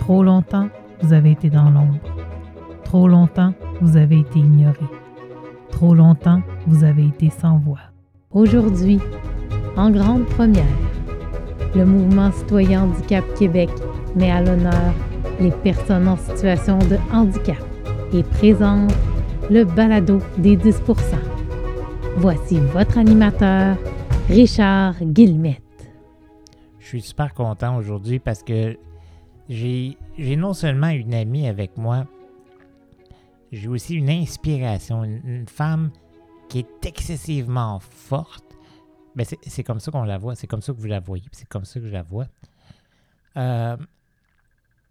[0.00, 0.68] Trop longtemps,
[1.02, 2.00] vous avez été dans l'ombre.
[2.84, 4.84] Trop longtemps, vous avez été ignoré.
[5.70, 7.78] Trop longtemps, vous avez été sans voix.
[8.32, 8.98] Aujourd'hui,
[9.76, 10.64] en grande première,
[11.74, 13.70] le mouvement citoyen Handicap Québec
[14.16, 14.92] met à l'honneur
[15.38, 17.62] les personnes en situation de handicap
[18.12, 18.92] et présente
[19.48, 20.72] le balado des 10%
[22.16, 23.76] Voici votre animateur,
[24.28, 25.62] Richard Guillemette.
[26.78, 28.76] Je suis super content aujourd'hui parce que
[29.50, 32.06] j'ai non seulement une amie avec moi,
[33.50, 35.90] j'ai aussi une inspiration, une, femme
[36.48, 38.44] qui est excessivement forte.
[39.16, 41.48] Ben c'est comme ça qu'on la voit, c'est comme ça que vous la voyez, c'est
[41.48, 42.28] comme ça que je la vois.
[43.36, 43.76] Euh,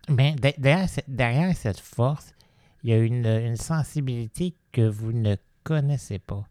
[0.09, 2.33] ben, derrière, cette force,
[2.83, 6.45] il y a une, sensibilité que vous ne connaissez pas.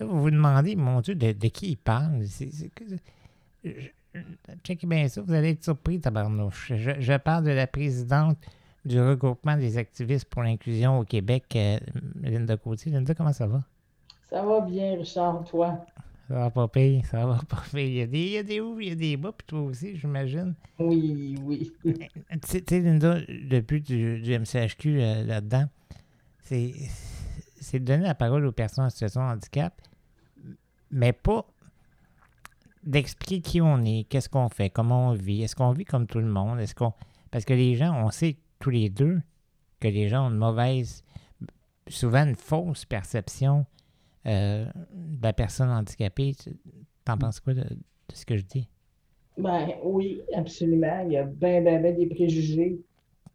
[0.00, 2.24] Là, vous vous demandez, mon Dieu, de, qui il parle?
[4.64, 6.72] Checkez bien ça, vous allez être surpris, tabarnouche.
[6.74, 8.38] Je, je parle de la présidente
[8.84, 11.78] du regroupement des activistes pour l'inclusion au Québec, euh,
[12.22, 12.90] Linda Côtier.
[12.90, 13.62] Linda, comment ça va?
[14.30, 15.84] Ça va bien, Richard, toi?
[16.28, 17.88] Ça va pas payer, ça va pas payer.
[17.88, 19.46] Il y a des, il y a des hauts, il y a des bas, puis
[19.46, 20.54] toi aussi, j'imagine.
[20.78, 21.72] Oui, oui.
[21.84, 21.98] tu
[22.44, 25.64] sais, Linda, le but du, du MCHQ euh, là-dedans,
[26.42, 26.74] c'est,
[27.60, 29.80] c'est de donner la parole aux personnes en situation de handicap,
[30.90, 31.46] mais pas
[32.84, 36.18] d'expliquer qui on est, qu'est-ce qu'on fait, comment on vit, est-ce qu'on vit comme tout
[36.18, 36.92] le monde, est-ce qu'on...
[37.30, 39.20] Parce que les gens, on sait tous les deux
[39.80, 41.04] que les gens ont une mauvaise,
[41.88, 43.66] souvent une fausse perception
[44.26, 46.34] euh, de la personne handicapée.
[47.04, 47.76] T'en penses quoi de, de,
[48.12, 48.68] ce que je dis?
[49.36, 51.00] Ben oui, absolument.
[51.06, 52.80] Il y a bien, bien, bien des préjugés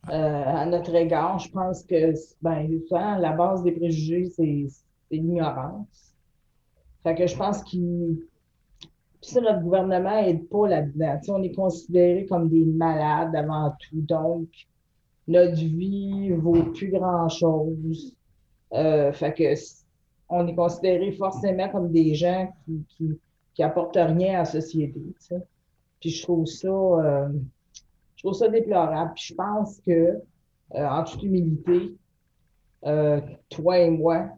[0.10, 1.40] euh, à notre égard.
[1.40, 4.68] Je pense que, ben, souvent, la base des préjugés, c'est
[5.10, 6.14] l'ignorance.
[7.04, 8.18] Fait que je pense qu'il
[9.24, 11.20] puis notre gouvernement n'aide pas là-dedans.
[11.30, 14.02] on est considérés comme des malades avant tout.
[14.02, 14.50] Donc,
[15.28, 18.14] notre vie vaut plus grand-chose.
[18.74, 19.54] Euh, fait que
[20.30, 23.20] on est considérés forcément comme des gens qui, qui,
[23.54, 25.02] qui apportent rien à la société.
[26.00, 27.30] Puis je trouve ça euh,
[28.24, 29.12] je trouve ça déplorable.
[29.16, 31.94] Puis je pense que, euh, en toute humilité,
[32.86, 34.30] euh, toi et moi,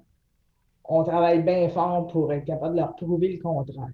[0.84, 3.90] on travaille bien fort pour être capable de leur prouver le contraire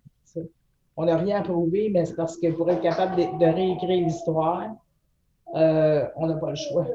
[0.97, 4.05] on n'a rien à prouver, mais c'est parce que pour être capable de, de réécrire
[4.05, 4.69] l'histoire,
[5.55, 6.87] euh, on n'a pas le choix.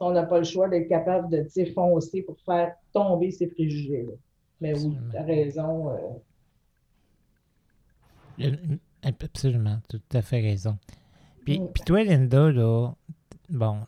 [0.00, 4.12] On n'a pas le choix d'être capable de foncer pour faire tomber ces préjugés-là.
[4.60, 5.90] Mais oui, tu as raison.
[8.38, 8.76] Euh...
[9.02, 10.78] Absolument, tu as tout à fait raison.
[11.44, 11.68] Puis, mm.
[11.72, 12.92] puis toi, Linda, là,
[13.48, 13.78] bon,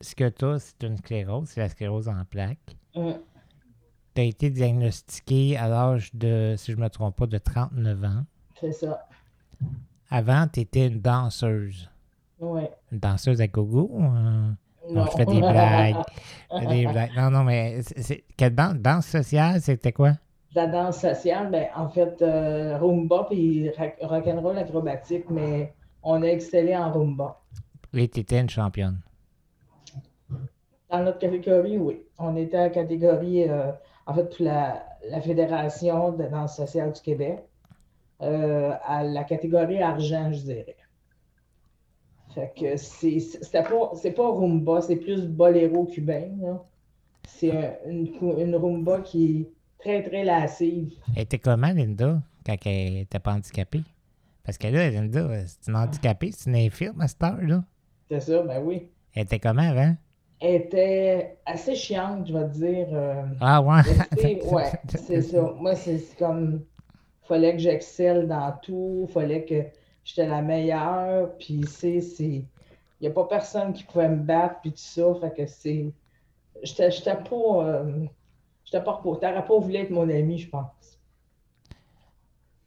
[0.00, 2.76] ce que tu as, c'est une sclérose, c'est la sclérose en plaques.
[2.94, 3.12] Mm.
[4.14, 8.04] Tu as été diagnostiqué à l'âge de, si je ne me trompe pas, de 39
[8.04, 8.24] ans.
[8.60, 9.06] C'est ça.
[10.10, 11.90] Avant, tu étais une danseuse.
[12.40, 12.62] Oui.
[12.92, 13.90] Une danseuse à gogo?
[13.94, 14.00] Euh...
[14.00, 14.54] Non.
[14.90, 15.06] non.
[15.06, 15.96] je fais des blagues.
[16.52, 17.10] je fais des blagues.
[17.16, 20.12] Non, non, mais c'est, quelle danse, danse sociale, c'était quoi?
[20.54, 26.74] La danse sociale, ben, en fait, euh, rumba puis rock'n'roll acrobatique, mais on a excellé
[26.76, 27.40] en rumba.
[27.92, 29.00] Et tu étais une championne?
[30.90, 32.02] Dans notre catégorie, oui.
[32.18, 33.72] On était à catégorie, euh,
[34.06, 37.44] en fait, pour la, la Fédération de danse sociale du Québec.
[38.22, 40.76] Euh, à la catégorie argent, je dirais.
[42.34, 43.20] Fait que c'est,
[43.52, 46.60] pas, c'est pas rumba, c'est plus boléro cubain.
[47.26, 50.94] C'est une, une, rumba qui est très, très lascive.
[51.14, 53.82] Elle était comment, Linda, quand elle n'était pas handicapée?
[54.44, 57.64] Parce que là, Linda, c'est une handicapée, c'est une infirme à cette heure-là.
[58.10, 58.88] C'est ça, ben oui.
[59.14, 59.94] Elle était comment avant?
[60.40, 62.86] Elle était assez chiante, je vais te dire.
[62.92, 63.82] Euh, ah ouais?
[64.52, 65.54] ouais, c'est ça.
[65.58, 66.62] Moi, c'est comme
[67.26, 69.64] fallait que j'excelle dans tout, fallait que
[70.04, 74.60] j'étais la meilleure, puis c'est, c'est, il n'y a pas personne qui pouvait me battre,
[74.60, 75.92] puis tout ça, fait que c'est,
[76.62, 78.06] j'étais, j'étais pas, euh,
[78.64, 81.00] j'étais pas repos, t'aurais pas voulu être mon ami, je pense.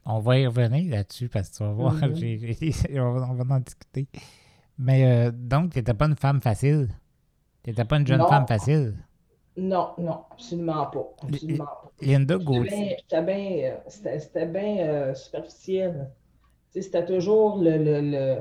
[0.04, 3.00] On va y revenir là-dessus, parce que tu vas voir, mm-hmm.
[3.00, 4.06] on va en discuter.
[4.78, 6.88] Mais euh, donc, tu n'étais pas une femme facile?
[7.62, 8.28] Tu n'étais pas une jeune non.
[8.28, 8.94] femme facile?
[9.62, 11.06] Non, non, absolument pas.
[11.22, 11.92] Absolument pas.
[12.00, 12.96] Linda Gauthier.
[12.98, 16.10] C'était bien, c'était bien euh, superficiel.
[16.70, 18.38] C'était toujours le, le, le,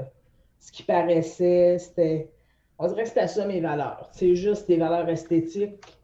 [0.59, 1.77] ce qui paraissait.
[1.77, 2.31] C'était,
[2.77, 4.07] on dirait que c'était ça mes valeurs.
[4.13, 5.99] C'est juste des valeurs esthétiques.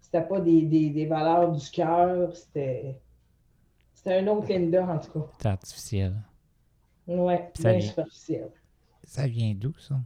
[0.00, 2.36] C'était pas des, des, des valeurs du cœur.
[2.36, 3.00] C'était,
[3.94, 5.26] c'était un autre Linda, en tout cas.
[5.40, 6.14] C'est artificiel.
[7.08, 8.50] Oui, bien superficiel.
[9.02, 9.96] Ça vient d'où, ça?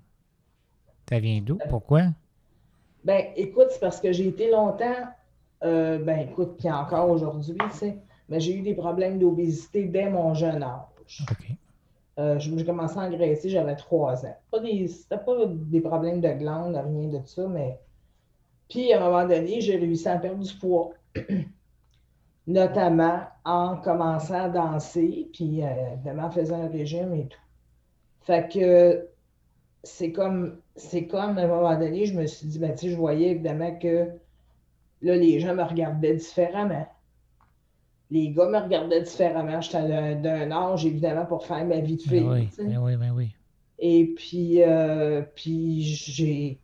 [1.09, 1.59] Ça vient d'où?
[1.69, 2.05] Pourquoi?
[3.07, 5.07] Ben, écoute, c'est parce que j'ai été longtemps,
[5.63, 7.99] euh, ben, écoute, puis encore aujourd'hui, tu sais,
[8.29, 11.25] mais j'ai eu des problèmes d'obésité dès mon jeune âge.
[12.19, 14.37] Euh, j'ai commencé à engraisser, j'avais trois ans.
[14.51, 17.79] Pas des, c'était pas des problèmes de glandes, rien de ça, mais.
[18.69, 20.91] Puis, à un moment donné, j'ai réussi à perdre du poids.
[22.49, 27.39] Notamment en commençant à danser, puis euh, évidemment en faisant un régime et tout.
[28.23, 29.09] Fait que
[29.87, 32.91] c'est comme, c'est comme à un moment donné, je me suis dit, ben, tu sais,
[32.91, 34.09] je voyais évidemment que
[35.03, 36.87] là, les gens me regardaient différemment.
[38.11, 39.61] Les gars me regardaient différemment.
[39.61, 42.21] J'étais d'un âge, évidemment, pour faire ma vie de fille.
[42.21, 42.65] Ben oui, tu sais.
[42.65, 43.35] ben oui, ben oui.
[43.79, 46.61] Et puis, euh, puis j'ai.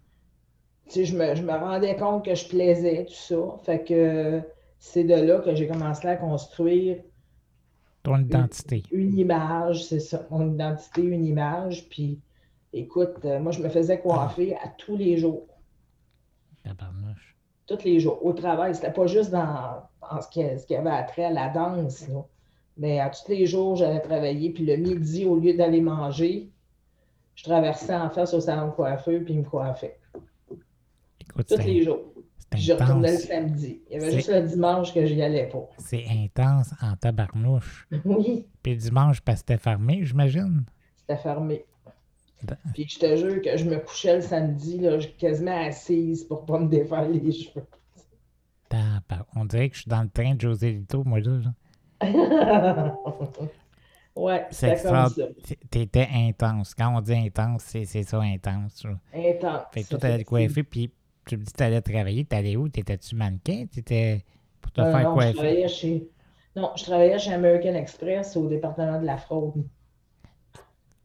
[0.87, 3.59] Tu sais, je me, je me rendais compte que je plaisais, tout ça.
[3.65, 4.41] Fait que
[4.79, 6.99] c'est de là que j'ai commencé à construire
[8.03, 8.83] Ton identité.
[8.91, 11.89] une image, c'est ça, mon identité, une image.
[11.89, 12.21] Puis,
[12.73, 15.47] écoute, euh, moi, je me faisais coiffer à tous les jours.
[16.65, 17.37] Tabarnouche.
[17.67, 18.75] tous les jours au travail.
[18.75, 22.07] C'était pas juste dans, dans ce, qui, ce qui avait attrait à la danse,
[22.77, 24.51] mais à tous les jours, j'allais travailler.
[24.51, 26.51] Puis le midi, au lieu d'aller manger,
[27.35, 29.99] je traversais en face au salon de coiffeur puis il me coiffait.
[31.21, 32.01] Écoute, Tous les jours.
[32.51, 33.81] Puis je retournais le samedi.
[33.89, 35.67] Il y avait juste le dimanche que j'y allais pas.
[35.79, 37.89] C'est intense en tabarnouche.
[38.05, 40.65] Oui, Puis dimanche, parce que c'était fermé, j'imagine.
[40.99, 41.65] c'était fermé.
[42.43, 46.25] Ben- Puis je te jure que je me couchais le samedi, là, je- quasiment assise
[46.25, 47.67] pour pas me défaire les cheveux.
[49.35, 51.39] On dirait que je suis dans le train de José Lito, moi, là.
[51.39, 51.53] là.
[54.17, 55.25] ouais, C'est comme ça.
[55.71, 56.75] T'étais intense.
[56.75, 58.85] Quand on dit intense, c'est ça, intense.
[58.85, 58.99] là.
[59.15, 59.63] Intense.
[59.73, 60.91] Fait que toi, t'allais te coiffer, puis
[61.27, 62.25] tu me dis que t'allais travailler.
[62.25, 62.69] T'allais où?
[62.69, 63.67] T'étais-tu mannequin?
[63.71, 64.25] T'étais
[64.61, 65.35] pour te Euh, faire non, je coiffer?
[65.35, 66.09] travaillais chez...
[66.57, 69.65] Non, je travaillais chez American Express au département de la fraude,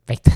[0.07, 0.29] Fait que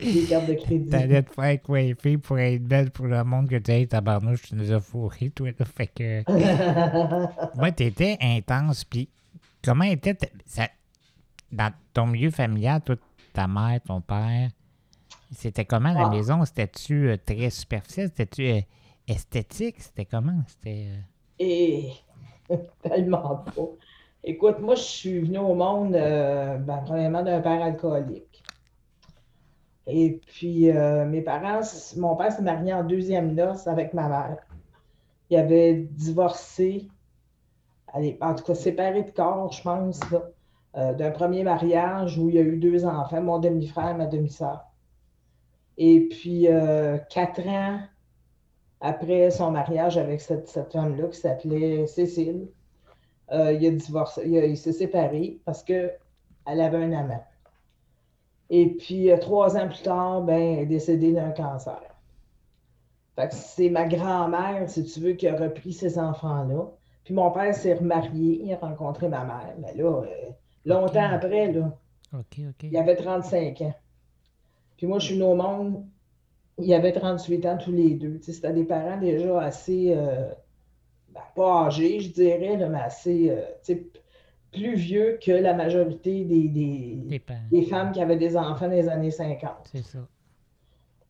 [0.00, 0.90] des cartes de crédit.
[0.90, 4.54] t'allais te faire coiffer pour être belle pour le monde que tu es tabarnouche, tu
[4.54, 5.64] nous as fourré, toi, là.
[5.64, 6.22] Fait que.
[7.60, 9.08] Ouais, t'étais intense, puis
[9.64, 10.14] comment était.
[10.14, 10.68] ta- ça-
[11.50, 12.96] dans ton milieu familial, toi,
[13.32, 14.50] ta mère, ton père,
[15.34, 15.92] c'était comment?
[15.92, 16.10] La Ah.
[16.10, 16.44] maison?
[16.44, 18.08] C'était-tu euh, très superficiel?
[18.08, 18.60] C'était-tu euh,
[19.06, 19.76] esthétique?
[19.80, 20.42] C'était comment?
[20.46, 20.86] C'était.
[20.88, 20.96] euh,
[21.38, 21.90] Et
[22.82, 23.52] tellement pas.
[24.24, 28.24] Écoute, moi, je suis venue au monde, ben, premièrement, d'un père alcoolique.
[29.90, 31.62] Et puis, euh, mes parents,
[31.96, 34.36] mon père s'est marié en deuxième noce avec ma mère.
[35.30, 36.88] Il avait divorcé,
[37.94, 40.00] allez, en tout cas, séparé de corps, je pense,
[40.76, 44.06] euh, d'un premier mariage où il y a eu deux enfants, mon demi-frère et ma
[44.06, 44.66] demi-sœur.
[45.78, 47.80] Et puis, euh, quatre ans
[48.82, 52.48] après son mariage avec cette, cette femme-là qui s'appelait Cécile,
[53.32, 53.36] il
[53.66, 55.90] a divorcé, il, il s'est séparé parce qu'elle
[56.46, 57.24] avait un amant.
[58.50, 61.80] Et puis, euh, trois ans plus tard, ben, elle est décédée d'un cancer.
[63.16, 66.70] Fait que c'est ma grand-mère, si tu veux, qui a repris ces enfants-là.
[67.04, 69.54] Puis mon père s'est remarié, il a rencontré ma mère.
[69.58, 70.30] Mais là, euh,
[70.64, 71.76] longtemps après, là,
[72.70, 73.74] il avait 35 ans.
[74.76, 75.84] Puis moi, je suis venue au monde,
[76.58, 78.18] il avait 38 ans tous les deux.
[78.18, 80.30] Tu sais, C'était des parents déjà assez, euh,
[81.10, 83.97] ben, pas âgés, je dirais, là, mais assez, euh, tu sais, p-
[84.52, 88.88] plus vieux que la majorité des, des, Des femmes qui avaient des enfants dans les
[88.88, 89.50] années 50.
[89.72, 89.98] C'est ça.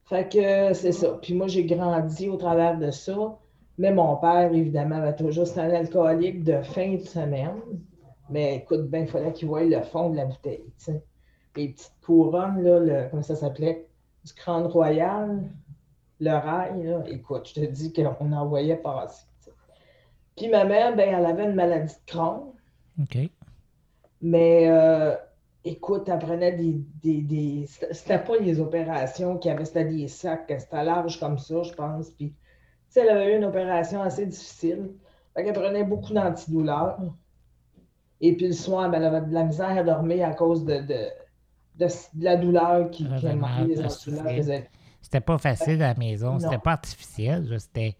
[0.06, 1.18] Fait que c'est ça.
[1.20, 3.38] Puis moi, j'ai grandi au travers de ça.
[3.76, 7.60] Mais mon père, évidemment, avait toujours, un alcoolique de fin de semaine.
[8.30, 10.64] Mais écoute, ben, il fallait qu'il voie le fond de la bouteille.
[11.56, 13.86] Les petites couronnes, là, le, comment ça s'appelait?
[14.24, 15.44] Du crâne royal,
[16.20, 17.04] le rail, là.
[17.06, 19.26] Écoute, je te dis qu'on en voyait passer.
[19.40, 19.52] tu sais.
[20.36, 22.52] Puis ma mère, ben, elle avait une maladie de Crohn.
[24.20, 25.14] Mais euh,
[25.64, 26.80] écoute, elle prenait des.
[27.02, 31.38] des, des- C'était pas les opérations qu'il y avait, c'était des sacs, c'était large comme
[31.38, 32.10] ça, je pense.
[32.10, 32.34] Puis, tu
[32.88, 34.90] sais, elle avait eu une opération assez difficile.
[35.34, 36.98] Fait qu'elle prenait beaucoup d'antidouleurs.
[38.20, 40.78] Et puis le soir, ben, elle avait de la misère à dormir à cause de,
[40.80, 41.06] de,
[41.76, 43.32] de, de la douleur qui, qui a
[43.66, 44.24] les elle antidouleurs.
[44.36, 44.70] faisait-
[45.00, 46.38] C'était pas facile à la maison.
[46.40, 47.46] C'était pas artificiel.
[47.60, 47.94] C'était.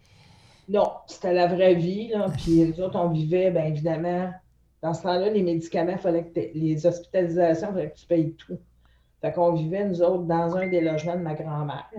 [0.67, 2.09] Non, c'était la vraie vie.
[2.09, 2.27] Là.
[2.35, 4.31] Puis nous autres, on vivait, bien évidemment,
[4.81, 8.57] dans ce temps-là, les médicaments, fallait que les hospitalisations, il fallait que tu payes tout.
[9.21, 11.89] Fait qu'on vivait, nous autres, dans un des logements de ma grand-mère.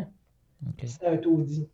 [0.66, 0.82] OK.
[0.86, 1.68] C'était un taudis.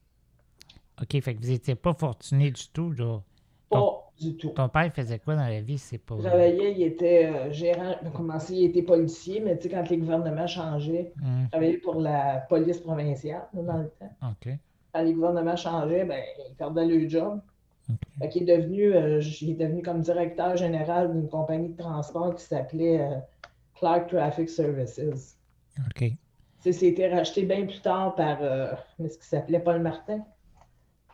[1.00, 3.20] OK, fait que vous étiez pas fortuné du tout, là.
[3.68, 4.48] Pas du tout.
[4.50, 5.76] Ton père faisait quoi dans la vie?
[5.78, 6.14] C'est pas.
[6.18, 9.74] Il travaillait, il était euh, gérant, il a commencé, il était policier, mais tu sais,
[9.74, 14.10] quand les gouvernements changeaient, Hum, il travaillait pour la police provinciale là, dans le temps.
[14.22, 14.54] OK.
[14.94, 17.40] Quand les gouvernements changeaient, ben, il perdait le job.
[18.30, 22.44] Qu'il est devenu, euh, il est devenu comme directeur général d'une compagnie de transport qui
[22.44, 23.14] s'appelait euh,
[23.78, 25.38] Clark Traffic Services.
[25.86, 26.04] OK.
[26.60, 30.24] C'était racheté bien plus tard par euh, ce qui s'appelait Paul Martin.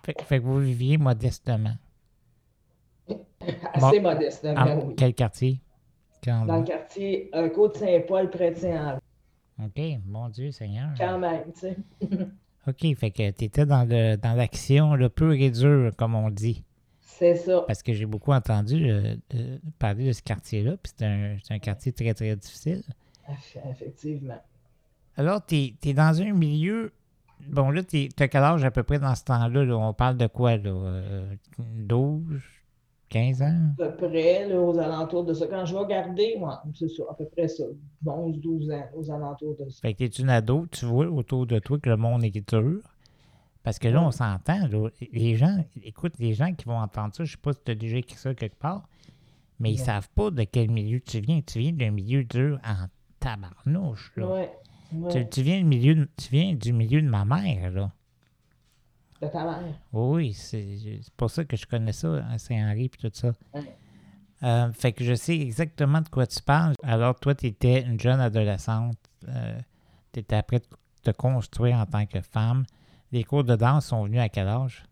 [0.04, 1.74] Fait, fait que vous viviez modestement.
[3.74, 4.10] Assez Bon.
[4.10, 4.94] modeste, Ah, oui.
[4.96, 5.60] Quel quartier?
[6.24, 8.98] Quand Dans le quartier euh, Côte-Saint-Paul, près de Saint-Henri.
[9.62, 10.88] OK, mon Dieu Seigneur.
[10.96, 11.76] quand même, tu sais.
[12.66, 16.30] OK, fait que tu étais dans le dans l'action le pur et dur, comme on
[16.30, 16.62] dit.
[17.00, 17.62] C'est ça.
[17.66, 21.54] Parce que j'ai beaucoup entendu euh, euh, parler de ce quartier-là, puis c'est un, c'est
[21.54, 22.82] un quartier très, très difficile.
[23.28, 24.40] Eff- Effectivement.
[25.16, 26.92] Alors, tu es, dans un milieu.
[27.48, 29.64] Bon, là, tu as quel âge à peu près dans ce temps-là?
[29.64, 29.76] là?
[29.76, 30.70] On parle de quoi, là?
[30.70, 32.40] Euh, 12,
[33.12, 33.74] 15 ans?
[33.78, 35.46] À peu près, là, aux alentours de ça.
[35.46, 37.64] Quand je vais garder, ouais, c'est ça, à peu près ça.
[38.06, 39.80] 11, 12 ans, aux alentours de ça.
[39.82, 42.80] Fait que t'es une ado, tu vois autour de toi que le monde est dur.
[43.62, 44.66] Parce que là, on s'entend.
[45.12, 47.74] Les gens, écoute, les gens qui vont entendre ça, je sais pas si tu as
[47.76, 48.88] déjà écrit ça quelque part,
[49.60, 49.84] mais ils Non.
[49.84, 51.40] savent pas de quel milieu tu viens.
[51.42, 52.86] Tu viens d'un milieu dur en
[53.20, 54.26] tabarnouche, là.
[54.26, 54.50] Ouais.
[54.94, 55.12] ouais.
[55.12, 57.92] Tu, tu viens du milieu de- tu viens du milieu de ma mère, là.
[59.22, 59.62] De ta mère.
[59.92, 63.32] Oui, c'est pour ça que je connais ça, à Saint-Henri et tout ça.
[63.54, 63.60] Ouais.
[64.42, 66.74] Euh, fait que je sais exactement de quoi tu parles.
[66.82, 68.96] Alors, toi, tu étais une jeune adolescente.
[70.12, 70.60] tu étais après
[71.04, 72.64] te construire en tant que femme.
[73.12, 74.82] Les cours de danse sont venus à quel âge?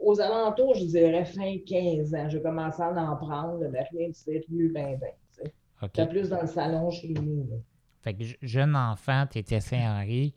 [0.00, 2.28] Aux alentours, je dirais fin 15 ans.
[2.28, 5.10] J'ai commencé à en prendre, mais rien de sérieux, ben, ben.
[5.36, 5.54] tu sais.
[5.82, 5.90] OK.
[5.94, 7.48] C'était plus dans le salon chez nous.
[8.02, 10.34] Fait que je- jeune enfant, tu étais Saint-Henri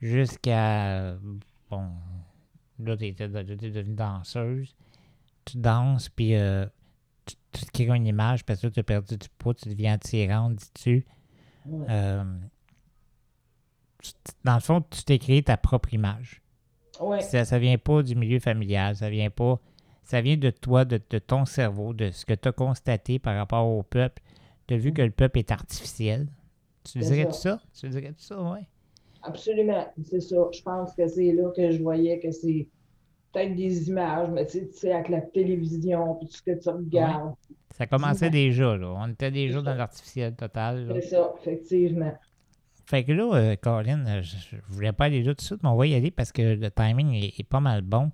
[0.00, 1.16] jusqu'à.
[1.76, 2.86] Bon.
[2.86, 4.74] Là, tu étais, devenue danseuse.
[5.44, 6.66] Tu danses, puis euh,
[7.26, 9.94] tu, tu te crées une image parce que tu as perdu du poids, tu deviens
[9.94, 11.06] attirante, dis-tu?
[11.66, 11.86] Ouais.
[11.90, 12.24] Euh,
[14.44, 16.42] dans le fond, tu t'es créé ta propre image.
[17.00, 17.20] Ouais.
[17.20, 19.58] Ça, ça vient pas du milieu familial, ça vient pas.
[20.04, 23.36] Ça vient de toi, de, de ton cerveau, de ce que tu as constaté par
[23.36, 24.22] rapport au peuple.
[24.66, 26.28] Tu as vu que le peuple est artificiel.
[26.84, 27.58] Tu C'est dirais-tu ça.
[27.58, 27.62] ça?
[27.80, 28.60] Tu dirais-tu ça, oui?
[29.24, 30.36] Absolument, c'est ça.
[30.52, 32.68] Je pense que c'est là que je voyais que c'est
[33.32, 37.34] peut-être des images, mais tu sais, avec la télévision, puis tout ce que tu regardes.
[37.74, 38.94] Ça commençait déjà, là.
[38.96, 40.88] On était déjà dans l'artificiel total.
[40.94, 42.12] C'est ça, effectivement.
[42.86, 45.62] Fait que là, euh, Colin, euh, je, je voulais pas aller là tout de suite,
[45.62, 48.12] mais on va y aller parce que le timing est, est pas mal bon.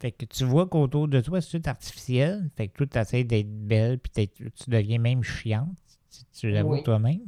[0.00, 2.50] Fait que tu vois qu'autour de toi, c'est tout artificiel.
[2.56, 5.70] Fait que toi, tu essaies d'être belle, puis tu deviens même chiante.
[6.10, 6.82] Tu, tu l'avoues Oui.
[6.82, 7.20] toi-même.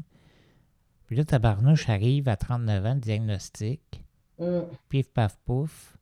[1.06, 4.02] Puis là, ta barnouche arrive à 39 ans, le diagnostic.
[4.38, 5.96] Hum, Pif, paf, pouf.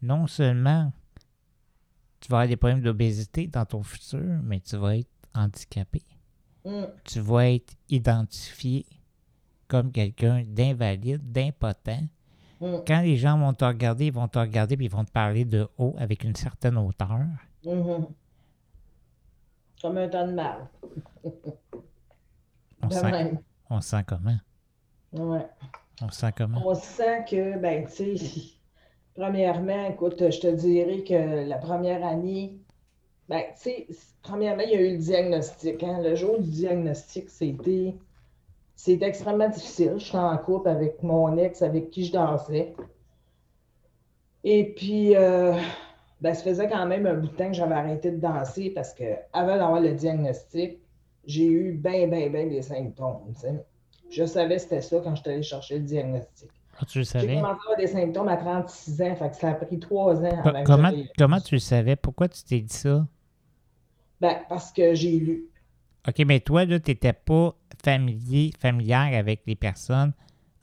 [0.00, 0.92] Non seulement
[2.20, 6.02] tu vas avoir des problèmes d'obésité dans ton futur, mais tu vas être handicapé
[6.64, 8.86] hum, tu vas être identifié
[9.68, 11.88] comme quelqu'un d'invalide, d'impotent.
[12.60, 15.10] hum, Quand les gens vont te regarder, ils vont te regarder puis ils vont te
[15.10, 17.20] parler de haut avec une certaine hauteur.
[17.64, 18.06] hum.
[19.80, 20.68] Comme un temps de mal.
[22.82, 23.38] On, sent.
[23.72, 24.36] On sent comment?
[25.12, 25.46] Ouais.
[26.02, 26.62] On sent comment?
[26.64, 28.42] On sent que, ben, tu sais,
[29.14, 32.58] premièrement, écoute, je te dirais que la première année,
[33.28, 33.86] ben, tu sais,
[34.22, 35.82] premièrement, il y a eu le diagnostic.
[35.82, 36.00] Hein.
[36.02, 37.94] Le jour du diagnostic, c'était,
[38.74, 39.94] c'était extrêmement difficile.
[39.96, 42.74] Je suis en couple avec mon ex avec qui je dansais.
[44.44, 45.54] Et puis, euh,
[46.20, 48.92] ben, ça faisait quand même un bout de temps que j'avais arrêté de danser parce
[48.92, 50.81] que avant d'avoir le diagnostic,
[51.26, 53.32] j'ai eu ben, ben, ben des symptômes.
[54.10, 56.50] Je savais que c'était ça quand je suis allée chercher le diagnostic.
[56.78, 57.34] Ah, tu le J'ai savais?
[57.36, 60.40] commencé à avoir des symptômes à 36 ans, fait que ça a pris trois ans
[60.44, 61.96] avant comment, comment tu le savais?
[61.96, 63.06] Pourquoi tu t'es dit ça?
[64.20, 65.48] Ben, parce que j'ai lu.
[66.08, 70.12] OK, mais toi, là, tu n'étais pas familier, familière avec les personnes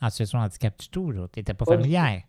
[0.02, 1.14] en situation de handicap du tout.
[1.32, 2.22] Tu n'étais pas Pas du familière.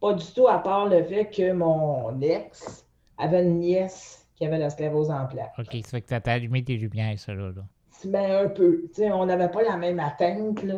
[0.00, 2.84] Pas du tout, à part le fait que mon ex
[3.18, 5.52] avait une nièce qui avait la sclérose en plaques.
[5.58, 7.50] OK, ça fait que ça t'a allumé tes lumières, ça, là.
[8.04, 8.82] Ben, un peu.
[8.88, 10.74] Tu sais, on n'avait pas la même atteinte, là.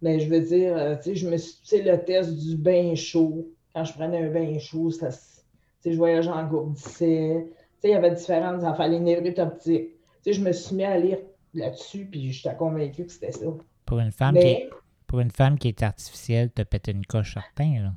[0.00, 3.46] Mais je veux dire, euh, tu sais, je me suis, le test du bain chaud.
[3.74, 5.42] Quand je prenais un bain chaud, ça, se- tu
[5.82, 7.46] sais, je voyageais en gourdissais.
[7.46, 9.90] Tu sais, il y avait différentes affaires, les névrites optiques.
[10.24, 11.18] Tu sais, je me suis mis à lire
[11.54, 13.46] là-dessus, puis j'étais convaincue que c'était ça.
[13.84, 14.70] Pour une femme qui est,
[15.06, 17.92] pour une femme qui est artificielle, te péter une coche certain, là.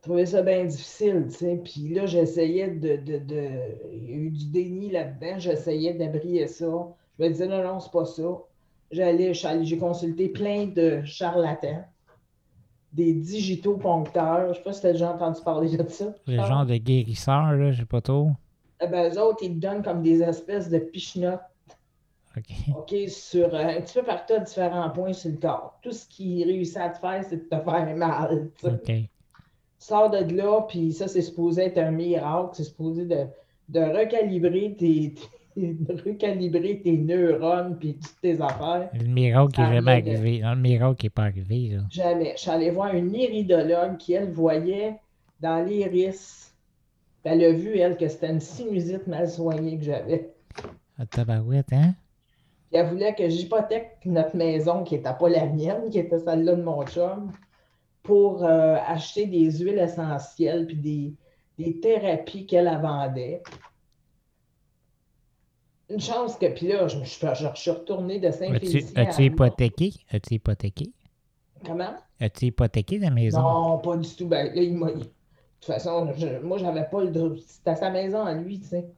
[0.00, 1.60] Je trouvais ça bien difficile, tu sais.
[1.62, 3.48] Puis là, j'essayais de, de, de...
[3.92, 5.38] Il y a eu du déni là-dedans.
[5.38, 6.66] J'essayais d'abrier ça.
[7.18, 8.22] Je me disais, non, non, c'est pas ça.
[8.90, 11.84] J'allais, j'ai consulté plein de charlatans,
[12.94, 14.54] des digitoponcteurs.
[14.54, 16.14] Je sais pas si tu as déjà entendu parler de ça.
[16.26, 18.30] Le genre de guérisseur, là, je sais pas trop.
[18.82, 21.42] Eh ben, eux autres, ils te donnent comme des espèces de pichenottes,
[22.36, 22.44] OK.
[22.74, 25.78] OK, sur euh, un petit peu partout à différents points sur le corps.
[25.82, 28.50] Tout ce qu'ils réussissent à te faire, c'est de te faire mal.
[28.56, 28.72] tu sais.
[28.72, 29.10] OK.
[29.80, 32.50] Sors de là, puis ça, c'est supposé être un miracle.
[32.52, 33.24] C'est supposé de,
[33.70, 35.20] de recalibrer tes, tes-
[35.56, 38.90] de recalibrer tes neurones, puis toutes tes affaires.
[38.92, 40.40] Le miracle qui est jamais mais- arrivé.
[40.40, 41.80] Non, le miracle qui n'est pas arrivé, là.
[41.90, 42.34] Jamais.
[42.36, 44.96] Je suis allée voir une iridologue qui, elle, voyait
[45.40, 46.52] dans l'iris.
[47.24, 50.30] Elle a vu, elle, que c'était une sinusite mal soignée que j'avais.
[50.98, 51.94] Ah, tabarouette, hein?
[52.70, 56.54] Puis elle voulait que j'hypothèque notre maison, qui n'était pas la mienne, qui était celle-là
[56.54, 57.32] de mon chum,
[58.10, 61.14] pour euh, acheter des huiles essentielles puis des,
[61.56, 63.40] des thérapies qu'elle elle vendait.
[65.88, 68.80] Une chance que, puis là, je, je suis retournée de Saint-Félicien.
[68.96, 69.92] à as-tu hypothéqué?
[70.10, 70.90] As-tu hypothéqué?
[71.64, 71.94] Comment?
[72.18, 73.42] As-tu hypothéqué la maison?
[73.42, 74.26] Non, pas du tout.
[74.26, 77.36] Ben, là, il m'a- De toute façon, je- moi, j'avais pas le droit.
[77.46, 78.88] C'était sa maison à lui, tu sais.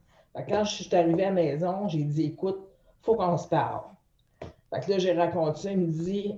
[0.49, 2.57] Quand je suis arrivée à la maison, j'ai dit, écoute,
[3.03, 3.83] faut qu'on se parle.
[4.73, 5.71] Fait que là, j'ai raconté ça.
[5.71, 6.33] Il me dit,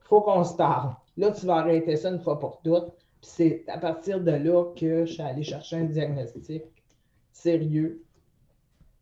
[0.00, 0.92] faut qu'on se parle.
[1.18, 2.92] Là, tu vas arrêter ça une fois pour toutes.
[3.20, 6.62] Puis c'est à partir de là que je suis allée chercher un diagnostic
[7.32, 8.02] sérieux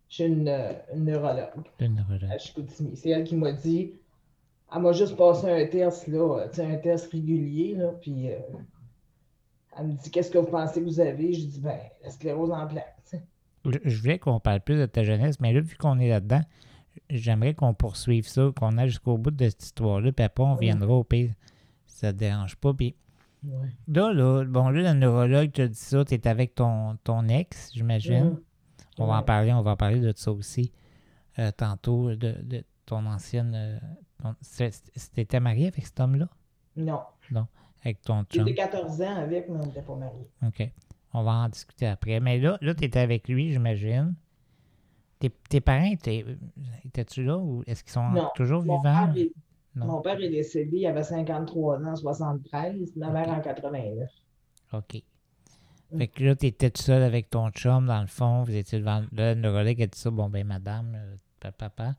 [0.08, 2.30] chez une, euh, une neurologue Le neurologue.
[2.30, 2.96] à Chicoutimi.
[2.96, 3.92] C'est elle qui m'a dit,
[4.74, 8.38] elle m'a juste passé un test, là, un test régulier, là, puis euh,
[9.78, 11.34] elle me dit, qu'est-ce que vous pensez que vous avez?
[11.34, 12.94] Je dis, ben, la sclérose en plaques.
[13.84, 16.42] Je voulais qu'on parle plus de ta jeunesse, mais là, vu qu'on est là-dedans,
[17.10, 20.94] j'aimerais qu'on poursuive ça, qu'on aille jusqu'au bout de cette histoire-là, puis après, on viendra
[20.94, 21.32] au pire.
[21.96, 22.74] Ça te dérange pas.
[22.74, 22.94] Puis
[23.44, 23.68] Ouais.
[23.88, 28.38] là, là, bon, là, le neurologue t'a dit ça, t'es avec ton, ton ex, j'imagine.
[28.98, 30.72] On va en parler, on va en parler de ça aussi
[31.38, 33.52] euh, tantôt, de, de ton ancienne.
[33.54, 33.78] euh,
[34.22, 34.34] ton-
[35.14, 36.28] T'étais marié avec cet homme-là?
[36.76, 37.00] Non.
[37.84, 38.46] Avec ton chum?
[38.46, 40.28] J'étais 14 ans avec, mais on n'était pas mariés.
[40.46, 40.70] OK.
[41.12, 42.20] On va en discuter après.
[42.20, 44.14] Mais là, là tu étais avec lui, j'imagine.
[45.18, 46.24] Tes, tes parents, étaient-
[46.84, 48.28] étais-tu là ou est-ce qu'ils sont Non.
[48.34, 49.06] toujours Mon vivants?
[49.12, 49.32] père, est,
[49.76, 49.86] Non.
[49.86, 54.08] mon père est décédé, il avait 53 ans, 73, ma mère en 89.
[54.72, 55.02] OK.
[55.92, 55.98] Mm.
[55.98, 58.42] Fait que là, tu étais tout seul avec ton chum, dans le fond.
[58.42, 59.02] Vous étiez devant.
[59.12, 60.10] Là, le neurologue a dit ça.
[60.10, 61.94] Bon, ben, madame, euh, pa- papa,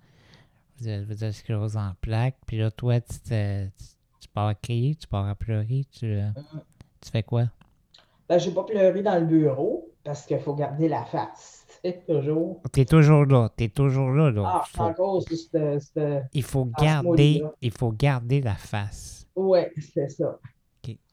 [0.79, 2.35] vous avez, vous avez sclérose en plaques.
[2.45, 3.83] Puis là, toi, tu, te- tu,
[4.21, 5.85] tu pars à crier, tu pars à pleurer.
[5.91, 6.61] Tu, euh, Mhm.
[7.01, 7.45] tu fais quoi?
[8.27, 12.61] Ben, j'ai pas pleuré dans le bureau parce qu'il faut garder la face, sais, toujours.
[12.71, 13.49] T'es toujours là.
[13.55, 14.31] T'es toujours là.
[14.31, 14.43] là.
[14.45, 19.27] Ah, Faut- encore, c'est il, faut garder, il faut garder la face.
[19.35, 20.39] Ouais, c'est ça.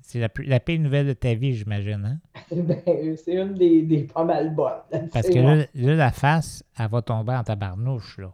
[0.06, 2.04] C'est la, plus- la pire nouvelle de ta vie, j'imagine.
[2.04, 2.18] Hein?
[2.54, 5.08] Ben, c'est une des, des pas mal bonnes.
[5.12, 8.18] Parce que là, là, la face, elle va tomber en tabarnouche.
[8.18, 8.30] Là.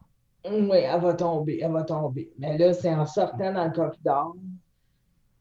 [0.51, 2.33] Oui, elle va tomber, elle va tomber.
[2.38, 4.37] Mais là, c'est en sortant dans le corridor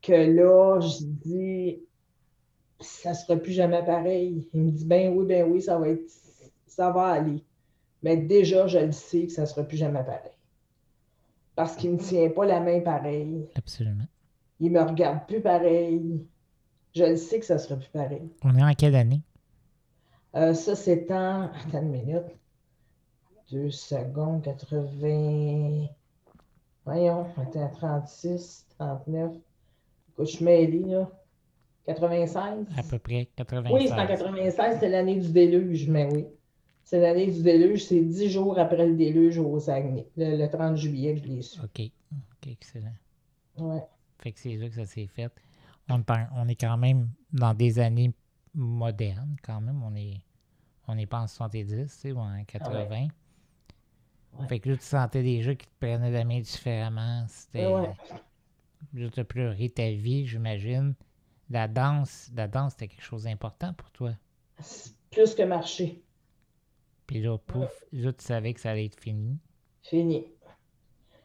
[0.01, 1.79] que là, je dis,
[2.79, 4.47] ça sera plus jamais pareil.
[4.53, 6.01] Il me dit, ben oui, ben oui, ça va être,
[6.79, 7.43] ça va aller.
[8.03, 10.31] Mais déjà, je le sais que ça sera plus jamais pareil.
[11.53, 13.49] Parce qu'il ne me tient pas la main pareil.
[13.55, 14.05] Absolument.
[14.61, 16.25] Il me regarde plus pareil.
[16.95, 18.31] Je le sais que ça sera plus pareil.
[18.45, 19.21] On est en quelle année?
[20.37, 21.49] Euh, ça, c'est en.
[21.51, 22.31] Attends une minute.
[23.51, 25.87] Deux secondes, 80.
[26.85, 29.33] Voyons, attends, 36, 39.
[30.13, 31.09] Écoute, je suis mêlée, là.
[31.87, 32.67] 96?
[32.77, 33.73] À peu près 96.
[33.73, 36.25] Oui, c'est en 96, c'est l'année du déluge, mais oui.
[36.89, 40.07] C'est l'année du déluge, c'est dix jours après le déluge au Saguenay.
[40.17, 41.59] Le, le 30 juillet, je l'ai su.
[41.59, 41.81] OK.
[41.81, 42.95] OK, excellent.
[43.59, 43.83] Ouais.
[44.17, 45.31] Fait que c'est là que ça s'est fait.
[45.87, 48.11] On, est quand même dans des années
[48.55, 49.83] modernes, quand même.
[49.83, 50.15] On est
[50.87, 52.87] on n'est pas en 70, tu sais, ou en 80.
[52.89, 54.47] Ouais.
[54.47, 57.23] Fait que là, tu sentais déjà qu'ils te prenaient la main différemment.
[57.27, 57.67] C'était.
[57.67, 57.93] Ouais.
[58.95, 60.95] Là, tu as pleuré ta vie, j'imagine.
[61.51, 64.13] La danse, la danse, c'était quelque chose d'important pour toi.
[65.11, 66.01] Plus que marcher.
[67.09, 69.39] Puis là, pouf, là, tu savais que ça allait être fini.
[69.81, 70.27] Fini.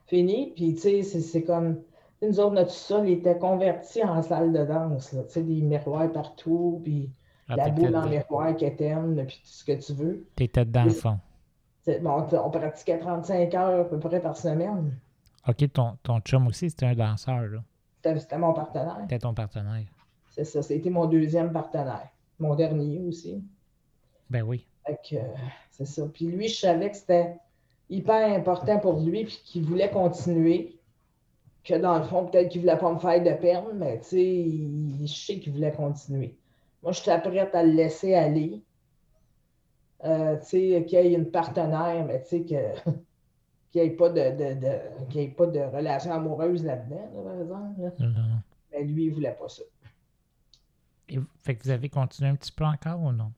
[0.07, 0.55] Fini.
[0.57, 1.83] Puis, tu sais, c'est- comme.
[2.23, 5.11] Nous autres, notre sol était converti en salle de danse.
[5.11, 7.11] Tu sais, des miroirs partout, puis
[7.51, 10.27] Ah, la boule en miroir qui t'aime, puis tout ce que tu veux.
[10.35, 11.19] T'étais dans le fond.
[12.01, 14.99] Bon, on, pratiquait 35 heures à peu près par semaine.
[15.47, 17.63] OK, ton, ton chum aussi, c'était un danseur, là.
[17.97, 19.01] C'était c'était mon partenaire.
[19.03, 19.85] C'était ton partenaire.
[20.31, 20.63] C'est ça.
[20.63, 22.09] C'était mon deuxième partenaire.
[22.39, 23.45] Mon dernier aussi.
[24.31, 24.67] Ben oui.
[24.87, 25.23] Fait que, euh,
[25.71, 26.07] c'est ça.
[26.13, 27.37] Puis lui, je savais que c'était
[27.91, 30.77] hyper important pour lui, puis qu'il voulait continuer.
[31.65, 34.23] Que dans le fond, peut-être qu'il voulait pas me faire de peine, mais tu sais,
[34.23, 36.37] il- je sais qu'il voulait continuer.
[36.83, 38.63] Moi, j'étais prête à le laisser aller.
[40.05, 42.55] Euh, tu sais, qu'il y ait une partenaire, mais tu sais, que,
[43.73, 46.97] qu'il n'y ait, pas de, de, de- qu'il y ait pas de relation amoureuse là-dedans,
[47.15, 47.81] là, par exemple.
[47.81, 47.91] là.
[48.73, 49.63] Mais lui, il voulait pas ça.
[51.09, 53.33] Et fait que vous avez continué un petit peu encore ou non?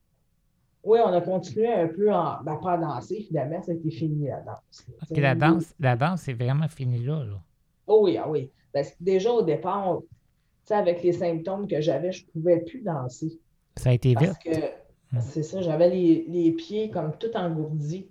[0.86, 2.42] Oui, on a continué un peu en.
[2.44, 4.86] Ben, pas à danser, finalement, ça a été fini la danse.
[4.88, 4.94] là.
[5.00, 7.42] Tu OK, sais, la danse, la danse, c'est vraiment fini là, là.
[7.86, 8.50] Oh oui, ah oui.
[8.72, 10.00] Ben, c'est- déjà au départ,
[10.70, 13.40] avec les symptômes que j'avais, je ne pouvais plus danser.
[13.76, 14.32] Ça a été vite.
[14.32, 14.50] Parce que
[15.20, 18.08] c'est ça, j'avais les, les pieds comme tout engourdis.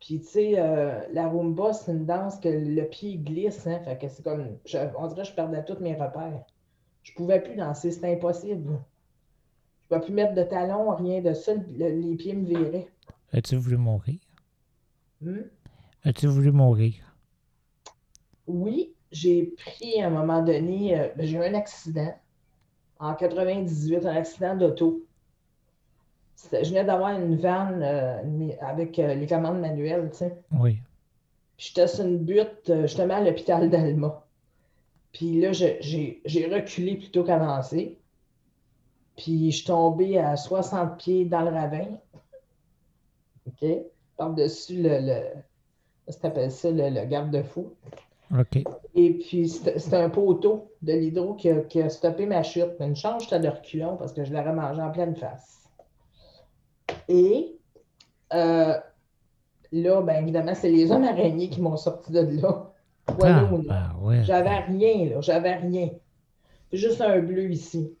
[0.00, 3.80] Puis, tu sais, euh, la rumba, c'est une danse que le pied glisse, hein.
[3.84, 4.58] Fait que c'est comme.
[4.66, 6.44] je- on dirait que je perdais tous mes repères.
[7.02, 8.80] Je ne pouvais plus danser, c'était impossible.
[9.94, 11.52] Je ne pouvais plus mettre de talons, rien de ça.
[11.54, 12.88] le- les pieds me viraient.
[13.32, 14.18] As-tu voulu mourir?
[15.20, 15.42] Hmm?
[16.04, 16.94] As-tu voulu mourir?
[18.46, 22.14] oui, j'ai pris à un moment donné, euh, ben, j'ai eu un accident
[22.98, 25.02] en 98, un accident d'auto.
[26.52, 30.36] Je venais d'avoir une vanne euh, avec euh, les commandes manuelles, tu sais.
[30.52, 30.78] Oui.
[31.56, 34.26] J'étais sur une butte, justement à l'hôpital d'Alma.
[35.12, 36.20] Puis là, j'ai
[36.52, 37.98] reculé plutôt qu'avancé.
[39.16, 41.86] Puis je suis tombée à 60 pieds dans le ravin.
[43.46, 43.68] OK?
[44.16, 46.12] Par-dessus le, le.
[46.20, 47.72] T'appelles ça, le, le garde-fou.
[48.38, 48.64] OK.
[48.94, 52.72] Et puis, c'était c'était un poteau de l'hydro qui a, qui a stoppé ma chute.
[52.80, 55.68] Mais une chance, j'étais de reculons parce que je l'aurais mangé en pleine face.
[57.08, 57.56] Et
[58.32, 58.74] euh,
[59.72, 62.70] là, bien évidemment, c'est les hommes araignées qui m'ont sorti de là.
[63.18, 64.24] Voilà Ah, ben ouais.
[64.24, 65.20] J'avais rien, là.
[65.20, 65.90] J'avais rien.
[66.72, 67.94] Juste un bleu ici.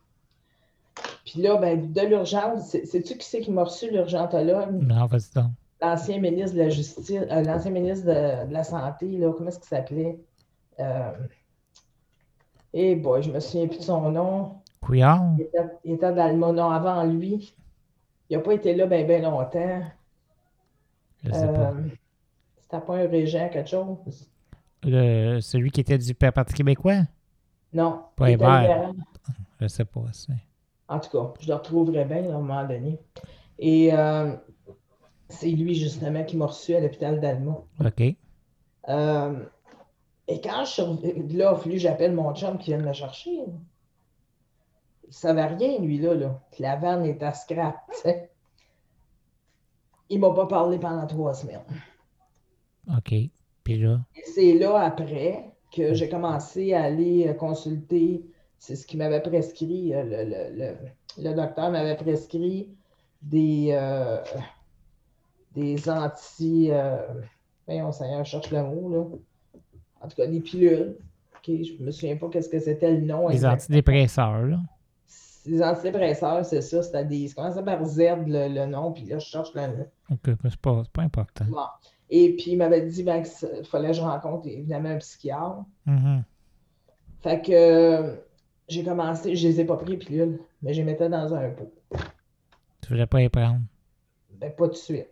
[1.34, 4.70] Puis là, ben, de l'urgence, c'est- sais-tu qui c'est qui m'a reçu l'urgentologue?
[4.80, 5.50] Non, vas-y donc.
[5.82, 9.58] L'ancien ministre de la Justice, euh, l'ancien ministre de, de la Santé, là, comment est-ce
[9.58, 10.16] qu'il s'appelait?
[10.78, 11.10] Euh...
[12.72, 14.58] Eh boy, je me souviens plus de son nom.
[14.80, 15.24] Couillard?
[15.36, 17.56] Il était, il était dans le non, avant lui.
[18.30, 19.82] Il n'a pas été là bien ben longtemps.
[21.24, 21.70] Je sais pas.
[21.72, 21.88] Euh,
[22.58, 24.30] C'était pas un régent, quelque chose?
[24.84, 27.02] Le- celui qui était du Parti québécois?
[27.72, 28.02] Non.
[28.14, 28.92] Pas Hébert.
[29.60, 30.02] Je sais pas.
[30.88, 32.98] En tout cas, je le retrouverai bien à un moment donné.
[33.58, 34.34] Et euh,
[35.28, 37.58] c'est lui, justement, qui m'a reçu à l'hôpital d'Alma.
[37.84, 38.02] OK.
[38.88, 39.44] Euh,
[40.28, 43.30] et quand je suis là, j'appelle mon chum qui vient me chercher.
[45.06, 48.30] Il savait rien, lui, là, que la vanne est à scrap, tu sais.
[50.10, 51.64] Il m'a pas parlé pendant trois semaines.
[52.88, 53.14] OK.
[53.64, 54.00] Puis là,
[54.34, 58.24] c'est là, après, que j'ai commencé à aller euh, consulter.
[58.66, 59.92] C'est ce qu'il m'avait prescrit.
[59.94, 62.70] euh, Le, le- le- le docteur m'avait prescrit
[63.20, 64.22] des, euh,
[65.54, 66.68] des anti.
[66.70, 66.96] Euh,
[67.66, 69.04] voyons, Seigneur, je cherche le mot, là.
[70.00, 70.96] En tout cas, des pilules.
[71.46, 73.28] Je me souvien pas qu'est-ce que c'était le nom.
[73.28, 73.52] les exact.
[73.64, 74.58] antidépresseurs, là.
[75.44, 76.82] Les antidépresseurs, c'est ça.
[76.82, 77.28] C'était des.
[77.28, 79.86] Ça commençait par Z, le, le nom, puis là, je cherche le nom.
[80.10, 81.44] OK, c'est pas, pas important.
[81.50, 81.66] Bon.
[82.08, 85.64] Et puis, il m'avait dit ben, qu'il fallait que je rencontre évidemment un psychiatre.
[85.84, 86.22] Mhm.
[87.22, 88.16] Fait que euh,
[88.68, 91.72] j'ai commencé, je les ai pas pris pilules, mais je les mettais dans un pot.
[92.80, 93.60] Tu voulais pas y prendre?
[94.40, 95.08] Ben, pas tout de suite.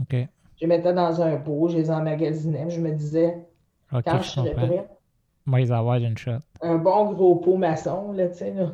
[0.00, 0.12] OK.
[0.12, 3.38] Je les mettais dans un pot, je les emmagasinais, je me disais,
[3.90, 4.90] quand je serais prête,
[5.46, 6.38] Moi, les avoir d'une shot.
[6.62, 8.72] un bon gros pot maçon, là, tu sais, là.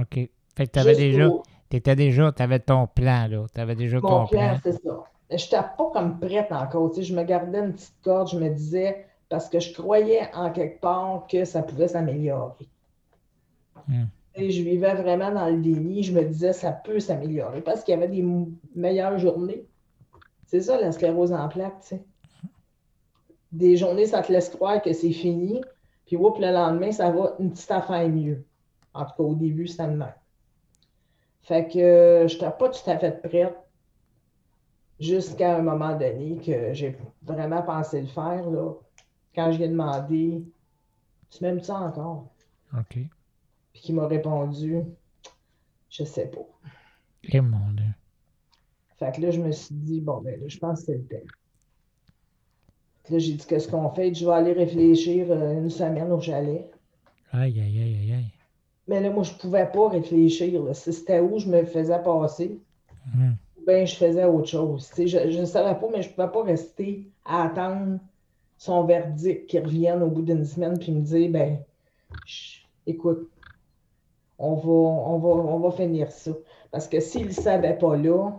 [0.00, 0.14] OK.
[0.56, 3.46] Fait que t'avais déjà, pour- t'étais déjà, t'avais ton plan, là.
[3.52, 4.58] T'avais déjà Mon ton plan, plan.
[4.62, 5.04] c'est ça.
[5.30, 8.38] Je n'étais pas comme prête encore, tu sais, je me gardais une petite corde, je
[8.38, 12.66] me disais, parce que je croyais en quelque part que ça pouvait s'améliorer.
[14.34, 16.02] Et je vivais vraiment dans le déni.
[16.02, 18.24] Je me disais, ça peut s'améliorer parce qu'il y avait des
[18.74, 19.64] meilleures journées.
[20.46, 22.04] C'est ça, la sclérose en plaques, tu sais.
[23.52, 25.60] Des journées, ça te laisse croire que c'est fini.
[26.06, 28.44] Puis, oups, le lendemain, ça va une petite affaire mieux.
[28.94, 30.04] En tout cas, au début, ça me.
[31.42, 33.56] Fait que je n'étais pas tout à fait prête
[35.00, 38.72] jusqu'à un moment donné que j'ai vraiment pensé le faire, là.
[39.34, 40.42] Quand je lui ai demandé,
[41.30, 42.28] tu m'aimes ça encore?
[42.76, 42.98] OK.
[43.72, 44.82] Puis qui m'a répondu,
[45.90, 46.46] je sais pas.
[47.24, 47.84] Et mon Dieu.
[48.98, 51.04] Fait que là, je me suis dit, bon, ben là, je pense que c'est le
[51.04, 51.26] temps.
[53.04, 54.12] Que Là, j'ai dit, qu'est-ce qu'on fait?
[54.12, 56.68] Je vais aller réfléchir euh, une semaine au chalet.
[57.32, 58.32] Aïe, aïe, aïe, aïe, aïe.
[58.88, 60.62] Mais là, moi, je pouvais pas réfléchir.
[60.64, 60.74] là.
[60.74, 62.58] Si c'était où je me faisais passer,
[63.14, 64.90] ou bien je faisais autre chose.
[64.96, 67.98] Je ne savais pas, mais je pouvais pas rester à attendre
[68.56, 71.58] son verdict qui revienne au bout d'une semaine puis me dire, ben,
[72.86, 73.30] écoute,
[74.38, 76.32] on va, on va, on va finir ça.
[76.70, 78.30] Parce que s'il ne savait pas là,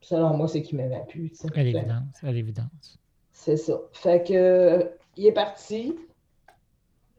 [0.00, 1.32] selon moi, c'est qu'il m'aimait plus.
[1.54, 2.98] À l'évidence, à l'évidence.
[3.32, 3.80] C'est ça.
[3.92, 5.94] Fait que il est parti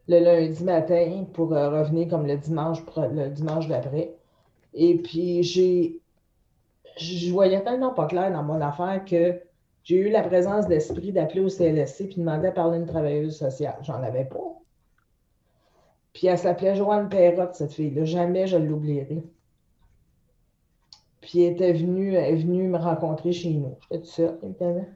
[0.08, 4.14] le lundi matin pour euh, revenir comme le dimanche le dimanche d'après.
[4.74, 6.00] Et puis j'ai
[6.98, 9.40] je voyais tellement pas clair dans mon affaire que
[9.84, 13.38] j'ai eu la présence d'esprit d'appeler au CLSC puis demander à parler à une travailleuse
[13.38, 13.78] sociale.
[13.84, 14.57] J'en avais pas.
[16.18, 18.04] Puis elle s'appelait Joanne Perrotte, cette fille-là.
[18.04, 19.24] Jamais je l'oublierai.
[21.22, 23.78] Puis elle était venue, est venue me rencontrer chez nous.
[23.84, 24.88] J'étais toute seule, évidemment.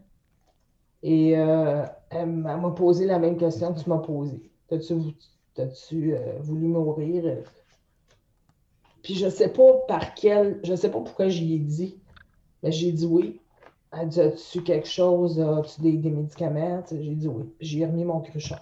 [1.03, 4.41] Et euh, elle m'a posé la même question que tu m'as posée.
[4.67, 7.43] T'as-tu euh, voulu mourir?
[9.03, 12.01] Puis je sais pas par quel, je sais pas pourquoi j'y ai dit,
[12.63, 13.39] mais j'ai dit oui.
[13.91, 16.83] Elle dit As-tu quelque chose, as-tu des, des médicaments?
[16.89, 17.43] J'ai dit oui.
[17.59, 18.55] J'ai remis mon cruchon.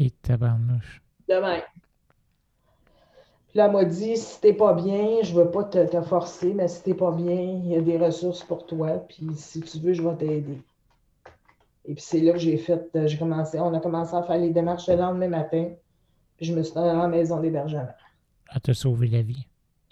[0.00, 1.02] Et tabarnouche.
[1.28, 1.60] Demain.
[3.48, 6.54] Puis là, elle m'a dit si t'es pas bien, je veux pas te, te forcer,
[6.54, 8.92] mais si t'es pas bien, il y a des ressources pour toi.
[9.08, 10.62] Puis si tu veux, je vais t'aider.
[11.84, 14.38] Et puis c'est là que j'ai fait, euh, j'ai commencé, on a commencé à faire
[14.38, 15.70] les démarches le lendemain matin.
[16.38, 17.88] Puis je me suis dans la maison d'hébergement.
[18.54, 19.46] Elle t'a sauvé la vie.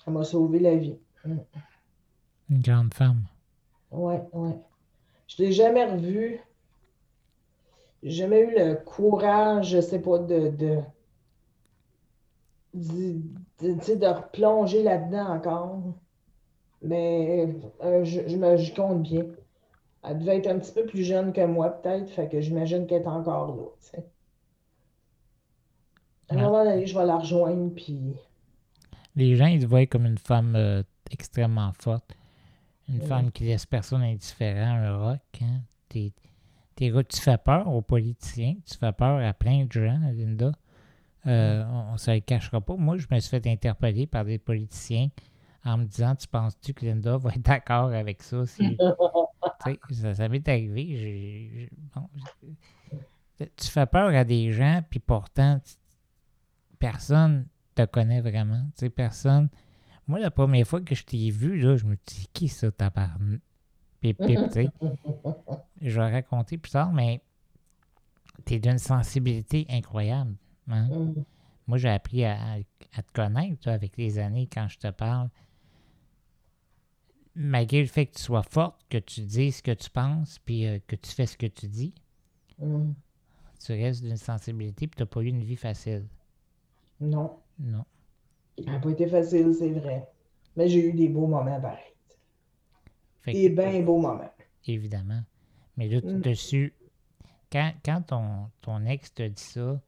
[0.07, 0.97] Elle m'a sauvé la vie.
[1.27, 1.37] Mm.
[2.49, 3.25] Une grande femme.
[3.91, 4.57] Ouais, ouais.
[5.27, 6.41] Je l'ai jamais revu.
[8.03, 10.81] Jamais eu le courage, je sais pas, de, de,
[12.75, 15.83] de, replonger là-dedans encore.
[16.83, 17.49] Mais
[17.83, 19.25] euh, je, je me je compte bien.
[20.05, 23.03] Elle devait être un petit peu plus jeune que moi, peut-être, fait que j'imagine qu'elle
[23.03, 24.07] est encore là, tu sais.
[26.31, 28.15] À un moment donné, je vais la rejoindre, puis
[29.17, 32.15] Les gens, ils te voient comme une femme euh, extrêmement forte.
[32.89, 35.21] Une femme qui laisse personne indifférent, un rock.
[35.43, 35.61] Hein?
[35.89, 36.13] T'es-
[36.79, 40.53] tu fais peur aux politiciens, tu fais peur à plein de gens, Linda.
[41.27, 42.77] Euh, on, on se le cachera pas.
[42.77, 45.09] Moi, je me suis fait interpeller par des politiciens
[45.65, 48.47] en me disant Tu penses-tu que Linda va être d'accord avec ça?
[48.47, 48.79] Si-
[49.91, 51.69] ça, ça m'est arrivé.
[51.95, 52.09] bon,
[53.39, 55.61] tu fais peur à des gens, puis pourtant,
[56.79, 58.65] personne te connaît vraiment.
[58.77, 59.49] Tu sais, personne.
[60.07, 62.71] Moi, la première fois que je t'ai vu, là, je me suis dit, qui ça,
[62.73, 63.41] tabarnak?
[64.01, 64.69] Pip, pip, tu sais.
[65.81, 67.21] Je vais raconter plus tard, mais
[68.45, 70.35] t'es d'une sensibilité incroyable.
[70.71, 70.89] hein.
[70.91, 71.25] hum,
[71.67, 72.37] Moi, j'ai appris à,
[72.95, 75.29] à te connaître toi, avec les années quand je te parle.
[77.35, 80.67] Malgré le fait que tu sois forte, que tu dises ce que tu penses, puis
[80.67, 81.95] euh, que tu fais ce que tu dis,
[82.61, 82.95] hum.
[83.65, 86.07] tu restes d'une sensibilité, puis tu n'as pas eu une vie facile.
[87.01, 87.43] non.
[87.59, 87.85] Non.
[88.65, 90.07] Ça n'a pas été facile, c'est vrai.
[90.57, 91.88] Mais j'ai eu des beaux moments pareils.
[93.33, 94.31] Des bien beaux moments.
[94.67, 95.23] Évidemment.
[95.77, 96.21] Mais là, Mm.
[96.23, 96.73] te su.
[97.51, 99.81] Quand, quand ton, ton ex te dit ça,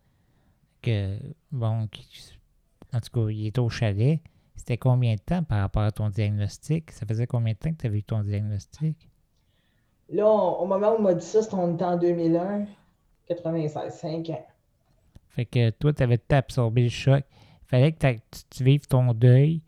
[0.82, 1.18] que,
[1.52, 1.88] bon,
[2.92, 4.20] en tout cas, il est au chalet,
[4.56, 6.90] c'était combien de temps par rapport à ton diagnostic?
[6.90, 9.08] Ça faisait combien de temps que tu avais eu ton diagnostic?
[10.08, 12.66] Là, on- au moment où on m'a dit ça, c'était en 2001,
[13.28, 14.46] 96, 5 ans.
[15.28, 17.22] Fait que toi, tu avais absorbé le choc.
[17.62, 19.60] Il fallait que tu, tu vives ton deuil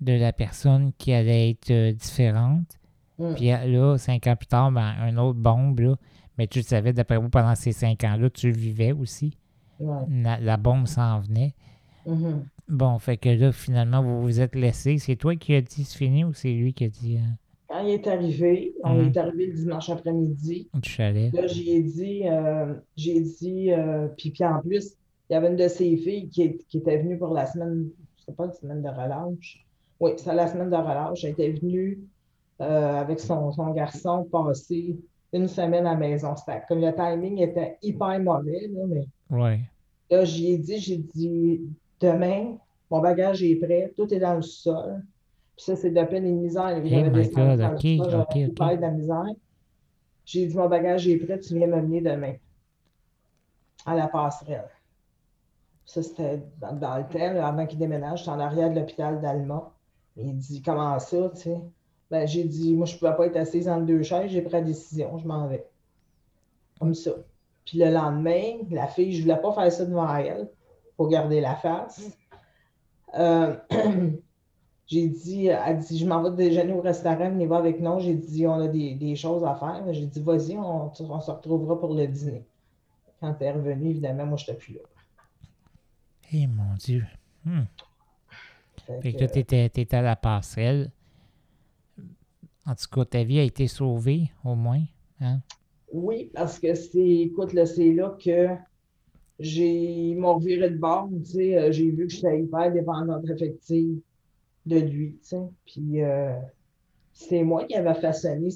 [0.00, 2.78] de la personne qui allait être euh, différente.
[3.18, 3.34] Mm.
[3.34, 5.96] Puis euh, là, cinq ans plus tard, ben, un autre bombe, là.
[6.38, 9.36] Mais tu le savais, d'après moi, pendant ces cinq ans-là, tu le vivais aussi?
[9.80, 10.04] Ouais.
[10.22, 11.54] La, la bombe s'en venait.
[12.06, 12.44] Mhm.
[12.68, 14.98] Bon, fait que là, finalement, vous vous êtes laissé.
[14.98, 17.20] C'est toi qui as dit c'est fini ou c'est lui qui a dit euh,
[17.68, 19.08] Quand il est arrivé, on Mhm.
[19.08, 20.68] est arrivé le dimanche après-midi.
[20.74, 21.32] du chalet?
[21.34, 24.94] Là, j'ai dit, euh, j'ai dit, euh, puis, puis en plus,
[25.28, 27.88] il y avait une de ses filles qui, est- qui était venue pour la semaine,
[28.18, 29.66] je sais pas, la semaine de relâche.
[30.00, 31.24] Oui, c'est la semaine de relâche.
[31.24, 31.98] Elle était venue
[32.58, 34.98] avec son, son garçon passer
[35.32, 36.34] une semaine à la maison.
[36.36, 39.60] C'était comme le timing était hyper mauvais, là, mais Ouais.
[40.10, 41.60] là, j'y ai dit, j'ai dit,
[42.00, 42.56] demain,
[42.90, 45.02] mon bagage est prêt, tout est dans le sol.
[45.56, 46.72] Puis ça, c'est de peine et de misère.
[46.76, 47.80] Oh J'avais my God, dans le ok,
[48.56, 49.24] sol, de la misère.
[50.24, 52.34] J'ai dit, mon bagage est prêt, tu viens me mener demain
[53.86, 54.68] à la passerelle.
[55.84, 59.20] Ça, c'était dans, dans le temps, là, avant qu'il déménage, j'étais en arrière de l'hôpital
[59.20, 59.72] d'Alma.
[60.16, 61.60] Il dit, comment ça, tu sais?
[62.10, 64.52] Ben, j'ai dit, moi, je ne pouvais pas être assise entre deux chaises, j'ai pris
[64.52, 65.66] la décision, je m'en vais.
[66.78, 67.12] Comme ça.
[67.64, 70.48] Puis le lendemain, la fille, je ne voulais pas faire ça devant elle,
[70.96, 72.10] pour garder la face.
[73.14, 73.56] Euh,
[74.86, 78.00] j'ai dit, elle dit, je m'en vais déjeuner au restaurant, venez voir avec nous.
[78.00, 79.84] J'ai dit, on a des, des choses à faire.
[79.92, 82.46] J'ai dit, vas-y, on, on se retrouvera pour le dîner.
[83.20, 84.80] Quand tu es revenu, évidemment, moi, je n'étais plus là.
[86.32, 87.04] Eh mon Dieu.
[87.44, 87.62] Hmm.
[88.86, 90.90] Fait Fait que que, là, t'étais, t'étais à la passerelle.
[92.68, 94.82] En tout cas, ta vie a été sauvée, au moins.
[95.22, 95.40] Hein?
[95.90, 98.48] Oui, parce que c'est, écoute, là, c'est là que
[99.40, 104.00] j'ai, m'ont reviré de bord, tu sais, euh, j'ai vu que j'étais hyper dépendante affective
[104.66, 106.34] de lui, tu sais, puis euh,
[107.14, 108.50] c'est moi qui avais façonné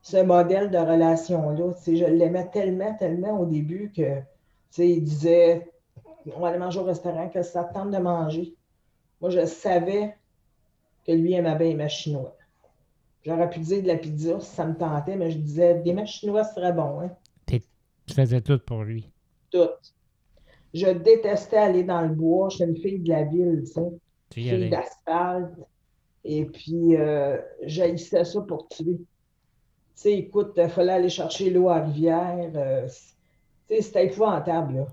[0.00, 4.22] ce modèle de relation-là, tu sais, je l'aimais tellement, tellement au début que, tu
[4.70, 5.70] sais, il disait,
[6.34, 8.54] on va aller manger au restaurant, que ça te tente de manger.
[9.20, 10.16] Moi, je savais
[11.06, 12.35] que lui aimait bien les chinois.
[13.26, 16.06] J'aurais pu dire de la pizza si ça me tentait, mais je disais des mets
[16.06, 17.10] chinois, ce serait bon, hein?
[18.06, 19.10] Tu faisais tout pour lui.
[19.50, 19.68] Tout.
[20.72, 22.48] Je détestais aller dans le bois.
[22.50, 23.80] J'étais une fille de la ville, tu sais.
[24.30, 25.58] Tu y Fille d'asphalte.
[26.24, 28.96] Et puis, euh, j'haïssais ça pour tuer.
[28.96, 29.06] Tu
[29.96, 32.50] sais, écoute, il fallait aller chercher l'eau à la rivière.
[32.54, 34.86] euh, tu sais, c'était épouvantable, là.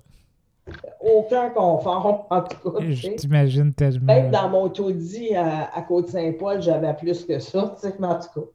[1.02, 2.80] Aucun confort, en tout cas.
[2.90, 4.06] Je t'imagine tellement.
[4.06, 8.20] Même dans mon taudis à, à Côte-Saint-Paul, j'avais plus que ça, tu sais, mais en
[8.20, 8.48] tout cas.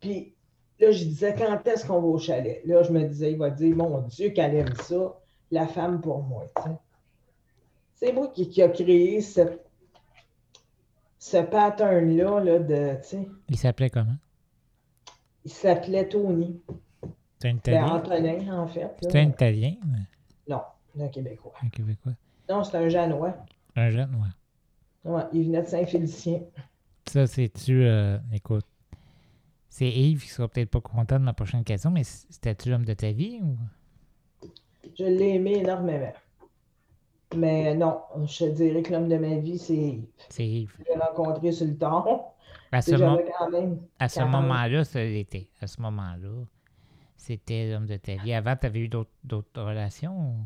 [0.00, 0.34] Puis
[0.80, 2.60] là, je disais, quand est-ce qu'on va au chalet?
[2.64, 5.16] Là, je me disais, il va dire, mon Dieu, qu'elle aime ça,
[5.52, 6.76] la femme pour moi, tu sais.
[7.94, 9.42] C'est moi qui, qui a créé ce,
[11.20, 14.16] ce pattern-là, là, de, tu sais, Il s'appelait comment?
[15.44, 16.60] il s'appelait Tony.
[17.40, 17.86] C'est un Ben, Italien?
[17.86, 18.90] Antonin, en fait.
[19.02, 19.74] C'est un Italien?
[20.48, 20.60] Non,
[21.00, 21.52] un Québécois.
[21.62, 22.12] Un Québécois?
[22.48, 23.34] Non, c'est un Janois.
[23.76, 25.22] Un jeune, ouais.
[25.32, 26.40] Il venait de Saint-Félicien.
[27.06, 27.84] Ça, c'est-tu.
[27.84, 28.66] euh, écoute.
[29.68, 32.92] C'est Yves qui sera peut-être pas content de ma prochaine question, mais c'était-tu l'homme de
[32.94, 33.56] ta vie ou?
[34.98, 36.12] Je l'ai aimé énormément.
[37.34, 40.04] Mais non, je te dirais que l'homme de ma vie, c'est Yves.
[40.28, 40.74] C'est Yves.
[40.80, 42.34] Je l'ai rencontré sur le temps.
[42.70, 43.78] À ce, Et mo- J'avais quand même.
[43.98, 44.30] à ce 40.
[44.42, 45.48] moment-là, ça l'était.
[45.60, 46.44] À ce moment-là,
[47.16, 48.34] c'était l'homme de ta vie.
[48.34, 50.14] Avant, tu avais eu d'autres d'autres relations?
[50.18, 50.36] ou-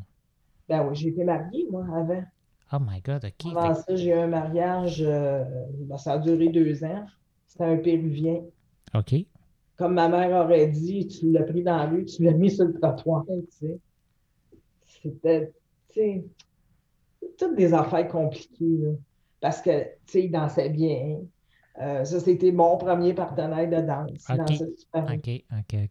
[0.68, 2.22] Ben oui, j'ai été mariée, moi, avant.
[2.72, 3.52] Oh my God, OK.
[3.56, 5.44] Avant Fait- ça, j'ai eu un mariage, euh,
[5.80, 7.06] ben, ça a duré deux ans.
[7.46, 8.42] C'était un Péruvien.
[8.94, 9.14] OK.
[9.76, 12.64] Comme ma mère aurait dit, tu l'as pris dans la rue, tu l'as mis sur
[12.64, 13.78] le trottoir, tu sais.
[15.02, 15.52] C'était,
[15.90, 16.24] tu sais,
[17.38, 18.90] toutes des affaires compliquées, là.
[19.40, 21.18] Parce que, tu sais, il dansait bien.
[21.80, 24.10] Euh, ça, c'était mon premier partenaire de danse.
[24.28, 24.46] Il Ok.
[24.48, 24.64] dansait.
[24.94, 25.44] OK,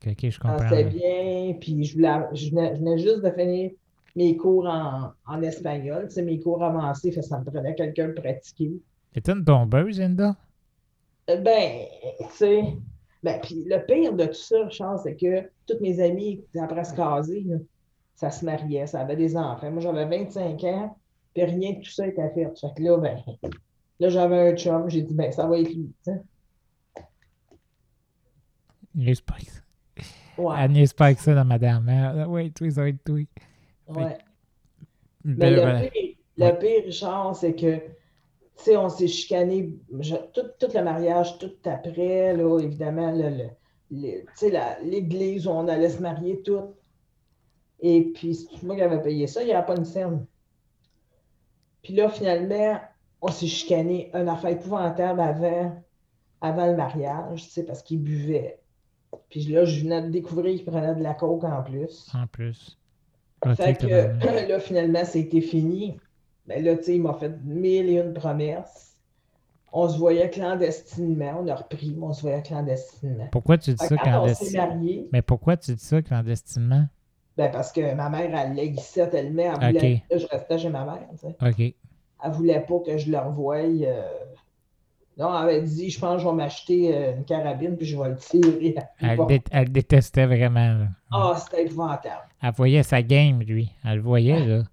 [0.08, 0.58] OK, je Il comprends.
[0.58, 0.90] dansait là.
[0.90, 3.72] bien, puis je, voulais, je, venais, je venais juste de finir
[4.16, 8.14] mes cours en, en espagnol, sais, mes cours avancés, fait ça me prenait quelqu'un de
[8.14, 8.72] pratiquer.
[9.14, 10.36] T'es une tombeuse, Linda?
[11.30, 11.86] Euh, Ben,
[12.20, 12.64] tu sais,
[13.24, 16.94] ben, puis le pire de tout ça, Charles, c'est que toutes mes amies, après se
[16.94, 17.58] caser, là,
[18.16, 19.72] ça se mariait, ça avait des enfants.
[19.72, 20.98] Moi, j'avais 25 ans,
[21.34, 22.52] puis rien de tout ça était fait.
[22.60, 23.18] Fait que là, ben,
[24.00, 26.22] là, j'avais un chum, j'ai dit, ben, ça va être lui, tu sais.
[28.94, 29.62] Niaise pas avec ça.
[30.38, 32.30] Ouais, Elle niaise pas avec ça dans ma dernière.
[32.30, 33.20] Oui, toi, ça va être toi.
[33.88, 34.18] Ouais.
[35.38, 37.84] Mais le pire, le pire, Richard, c'est que, tu
[38.56, 43.12] sais, on s'est chicané, je- tout, tout le mariage, tout après, là, évidemment,
[43.92, 46.76] l'église où on allait se marier, tout.
[47.80, 50.26] Et puis, c'est moi qui avais payé ça, il n'y avait pas une scène.
[51.84, 52.80] Puis là, finalement,
[53.22, 55.84] on s'est chicané, une affaire épouvantable avant,
[56.42, 58.60] avant le mariage, tu sais, parce qu'il buvait.
[59.30, 62.10] Puis là, je venais de découvrir qu'il prenait de la coke en plus.
[62.14, 62.78] En plus.
[63.56, 63.86] Fait que
[64.50, 65.98] là, finalement, c'était fini.
[66.48, 68.96] Mais là, tu sais, il m'a fait mille et une promesses.
[69.74, 71.42] On se voyait clandestinement.
[71.42, 73.28] On a repris, mais on se voyait clandestinement.
[73.32, 75.08] Pourquoi tu dis Fait ça clandestinement?
[75.12, 76.86] Mais pourquoi tu dis ça clandestinement?
[77.38, 79.44] ben parce que ma mère, elle l'aiguissait tellement.
[79.62, 80.10] Elle voulait Ok.
[80.10, 81.08] que je restais chez ma mère.
[81.12, 81.36] tu sais.
[81.46, 81.76] OK.
[82.24, 83.58] Elle voulait pas que je le revoie.
[83.58, 84.08] euh,
[85.18, 87.98] Non, elle avait dit, je pense que je vais m'acheter euh, une carabine puis je
[87.98, 88.76] vais le tirer.
[89.00, 89.26] Elle, Bon.
[89.26, 90.88] dé- elle détestait vraiment.
[91.12, 92.28] Ah, c'était épouvantable.
[92.42, 93.72] Elle voyait sa game, lui.
[93.86, 94.64] Elle le voyait, là.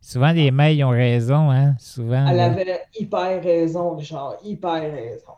[0.00, 1.76] Souvent, les mères, ils ont raison, hein.
[1.78, 2.26] Souvent.
[2.26, 2.46] Elle là.
[2.46, 5.32] avait hyper raison, Richard, hyper raison.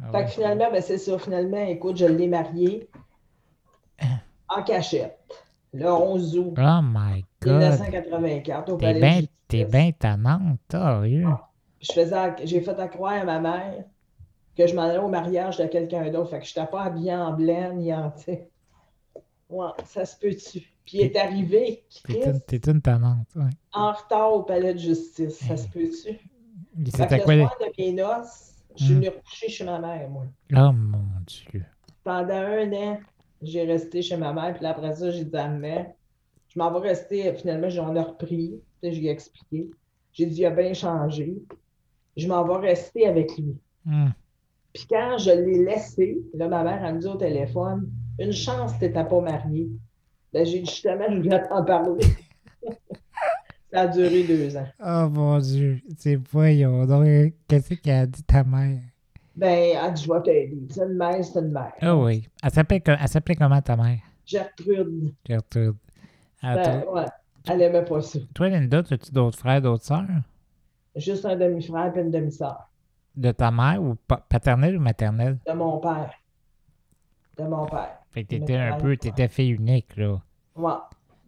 [0.00, 0.24] Ah Fait ouais.
[0.26, 1.18] que finalement, ben c'est ça.
[1.18, 2.88] Finalement, écoute, je l'ai marié
[4.48, 5.18] en cachette.
[5.72, 7.52] Le 11 août Oh my God.
[7.58, 9.20] 1984 au T'es bien
[9.66, 11.24] bien tannante, sérieux.
[11.28, 11.48] Ah.
[11.80, 13.84] Je faisais, j'ai fait à croire à ma mère
[14.56, 16.30] que je m'en allais au mariage de quelqu'un d'autre.
[16.30, 18.50] Fait que je n'étais pas habillée en blanc ni en, tu sais.
[19.48, 20.60] Ouais, ça se peut-tu?
[20.84, 22.40] Puis il est arrivé, T'es une,
[22.74, 23.50] une tannante, ouais.
[23.72, 25.38] en retard au Palais de Justice.
[25.38, 26.18] Ça se peut-tu?
[26.86, 27.42] C'était le quoi les...
[27.42, 28.96] soir de mes noces, je suis Hmm.
[28.96, 30.26] venue recoucher chez ma mère, moi.
[30.56, 31.64] Oh mon Dieu.
[32.02, 33.00] pendant un an,
[33.42, 34.54] j'ai resté chez ma mère.
[34.54, 35.92] Puis après ça, j'ai dit à ma mère,
[36.48, 37.32] je m'en vais rester.
[37.34, 38.60] Finalement, j'en ai repris.
[38.82, 39.70] Je lui ai expliqué.
[40.12, 41.36] J'ai dit, il a bien changé.
[42.16, 43.56] Je m'en vais rester avec lui.
[43.86, 44.12] Hum.
[44.74, 48.72] Puis quand je l'ai laissé, là, ma mère, elle me dit au téléphone, une chance
[48.78, 49.68] tu n'étais pas marié.
[50.32, 52.04] Ben, j'ai dit, justement, je voulais t'en parler.
[53.72, 54.66] ça a duré deux ans.
[54.84, 55.80] Oh mon Dieu.
[55.96, 57.06] C'est voyons donc.
[57.48, 58.80] Qu'est-ce qu'elle a dit ta mère?
[59.36, 60.58] Ben, elle dit, je vais t'aider.
[60.70, 61.72] C'est une mère, c'est une mère.
[61.80, 62.26] Ah oui.
[62.42, 63.98] Elle s'appelait, co- elle s'appelait comment ta mère?
[64.26, 65.12] Gertrude.
[65.28, 65.74] Gertrude.
[66.42, 67.06] Ah, Ben, toi, ouais,
[67.48, 68.18] elle aimait pas ça.
[68.34, 70.04] toi, Linda, as-tu d'autres frères, d'autres sœurs?
[70.96, 72.70] Juste un demi-frère et une demi-sœur.
[73.16, 75.38] De ta mère ou pa- paternelle ou maternelle?
[75.46, 76.12] De mon père.
[77.38, 77.98] De mon père.
[78.10, 80.20] Fait que t'étais un peu, t'étais fille unique, là.
[80.56, 80.72] Ouais.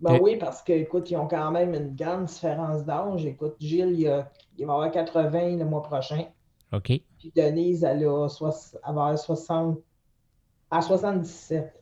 [0.00, 3.24] Ben oui, parce que, écoute, ils ont quand même une grande différence d'âge.
[3.24, 6.24] Écoute, Gilles, il, a- il va avoir 80 le mois prochain.
[6.72, 6.86] OK.
[7.18, 9.78] Puis Denise, elle, a elle va avoir 60.
[10.70, 11.72] À 77.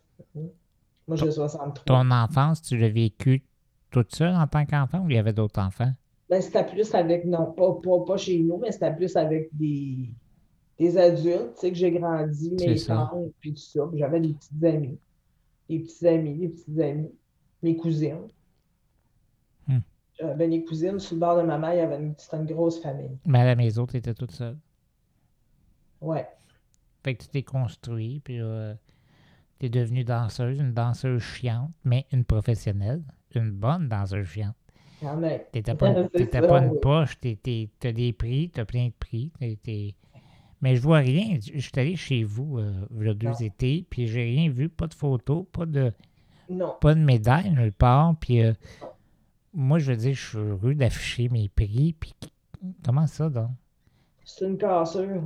[1.07, 1.85] Moi, j'ai 63.
[1.85, 3.45] Ton enfance, tu l'as vécu
[3.91, 5.93] toute seule en tant qu'enfant ou il y avait d'autres enfants?
[6.35, 10.11] Ben, c'était plus avec, non, pas, pas, pas chez nous, mais c'était plus avec des,
[10.80, 13.89] des adultes, tu sais, que j'ai grandi, mes tantes, puis tout ça.
[13.95, 14.99] J'avais des petites amies.
[15.68, 17.12] Des petits amis, des petites amies.
[17.62, 18.26] Mes cousines.
[19.68, 19.78] Hmm.
[20.18, 20.99] J'avais des cousines.
[20.99, 23.16] Sur le bord de ma mère, il y avait une, c'était une grosse famille.
[23.24, 24.59] Mais à la maison, tu étais toute seule.
[26.01, 26.26] Ouais.
[27.05, 28.74] Fait que tu t'es construit, puis là,
[29.61, 33.05] t'es devenue danseuse, une danseuse chiante, mais une professionnelle,
[33.37, 34.57] une bonne danseuse chiante.
[35.05, 35.41] Quand même.
[35.53, 39.31] T'étais pas, t'étais pas une poche, t'as des prix, t'as plein de prix.
[39.39, 39.95] t'es- t'es-
[40.63, 41.39] Mais je vois rien.
[41.41, 43.35] Je suis allé chez vous, euh, il y a deux Non.
[43.35, 45.93] étés, puis j'ai rien vu, pas de photos, pas de,
[46.49, 46.75] Non.
[46.81, 48.17] pas de médaille nulle part.
[48.19, 48.55] Puis euh,
[49.53, 51.95] moi, je veux dire, je suis heureux d'afficher mes prix.
[52.01, 52.15] Puis
[52.85, 53.51] comment ça, donc?
[54.25, 55.23] C'est une cassure.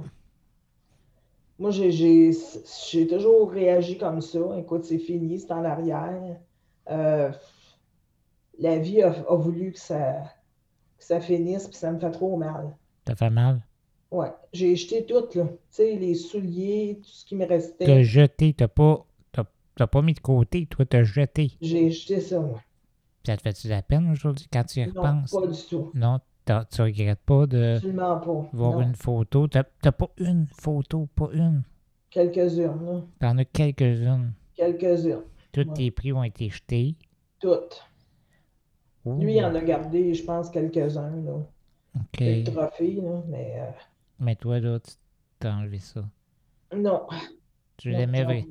[1.59, 2.31] Moi, j'ai, j'ai,
[2.91, 4.39] j'ai toujours réagi comme ça.
[4.59, 6.37] Écoute, c'est fini, c'est en arrière.
[6.91, 7.31] Euh,
[8.59, 10.23] la vie a, a voulu que ça,
[10.99, 12.77] que ça finisse, puis ça me fait trop mal.
[13.07, 13.63] Ça fait mal?
[14.11, 15.45] Ouais, j'ai jeté tout, là.
[15.45, 18.03] Tu sais, les souliers, tout ce qui me T'as restait.
[18.05, 19.45] jeté, t'as pas, t'as,
[19.77, 21.53] t'as pas mis de côté, toi, t'as jeté.
[21.61, 22.61] J'ai jeté ça, moi.
[23.27, 25.31] Ça te fait-tu la peine aujourd'hui quand tu y Non, repenses?
[25.33, 25.91] pas du tout.
[25.95, 28.49] Non, t'as- tu regrettes pas de Absolument pas.
[28.55, 28.81] voir Non.
[28.83, 29.47] une photo.
[29.47, 31.63] T'as, t'as pas une photo, pas une?
[32.09, 33.03] Quelques-unes, là.
[33.21, 34.33] T'en as quelques-unes.
[34.55, 35.23] Quelques-unes.
[35.53, 35.75] Tous Ouais.
[35.75, 36.95] tes prix ont été jetés.
[37.39, 37.85] Toutes.
[39.17, 41.33] Lui, il en a gardé, je pense, quelques-uns, là.
[41.97, 42.05] OK.
[42.13, 43.71] Quelques trophées, là, mais euh,
[44.21, 44.93] Mais toi, là, tu
[45.39, 46.05] t'as enlevé ça.
[46.75, 47.07] non.
[47.77, 48.31] Tu Non, l'aimais, non.
[48.31, 48.49] vra-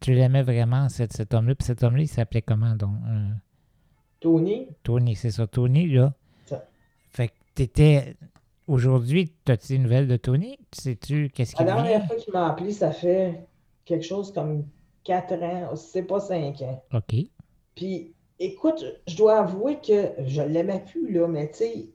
[0.00, 1.54] tu l'aimais vraiment, cet, cet homme-là.
[1.56, 2.96] Puis cet homme-là, il s'appelait comment, donc?
[3.08, 3.28] Euh,
[4.20, 6.14] Tony, Tony, c'est ça, Tony, là.
[6.46, 6.64] Ça.
[7.10, 8.16] Fait que t'étais...
[8.68, 10.58] Aujourd'hui, t'as-tu des nouvelles de Tony?
[10.72, 11.74] Sais-tu qu'est-ce la qu'il vient?
[11.84, 13.46] dernière fois qu'il m'a appelé, ça fait
[13.84, 14.64] quelque chose comme
[15.04, 16.82] quatre ans, si c'est pas cinq ans.
[16.92, 17.14] OK.
[17.76, 21.88] Puis, écoute, je dois avouer que je l'aimais plus, là, mais tu sais,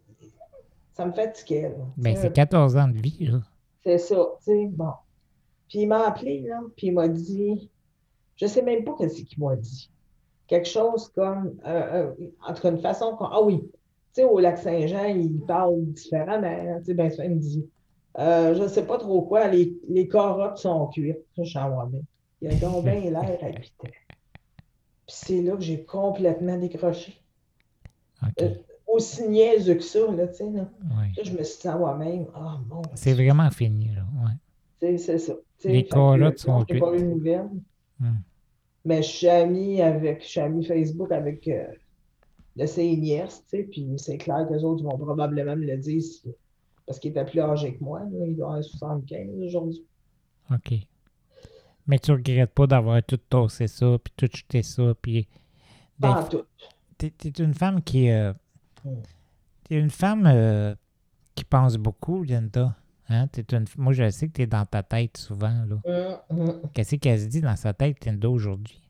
[0.94, 1.76] ça me fatiguait, là.
[1.98, 3.40] Ben, c'est 14 ans de vie, là.
[3.84, 4.92] C'est ça, tu sais, bon.
[5.70, 7.70] Puis il m'a appelé, là, puis il m'a dit,
[8.36, 9.90] je sais même pas qu'est-ce qu'il m'a dit.
[10.48, 13.70] Quelque chose comme, euh, euh, en tout cas, une façon, qu'on- ah oui, tu
[14.14, 17.66] sais, au lac Saint-Jean, il parle différemment, hein, tu sais, ben, ça, il me dit,
[18.20, 21.18] euh, je sais pas trop quoi, les, les carottes sont cuites.
[21.38, 22.04] Je suis en moi-même.
[22.42, 23.88] Il a donc bien l'air habitant.
[25.12, 27.18] Puis c'est là que j'ai complètement décroché.
[28.42, 28.54] Euh,
[28.88, 30.70] Aussi niaiseux que ça, là, tu sais, là.
[30.98, 31.12] ouais.
[31.18, 34.06] Là, je me suis dit à moi-même, ah mon C'est vraiment fini, là.
[34.24, 34.32] Ouais.
[34.80, 35.34] C'est c'est ça.
[35.66, 37.50] Les carottes sont j'ai pas eu de nouvelles.
[38.00, 38.20] Hmm.
[38.86, 41.66] Mais je suis amie avec, je suis amie Facebook avec euh,
[42.66, 46.02] ses nièces, tu sais, puis c'est clair que les autres vont probablement me le dire
[46.02, 46.24] si-
[46.88, 48.00] parce qu'il était plus âgé que moi.
[48.00, 49.84] Là, il doit avoir 75 aujourd'hui.
[50.52, 50.74] OK.
[51.92, 55.28] Mais tu regrettes pas d'avoir tout tossé ça, puis tout jeté ça, puis...
[56.00, 56.44] Pas tout.
[56.98, 58.10] T'es, une femme qui...
[58.10, 58.32] euh,
[58.84, 58.94] Mm.
[59.66, 60.74] T'es une femme euh,
[61.36, 62.76] qui pense beaucoup, Linda.
[63.10, 63.28] Hein?
[63.52, 63.66] Une...
[63.78, 66.18] Moi, je sais que t'es dans ta tête souvent, là.
[66.30, 66.62] Hum, hum.
[66.74, 68.82] Qu'est-ce qu'elle se dit dans sa tête, Linda, aujourd'hui?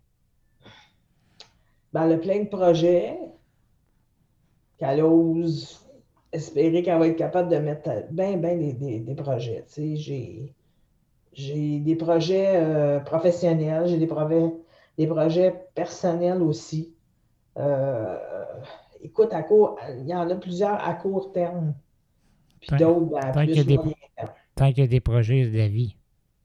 [1.91, 3.17] Ben, elle a plein de projets
[4.77, 5.85] qu'elle ose
[6.31, 9.65] espérer qu'elle va être capable de mettre bien, bien des, des- des projets.
[9.67, 10.53] Tu sais, j'ai,
[11.33, 14.51] j'ai des projets euh, professionnels, j'ai des projets,
[14.97, 16.93] des projets personnels aussi.
[17.57, 18.17] Euh,
[19.01, 21.73] écoute, à court, il y en a plusieurs à court terme,
[22.59, 24.29] puis Tant- d'autres à y plus a des- moyen terme.
[24.55, 25.95] Tant qu'il y a des projets de la vie.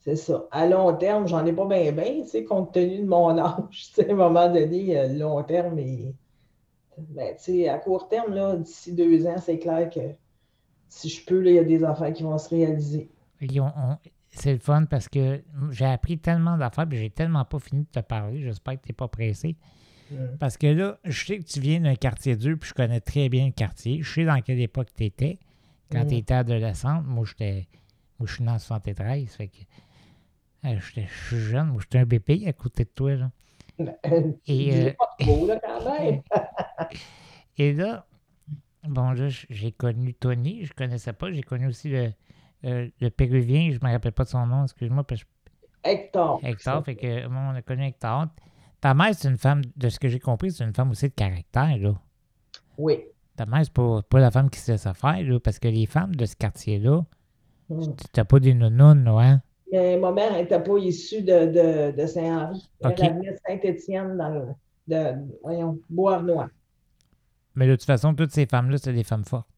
[0.00, 0.46] C'est ça.
[0.52, 3.64] À long terme, j'en ai pas bien, bien, tu sais, compte tenu de mon âge.
[3.70, 6.14] Tu sais, à un moment donné, euh, long terme, et...
[6.98, 10.00] ben, tu sais, à court terme, là, d'ici deux ans, c'est clair que
[10.88, 13.10] si je peux, là, il y a des affaires qui vont se réaliser.
[13.40, 13.98] Et on- on-
[14.38, 17.88] C'est le fun parce que j'ai appris tellement d'affaires, puis j'ai tellement pas fini de
[17.88, 18.42] te parler.
[18.42, 19.56] J'espère que t'es pas pressé.
[20.38, 23.28] Parce que là, je sais que tu viens d'un quartier dur, puis je connais très
[23.28, 24.02] bien le quartier.
[24.02, 25.38] Je sais dans quelle époque tu étais.
[25.90, 26.08] Quand Mm.
[26.08, 27.66] tu étais adolescente, moi, j'étais.
[28.18, 29.28] Moi, je suis né en 73.
[29.34, 29.56] Fait que.
[30.66, 33.30] euh, Je suis jeune, moi, j'étais un bébé à côté de toi, là.
[34.46, 36.22] Et, euh, dis pas trop, là, quand même.
[37.58, 38.06] Et là,
[38.84, 41.32] bon, là, j'ai connu Tony, je connaissais pas.
[41.32, 42.12] J'ai connu aussi le,
[42.64, 45.22] euh, le Péruvien, je me rappelle pas de son nom, excuse-moi, parce
[45.84, 46.40] Hector.
[46.42, 48.26] Hector, fait que moi, on a connu Hector.
[48.80, 51.14] Ta mère, c'est une femme, de ce que j'ai compris, c'est une femme aussi de
[51.14, 51.94] caractère, là.
[52.78, 53.04] Oui.
[53.36, 55.86] Ta mère, c'est pas, pas la femme qui se laisse faire, là, parce que les
[55.86, 57.02] femmes de ce quartier-là,
[57.68, 57.82] Mm.
[58.12, 59.42] t'as pas des nounounes, là, hein?
[59.72, 62.70] Mais ma mère n'était pas issue de, de, de Saint-Henri.
[62.80, 63.00] Elle Ok.
[63.02, 64.42] elle venait de Saint-Étienne, dans le,
[64.86, 66.48] de, voyons, Beauharnois.
[67.56, 69.48] Mais de toute façon, toutes ces femmes-là, c'était des femmes fortes.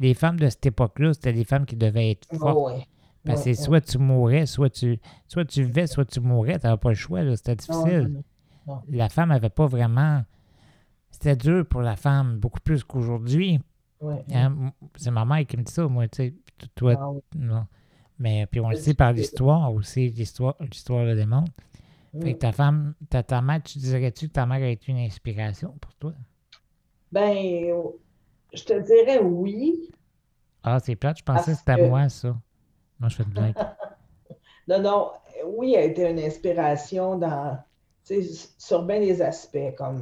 [0.00, 2.56] Les femmes de cette époque-là, c'était des femmes qui devaient être fortes.
[2.58, 2.86] Oh, ouais.
[3.24, 6.58] Parce que Ouais, soit tu mourais, soit tu, soit tu vivais, soit tu mourais.
[6.58, 7.20] T'avais pas le choix.
[7.36, 7.52] C'était.
[7.52, 8.08] Non, difficile.
[8.08, 8.24] non,
[8.66, 8.82] non.
[8.90, 10.22] La femme avait pas vraiment...
[11.10, 13.60] C'était dur pour la femme, beaucoup plus qu'aujourd'hui.
[14.32, 16.34] Hein, C'est ma mère qui me dit ça, moi, tu sais.
[16.74, 17.66] Toi, Ah, non.
[18.18, 21.52] Mais puis on le sait par l'histoire aussi, l'histoire, l'histoire le démontre.
[22.22, 24.98] Fait que ta femme, ta, ta mère, tu dirais-tu que ta mère a été une
[24.98, 26.12] inspiration pour toi?
[27.10, 27.74] Ben,
[28.54, 29.90] je te dirais oui.
[30.62, 32.36] Ah, c'est plate, je pensais que c'était à moi, ça.
[33.00, 33.54] Non, je fais une blague.
[34.66, 35.10] Non, non,
[35.44, 37.58] oui, elle a été une inspiration dans,
[38.58, 40.00] sur bien des aspects, comme,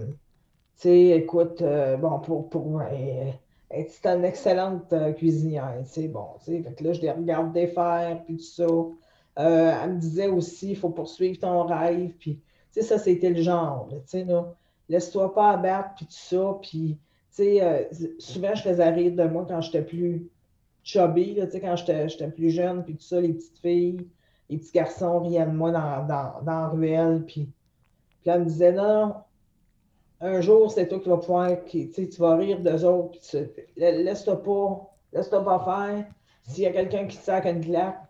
[0.76, 3.32] tu sais, écoute, euh, bon, pour, pour, euh,
[3.70, 7.10] est une excellente euh, cuisinière, tu sais, bon, tu sais, fait que là, je les
[7.10, 8.66] regardais faire, puis tout ça.
[9.38, 12.36] Euh, elle me disait aussi, il faut poursuivre ton rêve, puis,
[12.72, 14.26] tu sais, ça, c'était le genre, tu sais.
[14.88, 16.98] Laisse-toi pas abattre, puis tout ça, puis,
[17.32, 17.84] sais, euh,
[18.18, 20.28] souvent, je faisais rire de moi quand j'étais plus
[20.84, 24.06] chubby, là, tu quand j'étais plus jeune, puis tout ça, les petites filles,
[24.50, 27.48] les petits garçons riaient de moi dans, dans, dans la ruelle, puis,
[28.26, 29.14] elle me disait, non,
[30.20, 33.10] un jour, c'est toi qui vas pouvoir, qui, tu sais, tu vas rire d'eux autres,
[33.10, 36.06] puis tu- laisse-toi pas, laisse-toi pas faire.
[36.44, 38.00] S'il y a quelqu'un qui te sac une claque,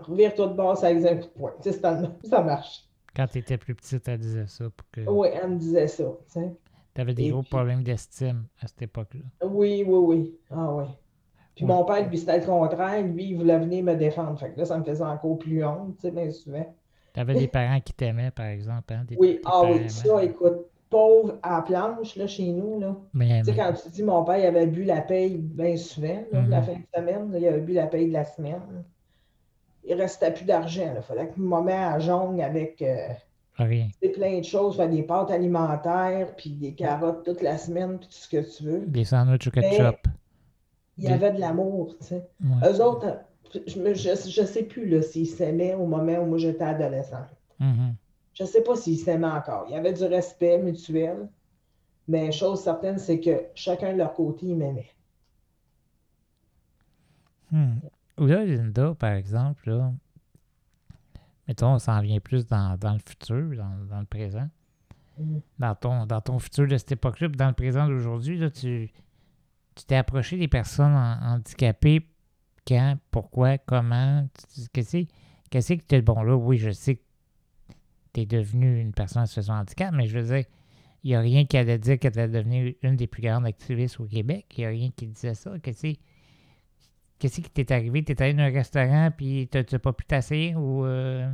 [0.00, 1.52] revire-toi de bord, ça avec un coup de poing.
[1.62, 2.84] Tu le- ça marche.
[3.14, 6.04] Quand tu étais plus petite, elle disait ça pour que Oui, elle me disait ça,
[6.04, 6.52] tu sais.
[6.94, 9.46] Tu avais des Et gros puis- problèmes d'estime à cette époque-là.
[9.48, 10.38] Oui, oui, oui.
[10.50, 10.84] Ah oui.
[11.54, 11.72] Puis Ouais.
[11.74, 13.02] mon père, lui, c'était le contraire.
[13.02, 14.38] Lui, il voulait venir me défendre.
[14.38, 16.66] Fait que là, ça me faisait encore plus honte, tu sais, bien souvent.
[17.14, 18.92] Tu avais des parents qui t'aimaient, par exemple.
[18.94, 19.04] Hein?
[19.08, 22.96] Des- Oui, ah oui, ça, écoute, pauvre à la planche, là, chez nous, là.
[23.12, 26.22] Mais, Tu sais, quand tu dis mon père, il avait bu la paye bien souvent,
[26.32, 26.48] là, Mhm.
[26.50, 28.84] la fin de semaine, là, il avait bu la paye de la semaine.
[29.84, 30.92] Il restait plus d'argent.
[30.94, 33.08] Il fallait que maman à jongle avec euh,
[33.58, 33.88] rien.
[34.02, 38.14] sais, plein de choses, des pâtes alimentaires, puis des carottes toute la semaine, puis tout
[38.14, 38.86] ce que tu veux.
[38.86, 40.06] Des sandwichs au Mais- ketchup.
[40.96, 42.28] Il y Des- avait de l'amour, tu sais.
[42.42, 42.72] Ouais.
[42.72, 43.18] Eux autres,
[43.66, 47.28] je ne je, je sais plus là, s'ils s'aimaient au moment où moi j'étais adolescente.
[47.60, 47.94] Mhm.
[48.34, 49.66] Je ne sais pas s'ils s'aimaient encore.
[49.68, 51.28] Il y avait du respect mutuel,
[52.08, 54.90] mais chose certaine, c'est que chacun de leur côté, ils m'aimaient.
[57.50, 57.76] Hmm.
[58.18, 59.92] Là, Linda, par exemple, là,
[61.48, 64.48] mettons, on s'en vient plus dans, dans le futur, dans, dans le présent.
[65.18, 65.38] Mm.
[65.58, 68.90] Dans ton, dans ton futur de cette époque-là, dans le présent d'aujourd'hui, là, tu
[69.74, 72.04] tu t'es approché des personnes en- handicapées
[72.66, 74.26] quand, pourquoi, comment,
[74.72, 75.08] qu'est-ce que-
[75.50, 76.36] qu'est-ce que tu bon là?
[76.36, 77.02] Oui, je sais que
[78.12, 80.44] tu es devenu une personne en situation de handicap, mais je veux dire,
[81.04, 83.46] il n'y a rien qui allait dire que tu allais devenir une des plus grandes
[83.46, 84.46] activistes au Québec.
[84.56, 85.56] Il n'y a rien qui disait ça.
[85.60, 85.98] Qu'est-ce que-
[87.18, 88.04] Qu'est-ce qui t'est arrivé?
[88.04, 90.84] T'es allé dans un restaurant puis t'as t'as pas pu t'asseoir ou...
[90.84, 91.28] euh,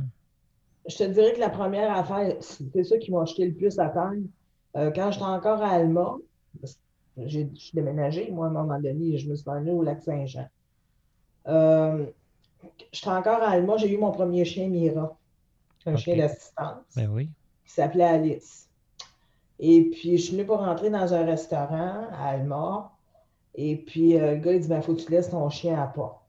[0.87, 3.89] Je te dirais que la première affaire, c'est ça qui m'a jeté le plus à
[3.89, 4.11] terre.
[4.75, 6.15] Euh, quand j'étais encore à Alma,
[7.17, 10.01] j'ai je suis déménagé, moi, à un moment donné, je me suis emmené au lac
[10.01, 10.47] Saint-Jean.
[11.47, 12.05] Euh,
[12.91, 15.15] j'étais encore à Alma, j'ai eu mon premier chien Mira,
[15.85, 16.83] un chien d'assistance.
[16.95, 17.29] Ben oui.
[17.65, 18.67] qui s'appelait Alice.
[19.59, 22.91] Et puis, je suis venue pour rentrer dans un restaurant à Alma.
[23.57, 25.81] Et puis, euh, le gars, il dit, ben, faut que tu laisses ton chien à
[25.81, 26.21] la porte.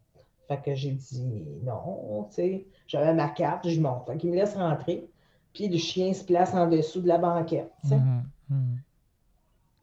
[0.49, 2.67] Fait que j'ai dit non, tu sais.
[2.87, 4.07] J'avais ma carte, je monte.
[4.07, 5.09] Fait qu'il me laisse rentrer.
[5.53, 7.97] Puis, le chien se place en dessous de la banquette, tu sais.
[7.97, 8.79] Mhm, mhm.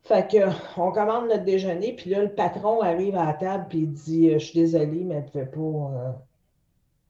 [0.03, 0.37] Fait que,
[0.79, 4.29] on commande notre déjeuner, puis là, le patron arrive à la table, puis il dit
[4.29, 5.59] euh, Je suis désolé, mais elle ne pouvait pas.
[5.59, 6.11] euh.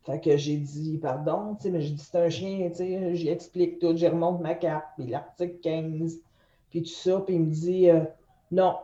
[0.05, 3.15] Fait que j'ai dit Pardon, tu sais, mais j'ai dit C'est un chien, tu sais,
[3.15, 6.19] j'y explique tout, j'y remonte ma carte, puis l'article 15,
[6.69, 8.01] puis tout ça, puis il me dit euh,
[8.51, 8.75] Non.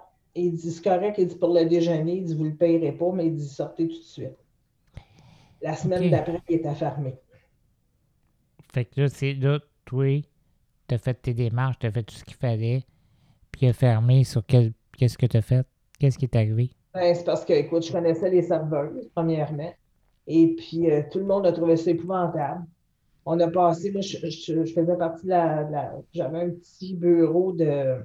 [0.41, 2.91] Il dit C'est correct, il dit pour le déjeuner, il dit Vous ne le payerez
[2.93, 4.37] pas, mais il dit Sortez tout de suite.
[5.61, 7.15] La semaine d'après, il était fermé.
[8.73, 10.21] Fait que là, c'est là, toi,
[10.87, 12.83] t'as fait tes démarches, t'as fait tout ce qu'il fallait,
[13.51, 14.73] puis il a fermé sur quel...
[14.97, 15.65] Qu'est-ce que t'as fait?
[15.97, 16.71] Qu'est-ce qui est arrivé?
[16.93, 19.73] Ben, c'est parce que, écoute, je connaissais les serveuses, premièrement.
[20.27, 22.65] Et puis, euh, tout le monde a trouvé ça épouvantable.
[23.25, 25.63] On a passé, moi, je, je- je faisais partie de la.
[25.63, 28.01] de la- J'avais un petit bureau de,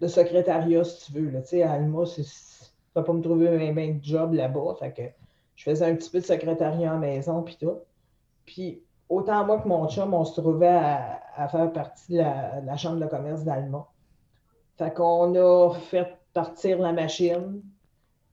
[0.00, 1.30] de secrétariat, si tu veux.
[1.30, 1.40] Là.
[1.42, 4.76] Tu sais, à Alma, c'est- tu vas pas me trouver un bien de job là-bas.
[4.78, 5.02] Fait que
[5.56, 7.78] je faisais un petit peu de secrétariat en maison, puis tout.
[8.46, 12.60] Puis, autant moi que mon chum, on se trouvait à, à faire partie de la,
[12.60, 13.86] de la chambre de commerce d'Alma.
[14.76, 17.60] Fait qu'on a fait partir la machine.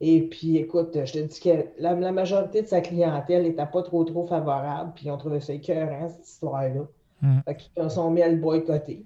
[0.01, 3.82] Et puis, écoute, je te dis que la, la majorité de sa clientèle n'était pas
[3.82, 4.91] trop, trop favorable.
[4.95, 6.82] Puis, on trouvait ça écœurant, cette histoire-là.
[7.22, 7.39] Hmm.
[7.45, 9.05] Fait qu'ils se sont mis à le boycotter.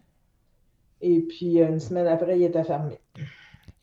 [1.01, 2.99] Et puis, une semaine après, il était fermé.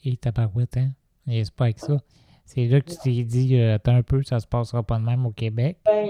[0.05, 0.91] Et tabarouette, hein?
[1.27, 1.97] Et c'est pas avec ça.
[2.45, 5.05] C'est là que tu t'es dit, euh, attends un peu, ça se passera pas de
[5.05, 5.79] même au Québec.
[5.85, 6.09] Ben,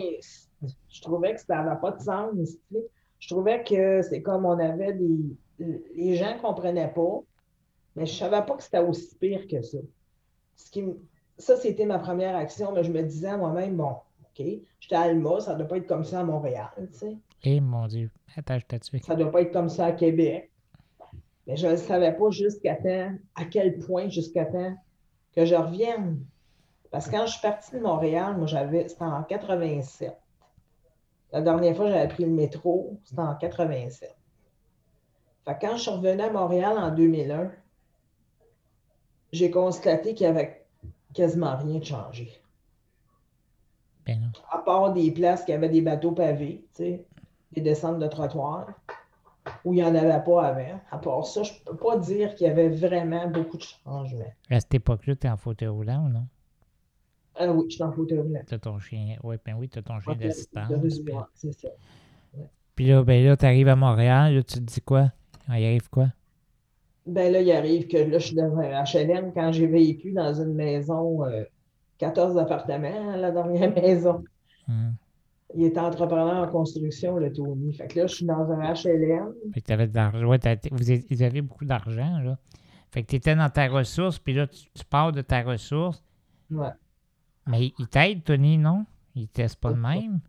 [0.88, 2.32] je trouvais que ça n'avait pas de sens.
[2.36, 2.86] tu sais.
[3.18, 5.36] Je trouvais que c'est comme on avait des.
[5.94, 7.22] Les gens ne comprenaient pas,
[7.94, 9.78] mais je ne savais pas que c'était aussi pire que ça.
[10.56, 10.84] Ce qui
[11.38, 14.44] Ça, c'était ma première action, mais je me disais à moi-même, bon, OK,
[14.80, 17.16] j'étais à Alma, ça ne doit pas être comme ça à Montréal, tu sais.
[17.44, 20.50] Eh mon Dieu, attends, je t'ai Ça ne doit pas être comme ça à Québec.
[21.46, 24.74] Mais je ne savais pas jusqu'à temps, à quel point jusqu'à temps
[25.34, 26.24] que je revienne.
[26.90, 30.16] Parce que quand je suis partie de Montréal, moi, j'avais, c'était en 87.
[31.32, 34.16] La dernière fois, j'avais pris le métro, c'était en 87.
[35.44, 37.52] Fait que quand je suis revenue à Montréal en 2001,
[39.32, 40.64] j'ai constaté qu'il n'y avait
[41.14, 42.32] quasiment rien de changé.
[44.04, 44.32] Ben.
[44.50, 47.04] À part des places qui avaient des bateaux pavés, tu sais,
[47.52, 48.68] des descentes de trottoir,
[49.66, 50.80] où il n'y en avait pas avant.
[50.92, 54.32] À part ça, je ne peux pas dire qu'il y avait vraiment beaucoup de changements.
[54.48, 56.26] À cette époque-là, t'es en fauteuil roulant ou non?
[57.34, 58.42] Ah oui, je suis en fauteuil roulant.
[58.46, 59.16] T'as ton chien.
[59.24, 60.70] Oui, ben oui, ton chien d'assistance.
[60.70, 61.68] ouais, C'est ça.
[62.76, 65.10] Puis là, ben là, t'arrives à Montréal, là, tu te dis quoi?
[65.48, 66.06] Il arrive quoi?
[67.04, 70.32] Ben là, il arrive que là, je suis dans un HLM quand j'ai vécu dans
[70.32, 71.42] une maison, euh,
[71.98, 74.22] 14 appartements, la dernière maison.
[74.68, 74.90] Hmm.
[75.56, 77.72] Il était entrepreneur en construction, le Tony.
[77.72, 79.32] Fait que là, je suis dans un HLM.
[79.54, 80.28] Fait que t'avais de l'argent.
[80.28, 80.38] Ouais,
[80.70, 82.38] vous avez- beaucoup d'argent, là.
[82.90, 86.04] Fait que t'étais dans ta ressource, puis là, tu, tu pars de ta ressource.
[86.50, 86.68] Ouais.
[87.46, 88.84] Mais il t'aide, Tony, non?
[89.14, 90.20] Il teste pas le même?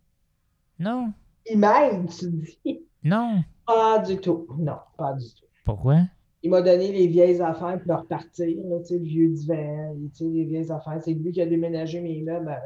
[0.80, 1.12] Non.
[1.50, 2.80] Il m'aide, tu dis?
[3.04, 3.44] Non.
[3.66, 4.48] Pas du tout.
[4.58, 5.46] Non, pas du tout.
[5.66, 6.02] Pourquoi?
[6.44, 9.96] Il m'a donné les vieilles affaires pour leur repartir, là, tu sais, le vieux divan,
[10.16, 11.02] tu les vieilles affaires.
[11.04, 12.58] C'est lui qui a déménagé mes meubles, ben,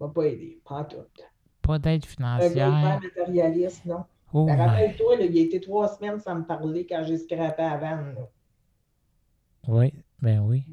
[0.00, 0.96] il m'a pas aidé, pas tout.
[1.62, 3.00] Pas d'aide Un financière.
[3.00, 4.04] matérialiste, non?
[4.32, 4.56] Oh Ben.
[4.58, 8.14] Rappelle-toi, il a été trois semaines sans me parler quand j'ai scrappé à la vanne.
[8.14, 8.28] là.
[9.68, 10.64] Oui, ben oui.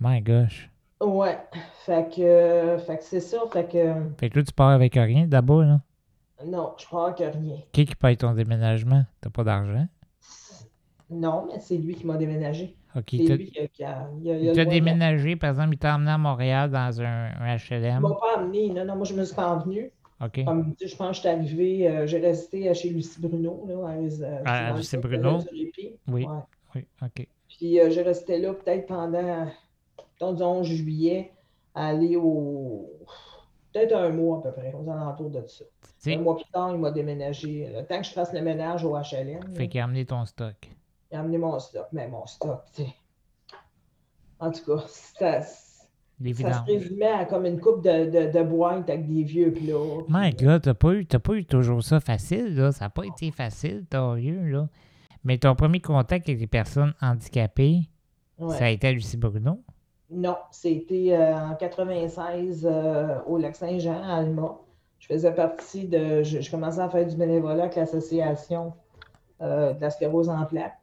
[0.00, 0.70] My gosh.
[1.00, 1.38] Ouais,
[1.86, 5.26] fait que, fait que c'est ça, fait que Fait que là, tu pars avec rien
[5.26, 5.80] d'abord, là?
[6.44, 7.56] non, je crois que rien.
[7.72, 9.04] Qui qui paye ton déménagement?
[9.20, 9.86] T'as pas d'argent?
[11.10, 12.76] Non, mais c'est lui qui m'a déménagé.
[12.96, 15.96] Ok, C'est t'as lui qui a, qui a- il t'a déménagé, par exemple, il t'a
[15.96, 18.00] emmené à Montréal dans un, un Il HLM.
[18.00, 18.70] m'a pas amené.
[18.70, 19.90] Non, non, moi, je me suis pas venue.
[20.20, 20.44] Ok.
[20.44, 23.88] Comme je pense que je suis arrivée, euh, j'ai resté euh, chez Lucie Bruno, là,
[23.88, 25.44] à, euh, le Lucie secteur Bruno?
[26.08, 26.24] Oui.
[26.24, 26.42] Ouais.
[26.74, 27.26] Oui, ok.
[27.48, 29.46] Puis euh, je restais là peut-être pendant,
[30.32, 31.32] du 11 juillet,
[31.74, 32.90] à aller au.
[33.72, 35.64] Peut-être un mois à peu près, aux alentours de ça.
[36.06, 37.68] Un mois plus tard, il m'a déménagé.
[37.74, 40.70] Le temps que je fasse le ménage au HLM, fait qu'il a amené ton stock.
[41.14, 41.86] A amené mon stock.
[41.92, 42.94] Mais mon stock, tu sais.
[44.38, 48.88] En tout cas, ça, ça se résumait à comme une coupe de, de, de boîtes
[48.88, 50.04] avec des vieux plats.
[50.08, 52.72] My God, t'as pas, eu, pas eu toujours ça facile, là.
[52.72, 54.68] Ça n'a pas été facile, ton vieux, là.
[55.24, 57.88] Mais ton premier contact avec les personnes handicapées,
[58.38, 58.56] ouais.
[58.56, 59.62] ça a été à Lucie Bruno.
[60.10, 64.58] Non, c'était euh, en 96 euh, au Lac-Saint-Jean, à Alma.
[64.98, 66.22] Je faisais partie de.
[66.22, 68.74] Je, je commençais à faire du bénévolat avec l'association
[69.40, 70.78] euh, de la sclérose en plaques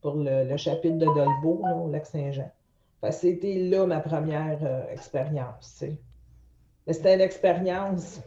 [0.00, 2.50] pour le, chapitre de Dolbeau, là, au Lac-Saint-Jean.
[3.10, 5.84] C'était là ma première euh, expérience.
[6.86, 8.20] Mais c'était une expérience.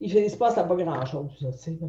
[0.00, 1.30] Il ne se passe pas grand-chose.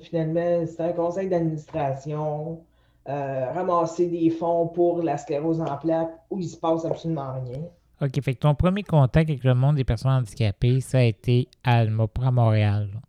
[0.02, 2.60] Finalement, c'était un conseil d'administration
[3.08, 7.64] euh, ramasser des fonds pour la sclérose en plaques où il se passe absolument rien.
[8.02, 11.48] OK, fait que ton premier contact avec le monde des personnes handicapées, ça a été
[11.64, 12.90] à Alma, à Montréal.
[12.94, 13.00] là.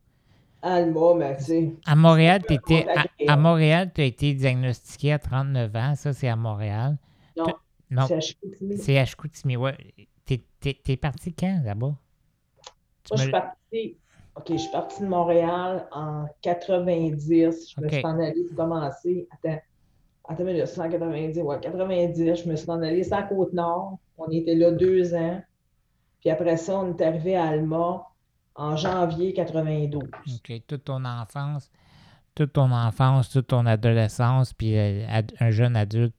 [0.62, 5.74] Alma, mais tu sais, À Montréal, contact à, Montréal, tu as été diagnostiqué à 39
[5.76, 5.94] ans.
[5.94, 6.96] Ça, c'est à Montréal.
[7.90, 8.78] non, c'est à Chicoutimi.
[8.78, 9.56] c'est à Chicoutimi.
[9.56, 9.76] Ouais.
[10.24, 11.94] T'es, t'es- t'es parti quand, là-bas?
[13.04, 13.96] Tu Moi, je suis partie.
[14.36, 17.74] OK, je suis partie de Montréal en 90.
[17.76, 19.26] Je me suis en allée pour commencer.
[19.32, 19.58] Attends.
[20.28, 22.44] Attends, mais 190, ouais, 90.
[22.44, 23.98] Je me suis en allée sur la Côte-Nord.
[24.18, 25.42] On était là deux ans.
[26.20, 28.06] Puis après ça, on est arrivé à Alma
[28.54, 30.02] en janvier 92.
[30.04, 31.70] OK, toute ton enfance,
[32.34, 36.14] toute ton enfance, toute ton adolescence, puis euh, ad- un jeune adulte,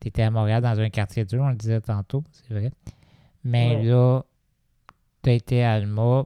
[0.00, 2.72] tu étais à Montréal dans un quartier dur, on le disait tantôt, c'est vrai.
[3.44, 3.84] Mais Ouais.
[3.84, 4.22] là,
[5.22, 6.24] tu as été à Alma,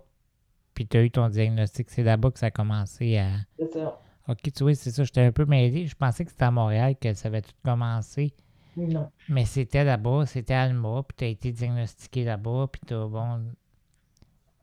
[0.74, 1.88] puis tu as eu ton diagnostic.
[1.90, 3.28] C'est là-bas que ça a commencé à.
[3.59, 3.99] C'est ça.
[4.28, 5.86] OK, tu vois, c'est ça, j'étais un peu mêlé.
[5.86, 8.34] Je pensais que c'était à Montréal que ça avait tout commencé.
[8.76, 9.11] Non.
[9.28, 13.44] Mais c'était là-bas, c'était à Alma, puis tu as été diagnostiqué là-bas, puis t'as, bon.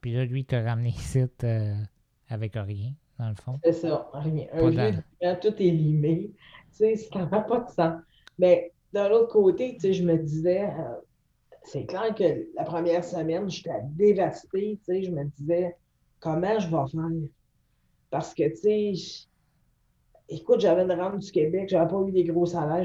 [0.03, 1.73] Puis là, lui, t'a ramené ici euh,
[2.27, 3.57] avec rien, dans le fond.
[3.63, 4.47] C'est ça, rien.
[4.51, 4.69] Un
[5.21, 6.33] quand tout est limé,
[6.71, 8.01] tu sais, ça n'a pas de sens.
[8.37, 10.99] Mais d'un autre côté, tu sais, je me disais, euh,
[11.63, 15.77] c'est clair que la première semaine, j'étais dévastée, tu sais, je me disais,
[16.19, 17.29] comment je vais faire?
[18.09, 19.25] Parce que, tu sais, je-
[20.29, 22.83] écoute, j'avais une rente du Québec, j'avais pas eu des gros salaires,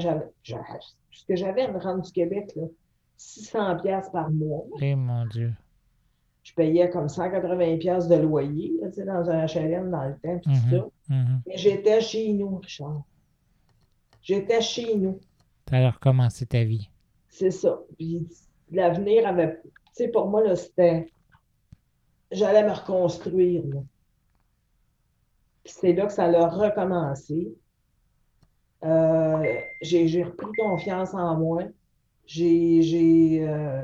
[1.11, 2.63] ce que j'avais une rente du Québec, là,
[3.17, 4.65] 600 pièces par mois.
[4.81, 5.53] Eh mon Dieu.
[6.43, 10.15] Je payais comme 180 pièces de loyer, là, tu sais, dans un HLM dans le
[10.17, 10.69] temps, tout Mhm.
[10.71, 10.87] ça.
[11.09, 11.41] Mhm.
[11.45, 13.03] Mais j'étais chez nous, Richard.
[14.21, 15.19] J'étais chez nous.
[15.71, 16.89] Alors recommencé ta vie.
[17.27, 17.79] C'est ça.
[17.97, 18.27] Puis
[18.71, 19.61] l'avenir avait.
[19.63, 21.07] Tu sais, pour moi, là, c'était.
[22.31, 23.63] J'allais me reconstruire.
[23.67, 23.81] là.
[25.63, 27.53] Puis c'est là que ça a recommencé.
[28.83, 29.43] Euh,
[29.81, 31.63] j'ai repris confiance en moi.
[32.25, 33.39] J'ai.
[33.47, 33.81] euh,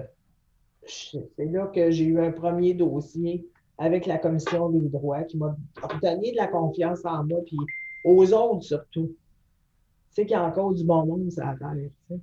[0.88, 3.46] c'est là que j'ai eu un premier dossier
[3.78, 7.58] avec la Commission des droits qui m'a redonné de la confiance en moi, puis
[8.06, 9.08] aux autres surtout.
[9.08, 12.20] Tu sais qu'il y a encore du bon monde sur la terre.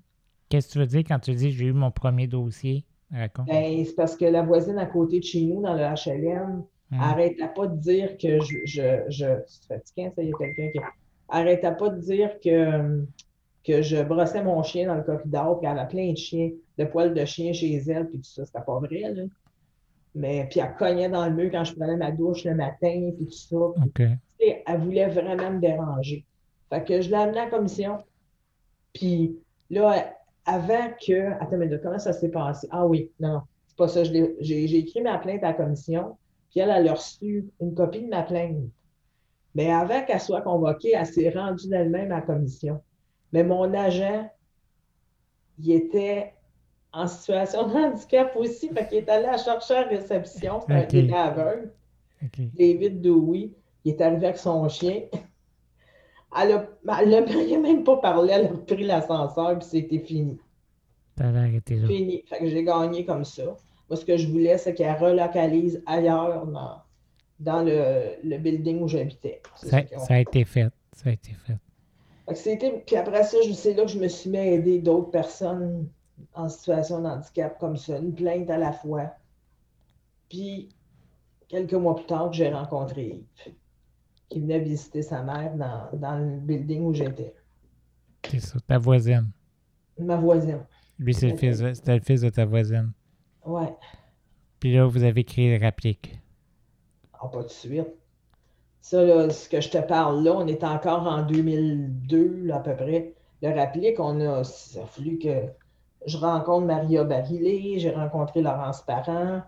[0.49, 2.85] Qu'est-ce que tu veux dire quand tu dis j'ai eu mon premier dossier?
[3.11, 3.47] Raconte.
[3.47, 7.01] Ben, c'est parce que la voisine à côté de chez nous, dans le HLM, Mhm.
[7.01, 8.59] arrêtait pas de dire que je.
[8.67, 10.79] je, je c'est fatigant, ça, il y a quelqu'un qui.
[11.29, 13.05] Arrêtait pas de dire que,
[13.65, 16.85] que je brossais mon chien dans le corridor, puis elle avait plein de chiens, de
[16.85, 18.45] poils de chien chez elle, puis tout ça.
[18.45, 19.23] C'était pas vrai, là.
[20.15, 23.27] Mais puis elle cognait dans le mur quand je prenais ma douche le matin, puis
[23.27, 23.57] tout ça.
[23.95, 24.11] Puis, OK.
[24.39, 26.27] tu sais, elle voulait vraiment me déranger.
[26.69, 27.99] Fait que je l'ai amenée à la commission.
[28.93, 29.39] Puis
[29.71, 30.13] là,
[30.45, 31.33] avant que.
[31.41, 32.69] Attends, mais comment ça s'est passé?
[32.71, 34.03] Ah oui, non, non, c'est pas ça.
[34.05, 36.19] J'ai écrit ma plainte à la commission,
[36.51, 38.57] puis elle, elle a reçu une copie de ma plainte.
[39.55, 42.83] Mais avant qu'elle soit convoquée, elle s'est rendue d'elle-même à la commission.
[43.33, 44.31] Mais mon agent,
[45.59, 46.35] il était
[46.93, 50.75] en situation de handicap aussi, fait qu'il est allé à chercher à la réception, c'est
[50.77, 50.93] un- Ok.
[50.93, 51.73] il était aveugle.
[52.55, 53.51] David Dewey,
[53.85, 55.03] il est arrivé avec son chien.
[56.39, 56.69] Elle a,
[57.01, 57.21] elle a
[57.61, 60.39] même pas parlé, elle a pris l'ascenseur, puis c'était fini.
[61.19, 61.87] Arrêté là.
[61.89, 62.23] Fini.
[62.27, 63.45] Fait que j'ai gagné comme ça.
[63.89, 66.77] Moi, ce que je voulais, c'est qu'elle relocalise ailleurs dans,
[67.39, 69.43] dans le, le building où j'habitais.
[69.55, 69.79] Ça
[70.15, 70.69] a été fait.
[70.95, 71.57] Ça a été fait.
[72.35, 75.11] C'était- Puis après ça, je- c'est là que je me suis mis à aider d'autres
[75.11, 75.89] personnes
[76.35, 79.11] en situation de handicap comme ça, une plainte à la fois.
[80.29, 80.69] Puis,
[81.49, 83.07] quelques mois plus tard, j'ai rencontré
[83.47, 83.55] Yves,
[84.29, 87.35] qui venait visiter sa mère dans, dans le building où j'étais.
[88.25, 88.59] C'est ça.
[88.67, 89.31] Ta voisine.
[89.99, 90.61] Ma voisine.
[90.99, 92.93] Lui, c'est le fils le fils de ta voisine.
[93.45, 93.75] Ouais.
[94.61, 96.19] Puis là, vous avez créé le réplique.
[97.13, 97.89] Ah, pas de suite.
[98.83, 102.61] Ça, là, ce que je te parle là, on est encore en 2002, là, à
[102.61, 103.15] peu près.
[103.43, 105.29] Le rappeler qu'on a, ça a fallu que
[106.07, 109.43] je rencontre Maria Barilé, j'ai rencontré Laurence Parent,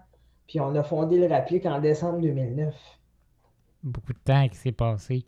[0.46, 2.74] puis on a fondé le Rapplique en décembre 2009.
[3.82, 5.26] Beaucoup de temps qui s'est passé.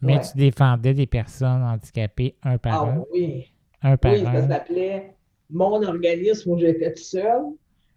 [0.00, 0.20] Mais Ouais.
[0.20, 3.04] tu défendais des personnes handicapées un par Ah un.
[3.12, 3.52] oui,
[3.82, 4.48] Un par oui, ça un.
[4.48, 5.16] s'appelait
[5.50, 7.42] mon organisme où j'étais tout seul,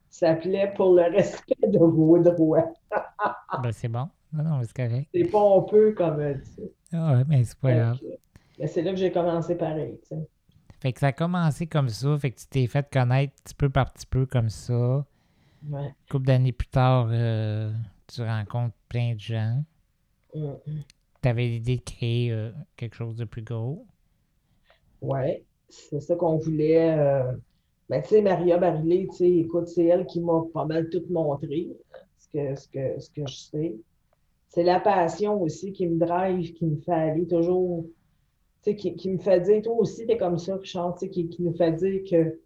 [0.10, 2.72] s'appelait Pour le respect de vos droits.
[3.64, 4.10] Ben, c'est bon.
[4.32, 5.10] Non, non, c'est correct.
[5.14, 6.72] C'est pompeux comme euh, tu sais.
[6.94, 8.00] Ah ouais, mais c'est pas grave.
[8.60, 10.00] Mais c'est là que j'ai commencé pareil.
[10.02, 10.28] tu sais.
[10.82, 12.18] Fait que ça a commencé comme ça.
[12.20, 15.06] Fait que tu t'es fait connaître petit peu par petit peu comme ça.
[15.70, 15.88] Ouais.
[15.88, 17.72] Une couple d'années plus tard, euh,
[18.08, 19.64] tu rencontres plein de gens.
[20.34, 20.54] Mm.
[21.22, 23.86] Tu avais l'idée de créer euh, quelque chose de plus gros.
[25.02, 26.98] Ouais, c'est ça qu'on voulait.
[26.98, 27.32] euh,
[27.90, 31.04] Ben, tu sais, Maria Barilé, tu sais, écoute, c'est elle qui m'a pas mal tout
[31.10, 31.70] montré,
[32.18, 33.76] ce que, ce que, ce que je sais.
[34.50, 37.86] C'est la passion aussi qui me drive, qui me fait aller toujours,
[38.64, 41.10] tu sais, qui, qui me fait dire, toi aussi, t'es comme ça, Richard, tu sais,
[41.10, 42.40] qui, qui nous fait dire que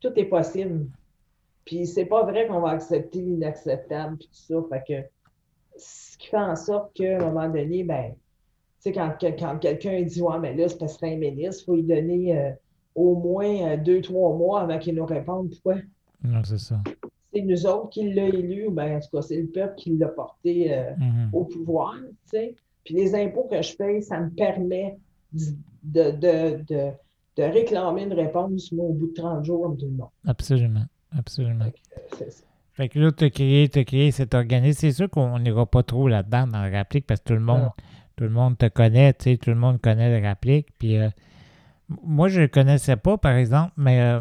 [0.00, 0.86] tout est possible.
[1.64, 4.62] Puis c'est pas vrai qu'on va accepter l'inacceptable, puis tout ça.
[4.68, 5.08] Fait que
[5.78, 8.16] ce qui fait en sorte qu'à un moment donné, ben, tu
[8.80, 11.62] sais, quand, que- quand quelqu'un dit Ouais, mais là, c'est parce que c'est un ministre,
[11.62, 12.50] il faut lui donner euh,
[12.94, 15.50] au moins euh, deux, trois mois avant qu'il nous réponde.
[15.50, 15.76] Pourquoi?
[16.22, 16.82] Non, c'est ça.
[17.34, 19.96] C'est nous autres qui l'a élu, ou ben, en tout cas, c'est le peuple qui
[19.96, 21.30] l'a porté euh, Mhm.
[21.32, 22.54] au pouvoir, tu sais.
[22.84, 24.96] Puis les impôts que je paye, ça me permet
[25.32, 26.90] de, de, de,
[27.36, 30.08] de réclamer une réponse, moi, au bout de 30 jours, comme tout le monde.
[30.26, 30.84] Absolument.
[31.16, 31.64] Absolument.
[31.64, 32.44] Fait que, euh, c'est ça.
[32.72, 34.78] Fait que là, tu as créé, t'as créé cet organisme.
[34.80, 37.68] C'est sûr qu'on n'ira pas trop là-dedans dans le réplique parce que tout le monde,
[38.16, 40.68] tout le monde te connaît, tu sais, tout le monde connaît le réplique.
[40.78, 41.08] Puis euh,
[42.02, 44.20] moi, je ne le connaissais pas, par exemple, mais euh,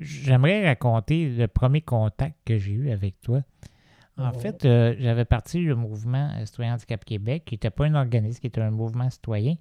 [0.00, 3.42] j'aimerais raconter le premier contact que j'ai eu avec toi.
[4.16, 4.34] En Mhm.
[4.40, 8.48] fait, euh, j'avais parti le mouvement Citoyen Handicap Québec, qui n'était pas un organisme, qui
[8.48, 9.54] était un mouvement citoyen,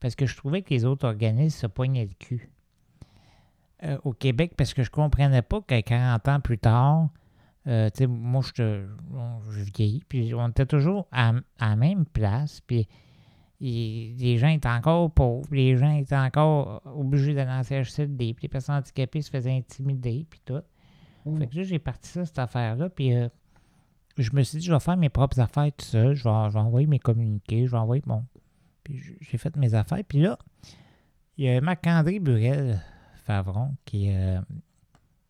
[0.00, 2.48] parce que je trouvais que les autres organismes se poignaient le cul.
[3.84, 7.08] Euh, au Québec, parce que je comprenais pas qu'à 40 ans plus tard,
[7.66, 8.86] euh, tu sais, moi, je,
[9.50, 12.88] je vieillis, puis on était toujours à, à la même place, puis
[13.60, 18.48] les gens étaient encore pauvres, les gens étaient encore obligés d'aller en CHCD, puis les
[18.48, 20.60] personnes handicapées se faisaient intimider, puis tout.
[21.24, 21.38] Mm.
[21.38, 23.28] Fait que là, j'ai parti ça, cette affaire-là, puis euh,
[24.18, 26.54] je me suis dit, je vais faire mes propres affaires tout seul, je vais, je
[26.54, 28.24] vais envoyer mes communiqués, je vais envoyer mon...
[28.84, 30.38] Puis j'ai fait mes affaires, puis là,
[31.38, 32.80] il y a Marc-André Burel
[33.24, 34.40] Favron, qui, euh,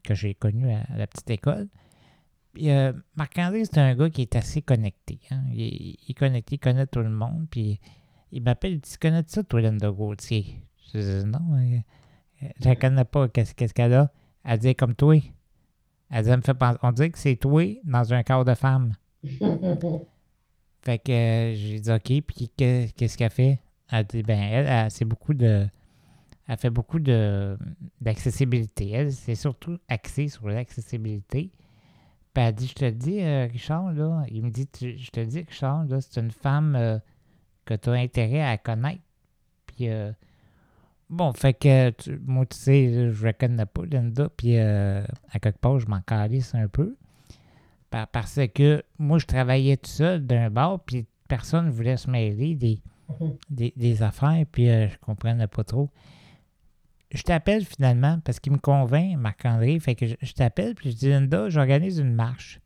[0.03, 1.69] que j'ai connu à, à la petite école.
[2.53, 5.21] Puis euh, Marc-André, c'est un gars qui est assez connecté.
[5.31, 5.43] hein.
[5.53, 7.81] Il, il est connecté, il connaît tout le monde, puis
[8.33, 10.63] il m'appelle, tu connais ça, toi, Linda Gauthier?
[10.95, 11.79] Je dis, non, euh,
[12.61, 14.11] je la connais pas, qu'est-ce qu'elle a?
[14.45, 15.17] Elle dit, comme toi.
[16.11, 18.55] Elle dit, elle me fait penser, on dirait que c'est toi dans un corps de
[18.55, 18.93] femme.
[20.83, 23.59] Fait que euh, j'ai dit OK, puis que- qu'est-ce qu'elle fait?
[23.91, 25.67] Elle dit ben elle, elle, c'est beaucoup de.
[26.49, 27.59] Elle fait beaucoup de
[28.01, 28.91] d'accessibilité.
[28.93, 31.51] Elle, c'est surtout axé sur l'accessibilité.
[32.33, 35.11] Puis elle dit Je te le dis, euh, Richard, là, il me dit Tu- Je
[35.11, 36.99] te le dis, Richard, là, c'est une femme euh,
[37.67, 39.03] que tu as intérêt à connaître.
[39.67, 40.13] Puis euh,
[41.11, 45.39] bon, fait que tu- moi, tu sais, je la connais pas, Linda, puis euh, à
[45.39, 46.97] quelque part, je m'en calisse un peu.
[47.91, 52.09] Par- parce que moi, je travaillais tout seul d'un bar, puis personne ne voulait se
[52.11, 52.81] mêler des,
[53.51, 55.91] des, des affaires, puis euh, je comprenais pas trop.
[57.13, 60.97] Je t'appelle finalement parce qu'il me convainc, Marc-André, fait que je, je t'appelle, puis je
[60.97, 62.61] dis Linda, j'organise une marche.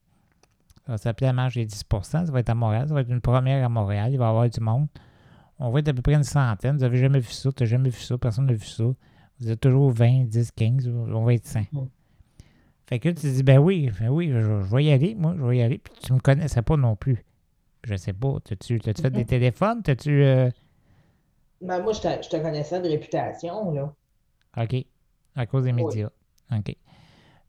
[0.90, 2.88] Ça va s'appeler la marche des 10 Ça va être à Montréal.
[2.88, 4.10] Ça va être une première à Montréal.
[4.12, 4.88] Il va y avoir du monde.
[5.60, 6.74] On va être à peu près une centaine.
[6.74, 7.52] Vous n'avez jamais vu ça.
[7.52, 8.18] Tu n'as jamais vu ça.
[8.18, 8.82] Personne n'a vu ça.
[9.38, 10.88] Vous êtes toujours 20, 10, 15.
[10.88, 11.60] On va être 100.
[11.72, 11.84] Mm.
[12.88, 15.14] Fait que tu dis, ben oui, ben oui, je, je vais y aller.
[15.14, 15.78] Moi, je vais y aller.
[15.78, 17.24] Puis tu me connaissais pas non plus.
[17.84, 18.38] Je sais pas.
[18.44, 19.82] T'as-tu t'as-tu fait des téléphones?
[19.84, 20.24] T'as-tu.
[20.24, 20.50] euh,
[21.60, 23.94] Ben, moi, je te, je te connaissais de réputation, là.
[24.56, 24.74] OK.
[25.36, 25.84] À cause des Oui.
[25.84, 26.08] médias.
[26.50, 26.74] OK.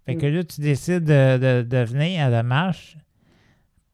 [0.05, 0.17] Fait Mm.
[0.19, 2.97] que là, tu décides de, de, de venir à la marche.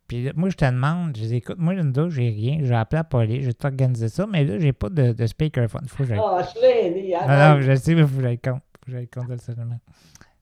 [0.08, 2.60] Puis moi, je te demande, je dis, écoute, moi, Linda, j'ai rien.
[2.64, 5.86] J'ai appelé la police, j'ai tout organisé ça, mais là, j'ai pas de, de speakerphone.
[5.88, 6.20] Faut que j'aille.
[6.24, 7.10] Ah, je l'ai.
[7.28, 8.62] Non, non, je sais, mais faut que j'aille compte.
[8.80, 9.80] Faut que j'aille compte absolument.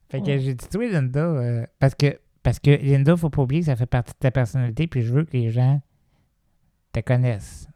[0.08, 3.62] Fait que j'ai dit, toi, Linda, euh, parce que, parce que Linda, faut pas oublier
[3.62, 5.80] que ça fait partie de ta personnalité, puis je veux que les gens
[6.92, 7.68] te connaissent.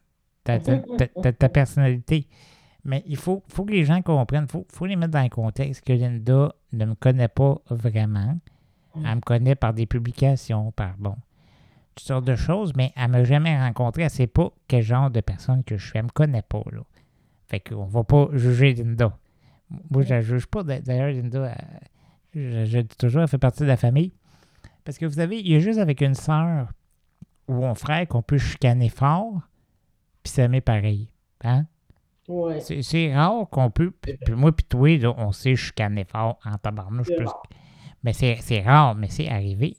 [0.44, 2.26] Ta, ta, ta- ta- ta personnalité.
[2.84, 5.28] Mais il faut, faut que les gens comprennent, il faut, faut les mettre dans le
[5.28, 8.38] contexte que Linda ne me connaît pas vraiment.
[9.04, 11.14] Elle me connaît par des publications, par bon,
[11.94, 14.02] toutes sortes de choses, mais elle m'a jamais rencontré.
[14.02, 15.98] Elle sait pas quel genre de personne que je suis.
[15.98, 16.80] Elle me connaît pas, là.
[17.48, 19.16] Fait qu'on va pas juger Linda.
[19.90, 20.62] Moi, je la juge pas.
[20.62, 21.80] D'a- D'ailleurs, Linda, elle-
[22.34, 24.12] je, je dis toujours, elle fait partie de la famille.
[24.84, 26.68] Parce que vous savez, il y a juste avec une sœur
[27.48, 29.40] ou un frère qu'on peut chicaner fort,
[30.22, 31.08] puis s'aimer pareil.
[31.44, 31.66] Hein?
[32.28, 32.60] Ouais.
[32.60, 33.90] C'est rare qu'on peut.
[33.90, 37.08] Puis puis moi, puis toi, là, on sait chicaner fort en tabarnouche.
[37.16, 37.26] Plus-.
[38.04, 39.76] Mais c'est c'est rare, mais c'est arrivé.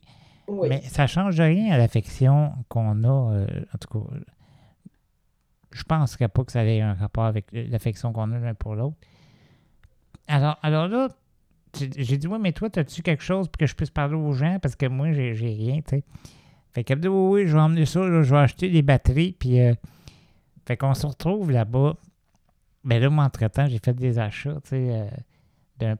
[0.69, 3.33] Mais ça change rien à l'affection qu'on a.
[3.33, 4.15] euh, en tout cas,
[5.71, 8.97] je penserais pas que ça ait un rapport avec l'affection qu'on a l'un pour l'autre.
[10.27, 11.09] Alors, alors là,
[11.73, 14.59] j'ai dit, oui, mais toi, as-tu quelque chose pour que je puisse parler aux gens?
[14.61, 16.03] Parce que moi, j'ai rien, tu sais.
[16.73, 19.59] Fait qu'elle dit, oui, oui, je vais emmener ça, je vais acheter des batteries, puis.
[19.59, 19.73] euh,
[20.65, 21.95] fait qu'on se retrouve là-bas.
[22.83, 24.87] Ben là, moi, entre-temps, j'ai fait des achats, tu sais.
[24.89, 25.05] euh,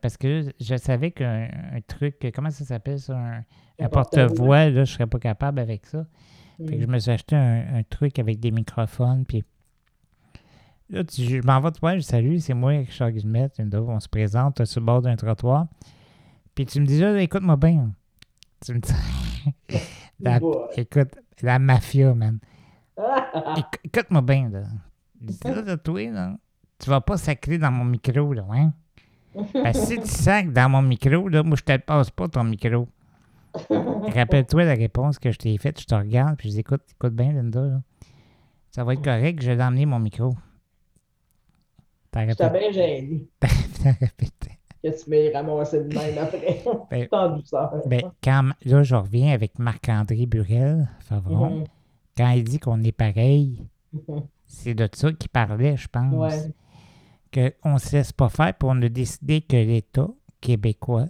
[0.01, 3.15] parce que je savais qu'un un truc, comment ça s'appelle ça?
[3.17, 3.43] Un,
[3.89, 6.05] porte-voix, là, je serais pas capable avec ça.
[6.59, 6.67] Mm.
[6.67, 9.43] Fait que je me suis acheté un, un truc avec des microphones, puis
[10.89, 13.99] là, tu- je m'en vais te voir, je dis, salut, c'est moi, Richard Guillemette, on
[13.99, 15.67] se présente sur le bord d'un trottoir.
[16.53, 17.91] Puis tu me dis, là, écoute-moi bien.
[18.65, 18.93] Tu me dis,
[20.19, 20.39] la-
[20.75, 22.39] écoute, la mafia, man.
[22.97, 24.63] Éc- Écoute-moi bien, là.
[25.21, 26.36] Je dis, là, là, toi, là,
[26.77, 28.73] tu vas pas sacrer dans mon micro, là, hein?
[29.34, 32.43] Que si tu sacres dans mon micro, là, moi, je te le passe pas, ton
[32.43, 32.88] micro.
[33.69, 35.79] Rappelle-toi la réponse que je t'ai faite.
[35.79, 37.82] Je te regarde, puis je dis, écoute, écoute bien, Linda, là.
[38.71, 40.34] Ça va être correct, je vais l'emmener mon micro.
[42.11, 42.59] T'as J'étais répété.
[42.59, 44.57] bien gêné T'as répété.
[44.84, 46.63] que tu m'aies ramassé de même après.
[46.89, 47.73] Ben- en douceur.
[47.86, 51.59] Ben, quand, là, je reviens avec Marc-André Burel, Favron.
[51.59, 51.63] Mhm.
[52.17, 54.23] Quand il dit qu'on est pareil, Mhm.
[54.45, 56.13] c'est de ça qu'il parlait, je pense.
[56.13, 56.53] Ouais.
[57.34, 60.07] Qu'on ne se laisse pas faire, puis on a décidé que l'État
[60.41, 61.05] québécois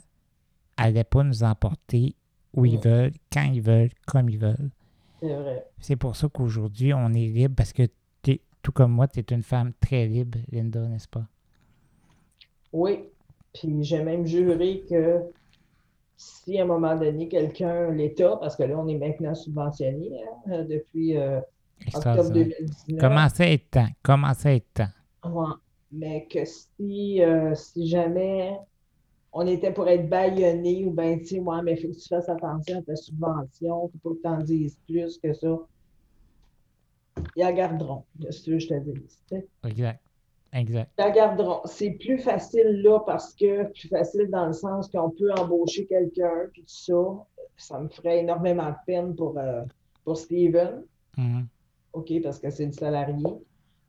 [0.77, 2.15] allait pas nous emporter
[2.53, 2.81] où ils Ouais.
[2.83, 4.69] veulent, quand ils veulent, comme ils veulent.
[5.21, 5.65] C'est vrai.
[5.79, 7.83] C'est pour ça qu'aujourd'hui, on est libre, parce que
[8.21, 11.25] t'es- tout comme moi, tu es une femme très libre, Linda, n'est-ce pas?
[12.73, 12.99] Oui.
[13.53, 15.19] Puis j'ai même juré que
[16.17, 20.09] si à un moment donné, quelqu'un, l'État, parce que là, on est maintenant subventionné
[20.47, 22.47] hein, depuis euh, octobre Extraordinaire.
[22.59, 22.99] 2019.
[22.99, 23.87] Commencez à être temps.
[24.03, 24.89] Commencez à être temps.
[25.25, 25.53] Ouais.
[25.91, 28.57] Mais que si, euh, si jamais
[29.33, 32.07] on était pour être baïonné ou ben, tu sais, ouais, mais il faut que tu
[32.07, 35.57] fasses attention à ta subvention, il faut que tu en dises plus que ça.
[37.35, 39.43] Ils la garderont, ce que je te dis.
[39.63, 39.99] Exact.
[40.53, 40.91] Exact.
[40.97, 41.61] Ils la garderont.
[41.65, 46.47] C'est plus facile là parce que, plus facile dans le sens qu'on peut embaucher quelqu'un,
[46.51, 47.25] puis tout ça.
[47.57, 49.61] Ça me ferait énormément de peine pour, euh,
[50.03, 50.83] pour Steven.
[51.17, 51.47] Mhm.
[51.93, 53.23] OK, parce que c'est du salarié.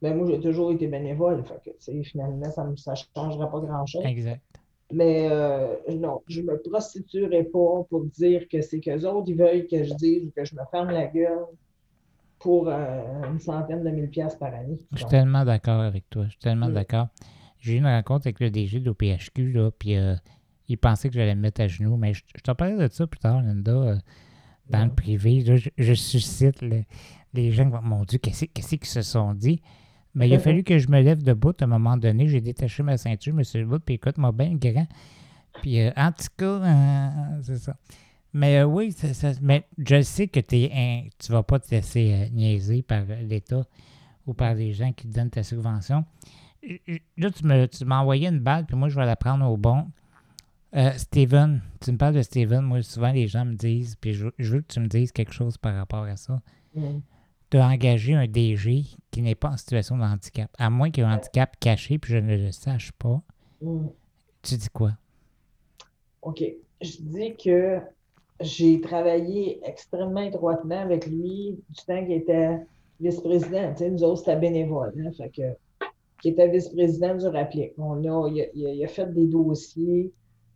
[0.03, 1.43] Mais moi, j'ai toujours été bénévole.
[1.45, 4.03] Fait que, finalement, ça ne ça changera pas grand-chose.
[4.05, 4.41] Exact.
[4.93, 9.37] Mais euh, non, je ne me prostituerai pas pour dire que c'est qu'eux autres, ils
[9.39, 11.47] veulent que je dise ou que je me ferme la gueule
[12.39, 14.79] pour euh, une centaine de mille piastres par année.
[14.93, 16.25] Je suis tellement d'accord avec toi.
[16.25, 16.75] Je suis tellement Mm.
[16.75, 17.09] d'accord.
[17.61, 20.17] J'ai eu une rencontre avec le DG de l'OPHQ, là, puis euh,
[20.69, 23.07] il pensait que j'allais me mettre à genoux, mais je, je t'en parlerai de ça
[23.07, 23.97] plus tard, Linda, euh,
[24.69, 25.43] dans le privé.
[25.43, 26.83] là, je, je suscite le-
[27.35, 29.63] les gens mon Dieu, qu'est-ce qu'est-ce qu'ils se sont dit?
[30.15, 32.29] Mais il a fallu que je me lève debout à un moment donné.
[32.29, 34.87] J'ai détaché ma ceinture, je me suis levé, puis écoute-moi bien, grand.
[35.63, 37.09] Puis, euh, en tout cas, euh,
[37.43, 37.77] c'est ça.
[38.35, 39.33] Mais euh, oui, ça.
[39.43, 43.63] Mais je sais que t'es un- tu vas pas te laisser euh, niaiser par l'État
[44.27, 46.05] ou par les gens qui te donnent ta subvention.
[47.17, 49.57] Là, tu me- tu m'as envoyé une balle, puis moi, je vais la prendre au
[49.57, 49.87] bon.
[50.75, 52.61] Euh, Steven, tu me parles de Steven.
[52.63, 55.33] Moi, souvent, les gens me disent, puis je, je veux que tu me dises quelque
[55.33, 56.41] chose par rapport à ça.
[56.75, 57.01] mm.
[57.55, 61.07] As engagé un DG qui n'est pas en situation de handicap, à moins qu'il y
[61.07, 63.21] ait un handicap caché, puis je ne le sache pas.
[63.61, 63.87] Mm.
[64.43, 64.93] Tu dis quoi?
[66.23, 66.43] OK.
[66.81, 67.79] Je dis que
[68.41, 72.59] j'ai travaillé extrêmement étroitement avec lui du temps qu'il était
[73.01, 73.73] vice-président.
[73.73, 74.93] Tu sais, nous autres, c'était bénévole.
[74.99, 75.87] Hein, fait que,
[76.21, 77.73] qui était vice-président du RAPLIC.
[77.79, 80.13] On a, il, a, il a fait des dossiers.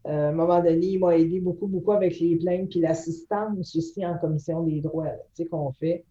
[0.07, 3.74] Euh, à un moment donné, il m'a aidé beaucoup, beaucoup avec les plaintes puis l'assistance
[3.76, 6.05] aussi en commission des droits tu sais, qu'on fait.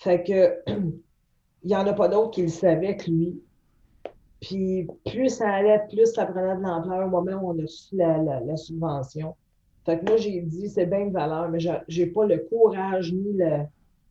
[0.00, 0.62] Fait que
[1.62, 3.40] il n'y en a pas d'autres qui le savaient que lui.
[4.40, 7.94] Puis plus ça allait, plus ça prenait de l'ampleur au moment où on a su
[7.96, 9.36] la, la, subvention.
[9.84, 13.34] Fait que moi, j'ai dit, c'est bien de valeur, mais j'ai pas le courage ni
[13.34, 13.64] le.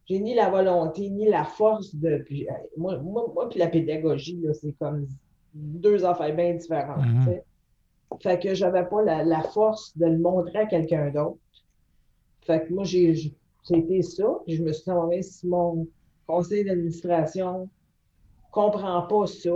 [0.05, 2.17] J'ai ni la volonté, ni la force de.
[2.25, 5.07] Puis, moi, moi, moi, puis la pédagogie, c'est comme
[5.53, 7.03] deux affaires bien différentes.
[7.05, 7.41] Mm-hmm.
[8.21, 11.37] Fait que j'avais pas la, la, force de le montrer à quelqu'un d'autre.
[12.41, 13.33] Fait que moi, j'ai
[13.64, 14.39] c'était ça.
[14.47, 15.88] Je me suis demandé si mon
[16.28, 17.70] conseil d'administration
[18.51, 19.55] comprend pas ça.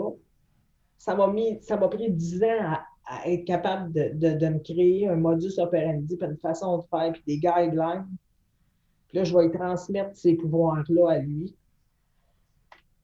[0.97, 2.75] Ça m'a mis, ça m'a pris dix ans
[3.05, 6.83] à, être capable de, de, de, me créer un modus operandi, puis une façon de
[6.89, 8.07] faire, puis des guidelines.
[9.09, 11.53] Puis là, je vais lui transmettre ces pouvoirs-là à lui.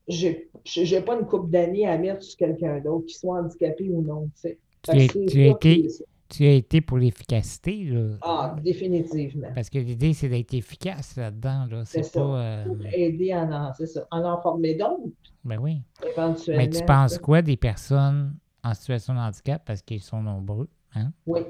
[0.07, 4.01] Je n'ai pas une coupe d'années à mettre sur quelqu'un d'autre, qu'il soit handicapé ou
[4.01, 4.29] non.
[4.35, 4.57] Tu sais.
[4.81, 5.87] Tu, as été,
[6.29, 7.85] tu as été pour l'efficacité.
[7.85, 8.17] Là.
[8.21, 9.49] Ah, définitivement.
[9.53, 11.65] Parce que l'idée, c'est d'être efficace là-dedans.
[11.69, 11.83] Là.
[11.85, 12.19] C'est pas.
[12.19, 12.65] Euh...
[12.65, 15.09] Pour aider à en, ça, en, en former d'autres.
[15.43, 15.81] Ben oui.
[16.05, 16.63] Éventuellement.
[16.63, 21.11] Mais tu penses quoi des personnes en situation de handicap, parce qu'ils sont nombreux, hein?
[21.25, 21.41] Oui.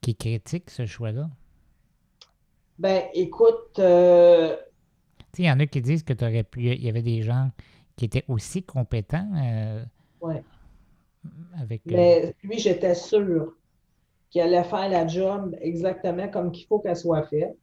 [0.00, 1.28] Qui critiquent ce choix-là?
[2.78, 3.78] Ben, écoute.
[3.78, 4.56] Euh...
[5.32, 6.60] Tu sais, il y en a qui disent que tu aurais pu.
[6.60, 7.50] Il y avait des gens
[7.96, 9.28] qui étaient aussi compétents.
[9.42, 9.84] Euh...
[10.20, 10.34] Oui.
[11.60, 13.54] Avec, euh, Mais lui, j'étais sûr
[14.30, 17.56] qu'il allait faire la job exactement comme qu'il faut qu'elle soit faite.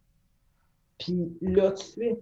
[0.97, 2.19] Puis là, tout de suite,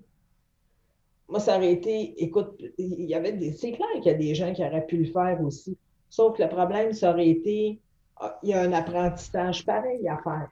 [1.30, 4.36] moi, ça aurait été, écoute, il y avait des, c'est clair qu'il y a des
[4.36, 5.78] gens qui auraient pu le faire aussi.
[6.10, 7.80] Sauf que le problème, ça aurait été,
[8.18, 10.50] ah, il y a un apprentissage pareil à faire.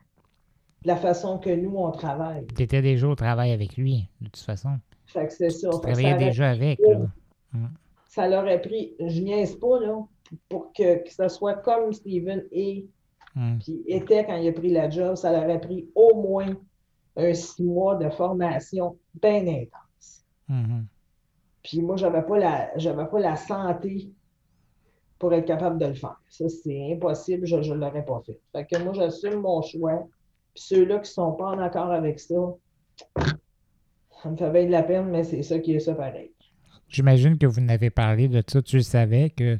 [0.83, 2.47] De la façon que nous, on travaille.
[2.55, 4.79] Tu étais déjà au travail avec lui, de toute façon.
[5.05, 5.69] Fait que c'est ça.
[5.69, 7.01] Tu travaillais déjà avec, là.
[8.07, 10.03] Ça l'aurait pris, je niaise pas, là,
[10.49, 12.87] pour que, que ce soit comme Steven et
[13.35, 13.57] Hmm.
[13.59, 16.53] Puis était, quand il a pris la job, ça leur a pris au moins
[17.15, 20.25] un six mois de formation bien intense.
[20.47, 20.83] Hmm.
[21.63, 24.11] Puis moi, j'avais pas la pas la santé
[25.19, 26.19] pour être capable de le faire.
[26.29, 28.39] Ça, c'est impossible, je ne l'aurais pas fait.
[28.51, 30.07] Fait que moi, j'assume mon choix.
[30.55, 32.35] Puis ceux-là qui sont pas en accord avec ça,
[34.21, 36.33] ça me fait bien de la peine, mais c'est ça qui est ça pareil.
[36.89, 39.59] J'imagine que vous n'avez parlé de ça, tu le savais que.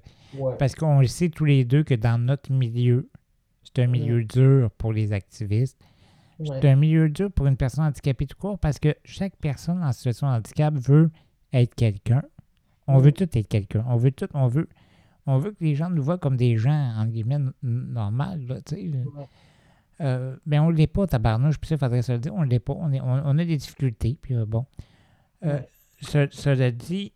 [0.58, 3.10] Parce qu'on le sait tous les deux que dans notre milieu,
[3.74, 5.78] c'est un milieu dur pour les activistes.
[6.44, 9.92] C'est un milieu dur pour une personne handicapée tout court parce que chaque personne en
[9.92, 11.12] situation de handicap veut
[11.54, 12.24] être quelqu'un.
[12.88, 13.86] On veut tout être quelqu'un.
[13.88, 14.68] On veut tout, on veut,
[15.28, 18.76] on veut que les gens nous voient comme des gens, en guillemets, normales, là, tu
[18.76, 18.92] sais.
[20.02, 22.44] Euh, mais on ne l'est pas, tabarnouche, puis ça, il faudrait se le dire, on
[22.44, 22.74] ne l'est pas.
[22.74, 24.66] On, est, on, a des difficultés, puis euh, bon.
[25.44, 25.60] Euh,
[26.02, 27.14] cela dit,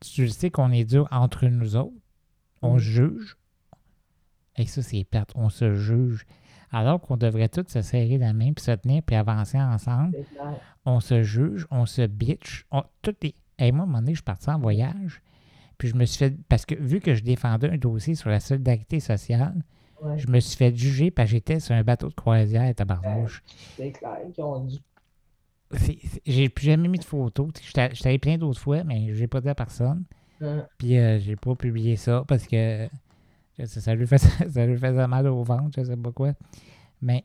[0.00, 1.96] tu sais qu'on est dur entre nous autres.
[2.62, 3.36] On juge,
[4.62, 5.32] et ça, c'est perte.
[5.34, 6.26] On se juge.
[6.70, 10.16] Alors qu'on devrait tous se serrer la main, puis se tenir, puis avancer ensemble.
[10.86, 12.66] On se juge, on se bitch.
[13.02, 13.34] tout est...
[13.58, 15.22] Et moi, à un moment donné, je suis parti en voyage,
[15.76, 16.34] puis je me suis fait...
[16.48, 19.62] Parce que vu que je défendais un dossier sur la solidarité sociale,
[20.16, 23.42] je me suis fait juger parce que j'étais sur un bateau de croisière à Tabarnouche.
[23.76, 24.82] C'est clair qu'ils ont dit.
[26.26, 27.50] J'ai plus jamais mis de photos.
[27.62, 30.04] J'étais allé plein d'autres fois, mais j'ai pas dit à personne.
[30.78, 32.88] Puis euh, j'ai pas publié ça parce que
[33.64, 36.32] ça, lui faisait, ça lui faisait mal au ventre, je sais pas quoi.
[37.00, 37.24] Mais,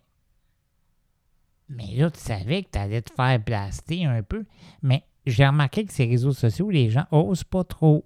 [1.70, 4.46] mais là, tu savais que tu allais te faire blaster un peu.
[4.82, 8.06] Mais j'ai remarqué que ces réseaux sociaux, les gens osent pas trop.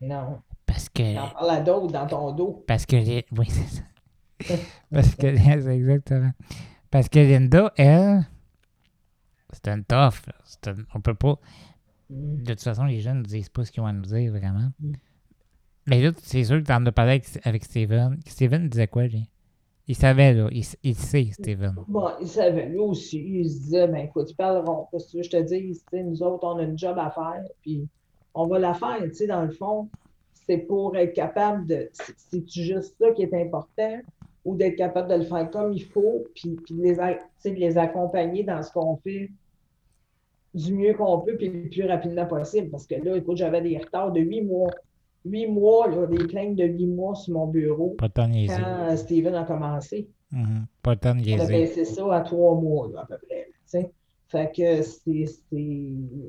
[0.00, 0.42] Non.
[0.66, 1.14] Parce que.
[1.14, 2.64] T'en parles à d'autres dans ton dos.
[2.66, 2.96] Parce que.
[3.36, 3.82] Oui, c'est ça.
[4.90, 5.36] Parce que.
[5.36, 6.32] C'est exactement.
[6.90, 8.26] Parce que Linda, elle.
[9.52, 10.28] C'est un tough.
[10.66, 11.38] Un, on peut pas.
[12.10, 12.42] Mm.
[12.42, 14.70] De toute façon, les jeunes ne disent pas ce qu'ils vont nous dire vraiment.
[14.80, 14.92] Mm.
[15.86, 18.18] Mais là, c'est sûr que tu en as parlé avec, Steven.
[18.26, 19.28] Steven disait quoi, lui?
[19.88, 20.48] Il savait, là.
[20.50, 21.76] Il, sait, Steven.
[21.86, 22.66] Bon, il savait.
[22.66, 24.88] Lui aussi, il se disait, ben écoute, ils parleront.
[24.90, 27.86] Parce que je te dis, nous autres, on a une job à faire, puis
[28.34, 28.98] on va la faire.
[29.04, 29.88] Tu sais, dans le fond,
[30.46, 31.88] c'est pour être capable de.
[31.92, 34.00] C'est juste ça qui est important,
[34.44, 38.42] ou d'être capable de le faire comme il faut, puis, puis les, de les accompagner
[38.42, 39.30] dans ce qu'on fait
[40.52, 42.70] du mieux qu'on peut, puis le plus rapidement possible.
[42.70, 44.70] Parce que là, écoute, j'avais des retards de huit mois
[45.26, 47.94] huit mois, là, des plaintes de huit mois sur mon bureau.
[47.98, 50.08] Pas quand euh, Steven a commencé.
[50.32, 50.64] Mm-hmm.
[50.82, 53.48] Pas de temps C'est ça à trois mois, à peu près.
[54.28, 55.26] Fait que c'est.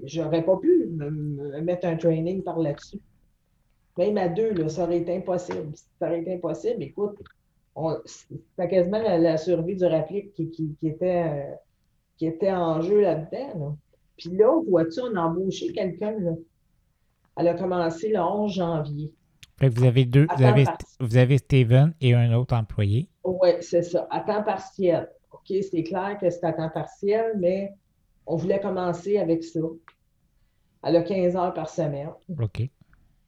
[0.03, 2.99] J'aurais pas pu me, mettre un training par là-dessus.
[3.97, 5.71] Même à deux, là, ça aurait été impossible.
[5.99, 6.83] Ça aurait été impossible.
[6.83, 7.17] Écoute,
[8.05, 11.23] c'était quasiment la, survie du réplique qui, qui, était.
[11.27, 11.55] Euh,
[12.17, 13.59] qui était en jeu là-dedans.
[13.59, 13.75] là.
[14.17, 16.15] Puis là, vois-tu, on a embauché quelqu'un.
[17.37, 19.13] Elle a commencé le 11 janvier.
[19.59, 20.65] Fait que vous avez deux, vous avez,
[20.99, 23.09] vous avez Steven et un autre employé.
[23.23, 25.09] Oui, c'est ça, à temps partiel.
[25.31, 27.73] OK, c'est clair que c'est à temps partiel, mais
[28.27, 29.59] on voulait commencer avec ça.
[30.83, 32.09] Elle a 15 heures par semaine.
[32.39, 32.61] OK.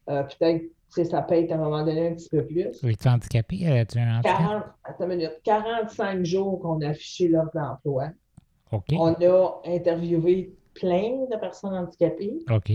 [0.09, 2.83] Euh, Peut-être que ça peut être à un moment donné un petit peu plus.
[2.83, 3.67] Es-tu handicapé?
[3.67, 4.37] As-tu un handicap?
[4.37, 8.09] 40, attends une minute, 45 jours qu'on a affiché l'offre d'emploi.
[8.71, 8.85] OK.
[8.93, 12.71] On a interviewé plein de personnes handicapées, OK.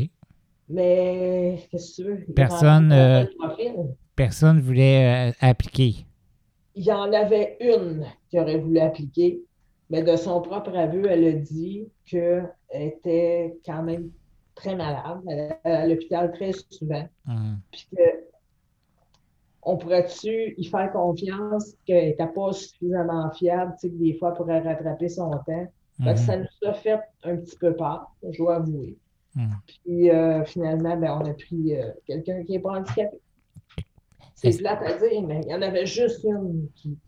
[0.68, 2.24] Mais qu'est-ce que tu veux?
[2.28, 3.94] Il Personne, euh, profil.
[4.16, 6.06] Personne voulait euh, appliquer.
[6.74, 9.40] Il y en avait une qui aurait voulu appliquer,
[9.90, 14.10] mais de son propre aveu, elle a dit qu'elle était quand même
[14.54, 18.02] très malade, elle est à l'hôpital très souvent, Hum, puis que
[19.62, 24.30] on pourrait-tu y faire confiance qu'elle n'était pas suffisamment fiable, tu sais, que des fois,
[24.30, 25.44] elle pourrait rattraper son temps?
[25.46, 25.68] Fait
[26.00, 28.96] hum, que ça nous a fait un petit peu peur, je dois avouer.
[29.36, 29.50] Hum.
[29.66, 33.18] Puis euh, finalement, ben, on a pris euh, quelqu'un qui n'est pas handicapé.
[34.34, 36.98] C'est plate à dire, mais il y en avait juste une qui,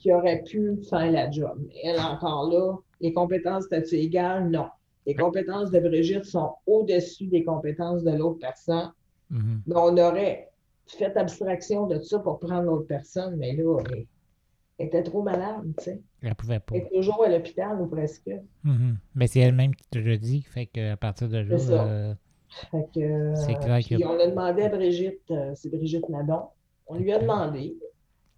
[0.00, 1.58] qui aurait pu faire la job.
[1.66, 4.68] Mais elle, encore là, les compétences statut égal, non.
[5.06, 8.92] Les compétences de Brigitte sont au-dessus des compétences de l'autre personne.
[9.32, 9.62] hum.
[9.66, 10.50] Mais on aurait
[10.86, 13.78] fait abstraction de ça pour prendre l'autre personne, mais là,
[14.80, 16.02] elle, était trop malade, tu sais.
[16.22, 16.74] Elle pouvait pas.
[16.76, 18.30] Elle est toujours à l'hôpital ou presque.
[18.64, 18.98] Mhm.
[19.14, 20.42] Mais c'est elle-même qui te le dit.
[20.42, 22.14] Fait qu'à partir de là, euh,
[22.70, 26.42] Fait que, euh, clair que- on a demandé à Brigitte, euh, c'est Brigitte Nadon,
[26.86, 27.76] on lui a demandé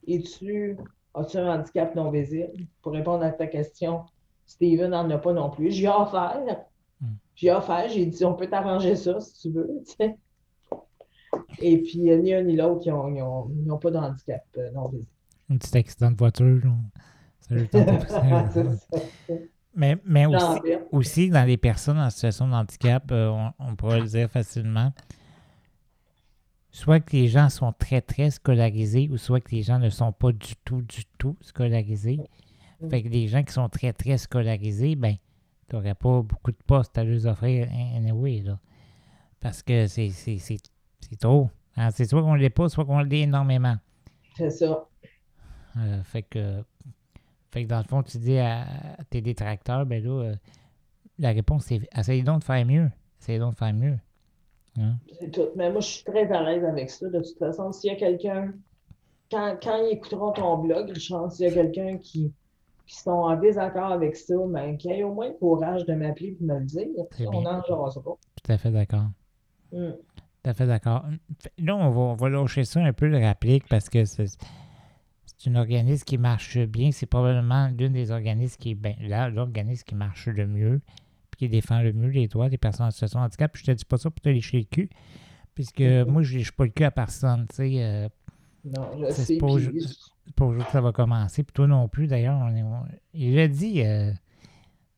[0.07, 0.76] Es-tu,
[1.14, 2.66] as-tu un handicap non visible?
[2.82, 4.03] Pour répondre à ta question,
[4.47, 5.70] Steven n'en a pas non plus.
[5.70, 6.43] J'ai offert.
[7.01, 7.14] Hmm.
[7.36, 9.68] J'ai offert, j'ai dit On peut t'arranger ça si tu veux.
[9.86, 10.16] tu sais.
[11.61, 15.07] Et puis, euh, ni un ni l'autre, ils n'ont pas de handicap euh, non visible.
[15.53, 16.61] Un petit accident de voiture.
[16.65, 16.73] là.
[19.75, 24.01] Mais mais aussi, aussi, dans les personnes en situation de handicap, euh, on, on pourrait
[24.01, 24.93] le dire facilement,
[26.71, 30.13] soit que les gens sont très, très scolarisés, ou soit que les gens ne sont
[30.13, 32.21] pas du tout, du tout scolarisés.
[32.83, 32.91] Mm.
[32.91, 35.17] Fait que les gens qui sont très, très scolarisés, ben,
[35.71, 38.59] tu n'aurais pas beaucoup de postes à leur offrir an- anyway, là.
[39.41, 40.11] Parce que c'est
[41.19, 41.51] trop.
[41.77, 43.77] Hein, C'est soit qu'on l'est pas, soit qu'on l'est énormément.
[44.37, 44.85] C'est ça.
[45.77, 46.62] Euh, fait que
[47.51, 50.35] fait que dans le fond, tu dis à, à tes détracteurs, ben là, euh,
[51.18, 52.91] la réponse c'est essayez donc de faire mieux.
[53.20, 53.99] Essayez donc de faire mieux.
[54.79, 54.97] Hein?
[55.20, 55.49] C'est tout.
[55.55, 57.09] Mais moi, je suis très à l'aise avec ça.
[57.09, 58.53] De toute façon, s'il y a quelqu'un,
[59.31, 62.33] quand, quand ils écouteront ton blog, Richard, s'il y a quelqu'un qui,
[62.87, 66.29] qui sont en désaccord avec ça, ben, qu'il ait au moins le courage de m'appeler
[66.29, 66.89] et de me le dire.
[67.33, 68.16] On n'en jasera pas.
[68.43, 69.07] Tout à fait d'accord.
[69.73, 69.93] Hmm.
[69.93, 71.05] Tout à fait d'accord.
[71.59, 74.27] Là, on va, on va lâcher ça un peu le réplique parce que c'est
[75.43, 76.93] c'est un organisme qui marche bien.
[76.93, 80.80] C'est probablement l'une des organismes qui est ben, là, l'organisme qui marche le mieux
[81.30, 83.51] puis qui défend le mieux les droits des personnes en situation de handicap.
[83.53, 84.90] Puis je te dis pas ça pour te lécher le cul.
[85.55, 87.47] Puisque moi, je lèche pas le cul à personne.
[87.51, 88.09] Tu sais, euh,
[88.64, 89.38] Non, je C'est sais.
[89.38, 91.43] pas puis- aujourd'hui que ça va commencer.
[91.43, 92.38] Puis toi non plus, d'ailleurs.
[92.40, 92.84] on est- on-
[93.14, 93.82] il l'a dit.
[93.82, 94.12] euh,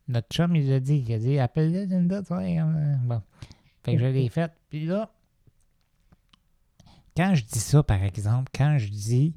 [0.08, 1.02] notre chum, il l'a dit.
[1.06, 3.22] Il a dit appelle-le Linda, tu vois, euh, Bon.
[3.82, 4.52] Fait que je l'ai fait.
[4.68, 5.10] Puis là,
[7.16, 9.34] quand je dis ça, par exemple, quand je dis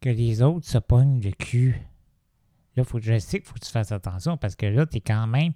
[0.00, 1.80] que les autres se pognent le cul,
[2.76, 5.00] là, faut, je sais qu'il faut que tu fasses attention parce que là, tu es
[5.00, 5.52] quand même.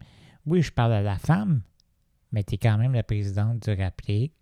[0.47, 1.63] Oui, je parle à la femme,
[2.33, 4.33] mais tu es quand même la présidente du RAPLIC.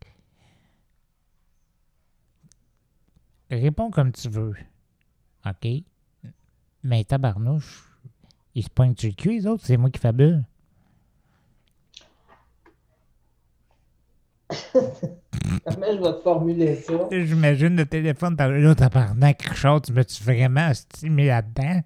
[3.50, 4.54] Réponds comme tu veux.
[5.44, 5.68] OK?
[6.82, 7.84] Mais tabarnouche,
[8.54, 10.44] ils se pognent sur le cul, les autres, c'est moi qui fabule.
[15.64, 17.08] Comment je vais te formuler ça?
[17.10, 21.80] J'imagine le téléphone, t'as là, tabarnak, Richard, tu me-tu vraiment stimé là-dedans?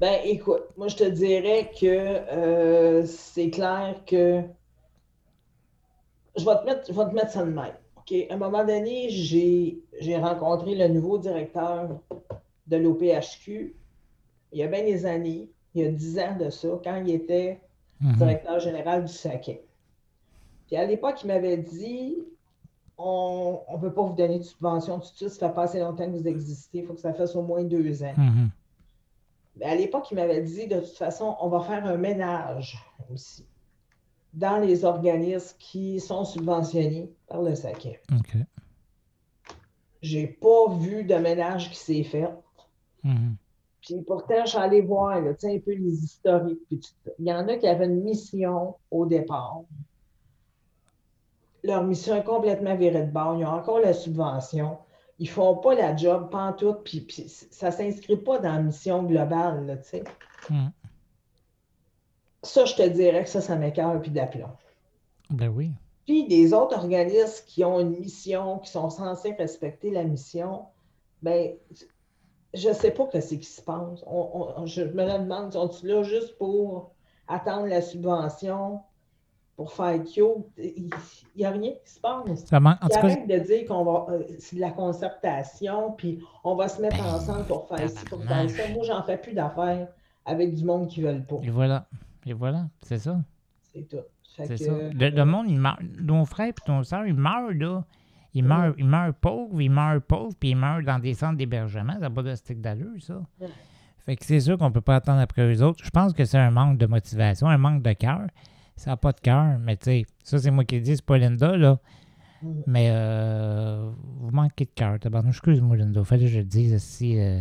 [0.00, 4.42] Ben, écoute, moi, je te dirais que euh, c'est clair que
[6.36, 7.74] je vais te mettre, je vais te mettre ça de même.
[7.96, 8.14] OK?
[8.30, 11.88] À un moment donné, j'ai rencontré le nouveau directeur
[12.66, 13.74] de l'OPHQ
[14.52, 17.14] il y a bien des années, il y a 10 ans de ça, quand il
[17.14, 17.60] était
[18.00, 18.14] Mhm.
[18.16, 19.62] directeur général du Saquet.
[20.68, 22.16] Puis à l'époque, il m'avait dit
[22.98, 25.78] on ne peut pas vous donner de subvention tout de suite, ça fait pas assez
[25.78, 28.14] longtemps que vous existez, il faut que ça fasse au moins deux ans.
[28.16, 28.50] Mhm.
[29.56, 32.76] Mais à l'époque, il m'avait dit, de toute façon, on va faire un ménage
[33.12, 33.44] aussi
[34.34, 38.00] dans les organismes qui sont subventionnés par le SACEF.
[38.12, 38.36] OK.
[40.02, 42.28] J'ai pas vu de ménage qui s'est fait.
[43.04, 43.36] Mhm.
[43.80, 46.60] Puis pourtant, je suis allée voir là, un peu les historiques.
[47.18, 49.62] Il y en a qui avaient une mission au départ.
[51.68, 53.36] Leur mission est complètement virée de bord.
[53.38, 54.78] Ils ont encore la subvention.
[55.18, 59.02] Ils font pas la job, pantoute, puis, puis ça ne s'inscrit pas dans la mission
[59.02, 60.04] globale, là, tu sais.
[60.48, 60.70] Mhm.
[62.42, 64.48] ça, je te dirais que ça, ça m'écœure puis d'aplomb.
[65.28, 65.72] Ben oui.
[66.06, 70.64] Puis des autres organismes qui ont une mission, qui sont censés respecter la mission,
[71.20, 71.54] ben
[72.54, 74.00] je ne sais pas ce qui se passe.
[74.64, 76.92] je me demande, sont-ils là juste pour
[77.26, 78.80] attendre la subvention?
[79.58, 80.48] Pour faire Kyo?
[80.56, 80.88] Il
[81.36, 82.44] n'y a rien qui se passe.
[82.44, 86.54] Ça en tout cas, de dire qu'on va euh, c'est de la concertation, puis on
[86.54, 88.62] va se mettre ben, ensemble pour faire ci, pour faire ça.
[88.72, 89.88] Moi, j'en fais plus d'affaires
[90.24, 91.38] avec du monde qui ne veulent pas.
[91.42, 91.86] Et voilà.
[92.24, 93.18] Et voilà, c'est ça.
[93.60, 93.96] C'est tout.
[94.22, 94.70] C'est ça.
[94.92, 95.80] Le, monde, il meurt.
[96.06, 97.84] Ton frère et ton soeur, ils meurent, là.
[98.34, 101.94] Ils meurent, ils meurent pauvres, ils meurent pauvres, puis ils meurent dans des centres d'hébergement.
[101.94, 103.20] Ça n'a pas de stick d'allure, ça.
[104.06, 105.84] Fait que c'est sûr qu'on ne peut pas attendre après eux autres.
[105.84, 108.28] Je pense que c'est un manque de motivation, un manque de cœur.
[108.78, 111.04] Ça n'a pas de cœur, mais tu sais, ça, c'est moi qui le dis, c'est
[111.04, 111.78] pas Linda, là.
[112.66, 113.90] Mais euh,
[114.20, 116.04] vous manquez de cœur, Excuse-moi, Linda.
[116.04, 117.18] Fallait que je le dise aussi.
[117.18, 117.40] Euh,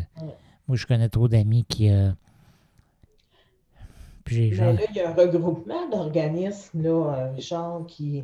[0.67, 1.91] moi, je connais trop d'amis qui.
[1.91, 2.09] Euh,
[4.29, 8.23] mais là, il y a un regroupement d'organismes, là, Richard, qui.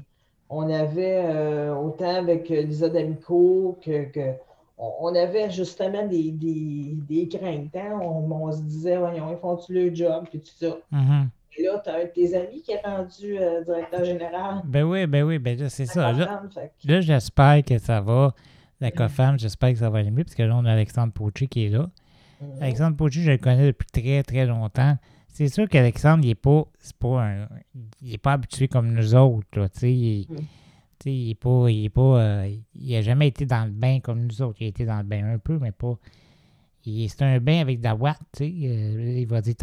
[0.49, 4.33] On avait autant avec Lisa D'Amico que, que
[4.77, 7.75] on avait justement des, des, des craintes.
[7.75, 7.99] Hein.
[8.01, 10.77] On, se disait, voyons, ils font-tu le job, puis tout ça.
[10.91, 11.27] Mm-hmm.
[11.57, 14.61] Et là, tu as un de tes amis qui est rendu euh, directeur général.
[14.65, 16.11] Ben oui, ben oui, ben c'est ça.
[16.11, 18.33] Là, j'espère que ça va.
[18.79, 18.91] La.
[18.91, 21.65] COFAM, j'espère que ça va aller mieux, parce que là, on a Alexandre Pochi qui
[21.65, 21.89] est là.
[22.41, 22.45] Mm.
[22.61, 24.97] Alexandre Pochi, je le connais depuis très, très longtemps.
[25.29, 26.65] C'est sûr qu'Alexandre, il n'est pas,
[26.99, 27.33] pas,
[28.01, 29.47] il est pas habitué comme nous autres.
[29.57, 30.35] Là, il, mm
[31.09, 31.69] il est pas.
[31.69, 32.21] Il pas.
[32.21, 32.55] Euh,
[33.01, 34.57] jamais été dans le bain comme nous autres.
[34.61, 35.97] Il a été dans le bain un peu, mais pas.
[36.85, 38.53] C'est un bain avec de la ouate, tu sais.
[38.65, 39.55] Euh, il va dire,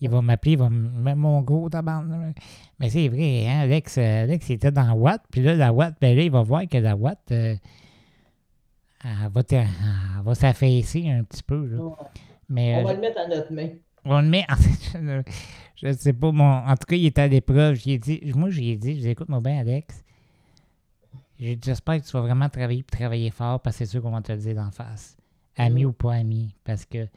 [0.00, 2.36] il va m'appeler, il va me mettre mon gros tabarnak.
[2.78, 5.94] Mais c'est vrai, hein, Alex, euh, Alex était dans la ouate, puis là, la ouate,
[6.00, 7.58] ben là, il va voir que la ouate, elle
[9.02, 9.66] va, elle
[10.22, 11.66] va s'affaisser un petit peu.
[11.66, 11.78] Là.
[12.48, 13.68] Mais, on va le mettre à notre main.
[14.04, 14.44] On le met,
[15.76, 17.78] je ne sais pas, mon, en tout cas, il était à l'épreuve.
[17.78, 20.04] Dit, moi, j'ai dit, je écoute, mon bien, Alex,
[21.38, 24.30] J'espère que tu vas vraiment travailler travailler fort parce que c'est sûr qu'on va te
[24.30, 25.16] le dire d'en face.
[25.56, 26.54] Ami ou pas ami.
[26.64, 27.08] Parce que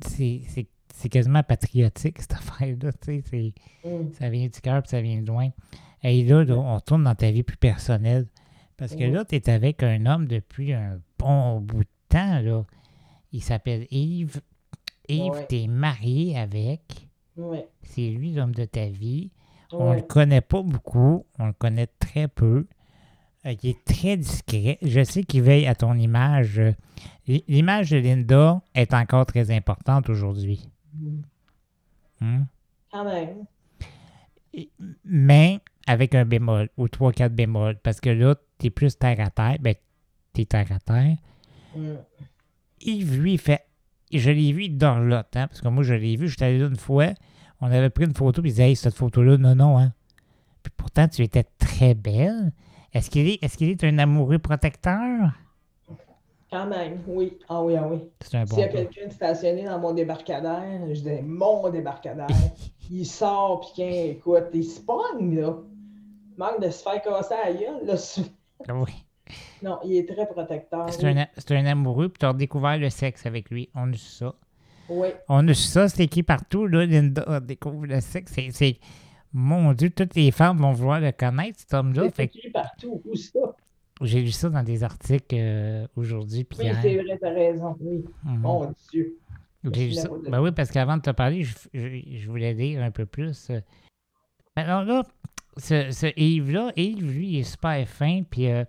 [0.00, 2.90] c'est quasiment patriotique, cette affaire-là.
[3.84, 4.12] Mm.
[4.12, 5.50] Ça vient du cœur et ça vient de loin.
[6.02, 8.26] Et là, on retourne dans ta vie plus personnelle.
[8.76, 12.40] Parce que là, tu es avec un homme depuis un bon bout de temps.
[12.40, 12.64] Là.
[13.32, 14.40] Il s'appelle Yves.
[15.08, 17.08] Yves, tu es marié avec.
[17.82, 19.30] C'est lui l'homme de ta vie.
[19.72, 22.66] On ne le connaît pas beaucoup, on le connaît très peu.
[23.46, 24.78] Euh, il est très discret.
[24.82, 26.60] Je sais qu'il veille à ton image.
[27.26, 30.68] L'image de Linda est encore très importante aujourd'hui.
[30.94, 31.22] Mm.
[32.20, 32.44] Hmm?
[32.90, 33.44] Quand même.
[35.04, 37.78] Mais avec un bémol ou trois, quatre bémols.
[37.82, 39.56] Parce que là, tu es plus terre à terre.
[39.60, 39.74] Ben,
[40.32, 41.16] tu es terre à terre.
[41.76, 41.94] Mm.
[42.80, 43.62] Yves, lui, fait.
[44.12, 46.28] Je l'ai vu dans l'autre, hein, parce que moi, je l'ai vu.
[46.28, 47.12] Je suis allé là une fois
[47.60, 49.92] on avait pris une photo, puis il disait, hey, cette photo-là, non, non, hein.
[50.62, 52.52] Puis pourtant, tu étais très belle.
[52.92, 55.30] Est-ce qu'il est, est, est un amoureux protecteur?
[56.50, 57.38] Quand même, oui.
[57.48, 57.98] Ah oui, ah oui.
[58.20, 62.28] C'est un bon S'il y a quelqu'un stationné dans mon débarcadère, je dis mon débarcadère.
[62.90, 65.56] il sort, puis qu'il écoute, il pogne, là.
[66.36, 67.94] Manque de se faire casser à gueule, là.
[68.68, 68.92] Ah oui.
[69.62, 70.88] Non, il est très protecteur.
[70.90, 71.26] C'est un,
[71.56, 73.68] un, amoureux, puis tu as découvert le sexe avec lui.
[73.74, 74.34] On a ça.
[74.88, 75.08] Oui.
[75.28, 78.32] On a ça, c'est écrit partout, là, Linda découvre le sexe.
[78.52, 78.78] C'est,
[79.38, 82.08] mon Dieu, toutes les femmes vont vouloir le connaître, cet homme-là.
[82.16, 83.54] C'est écrit partout, où ça?
[84.00, 86.46] J'ai lu ça dans des articles euh, aujourd'hui.
[86.58, 88.02] Oui, c'est vrai, t'as raison, oui.
[88.24, 88.38] Mhm.
[88.38, 89.18] Mon Dieu.
[89.62, 93.50] Ben oui, parce qu'avant de te parler, je, je, voulais dire un peu plus.
[93.50, 93.60] Euh.
[94.54, 95.02] Alors là,
[95.58, 98.64] ce, ce Yves-là, Yves, lui, il est super fin, puis euh,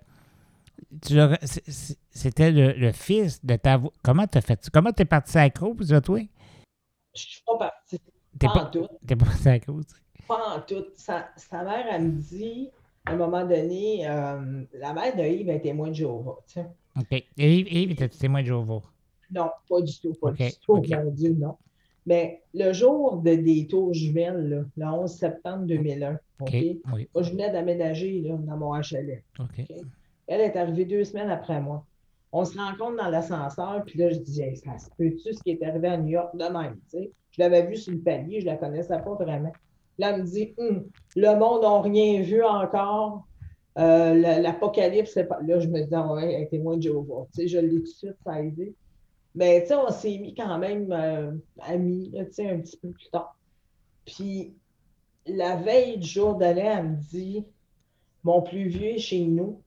[2.10, 4.70] c'était le, fils de ta Comment t'as fait ça?
[4.70, 6.20] Comment t'es parti à la cause, toi?
[7.14, 7.98] Je suis pas parti.
[8.38, 8.86] T'es pas, pas tout.
[9.06, 9.86] T'es pas parti à la cause?
[10.28, 10.84] Pas en tout.
[10.94, 12.70] Sa, sa, mère, elle me dit,
[13.06, 16.36] à un moment donné, euh, la mère de Yves est témoin de Jéhovah.
[16.46, 16.66] Tu sais.
[16.98, 17.24] OK.
[17.38, 18.82] Yves, Yves était témoin de Jéhovah?
[19.30, 20.12] Non, pas du tout.
[20.20, 20.76] Pas du tout.
[20.76, 21.56] Mon Dieu, non.
[22.06, 26.50] Mais le jour de des tours jumelles, le 11 septembre 2001, OK?
[26.52, 26.80] Oui.
[27.14, 29.20] Moi, je venais d'aménager dans mon HLM.
[29.38, 29.66] OK.
[30.26, 31.84] Elle est arrivée deux semaines après moi.
[32.32, 35.62] On se rencontre dans l'ascenseur, puis là, je dis, ça se peut-tu ce qui est
[35.62, 36.78] arrivé à New York de même?
[36.86, 37.10] sais?
[37.30, 39.52] Je l'avais vu sur le palier, je ne la connaissais pas vraiment.
[39.98, 43.26] Là, elle me dit, hum, le monde n'a rien vu encore.
[43.78, 45.16] Euh, L'apocalypse.
[45.16, 47.26] Là, je me dis, ah témoin de Jéhovah.
[47.34, 48.74] Tu sais, je l'ai tout de suite, ça a aidé.
[49.34, 52.90] Mais tu sais, on s'est mis quand même euh, amis, tu sais, un petit peu
[52.90, 53.36] plus tard.
[54.04, 54.54] Puis,
[55.26, 57.44] la veille du jour l'année, elle me dit,
[58.24, 59.60] mon plus vieux est chez nous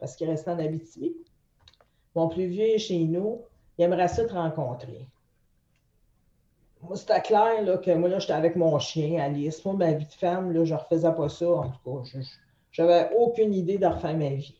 [0.00, 1.14] parce qu'il reste en Abitibi.
[2.16, 3.42] Mon plus vieux est chez nous.
[3.78, 5.06] Il aimerait ça te rencontrer.
[6.82, 9.64] Moi, c'était clair là, que moi, là, j'étais avec mon chien, Alice.
[9.64, 11.50] Moi, ma vie de femme, là, je ne refaisais pas ça.
[11.50, 12.20] En tout cas,
[12.70, 14.56] je n'avais aucune idée de refaire ma vie.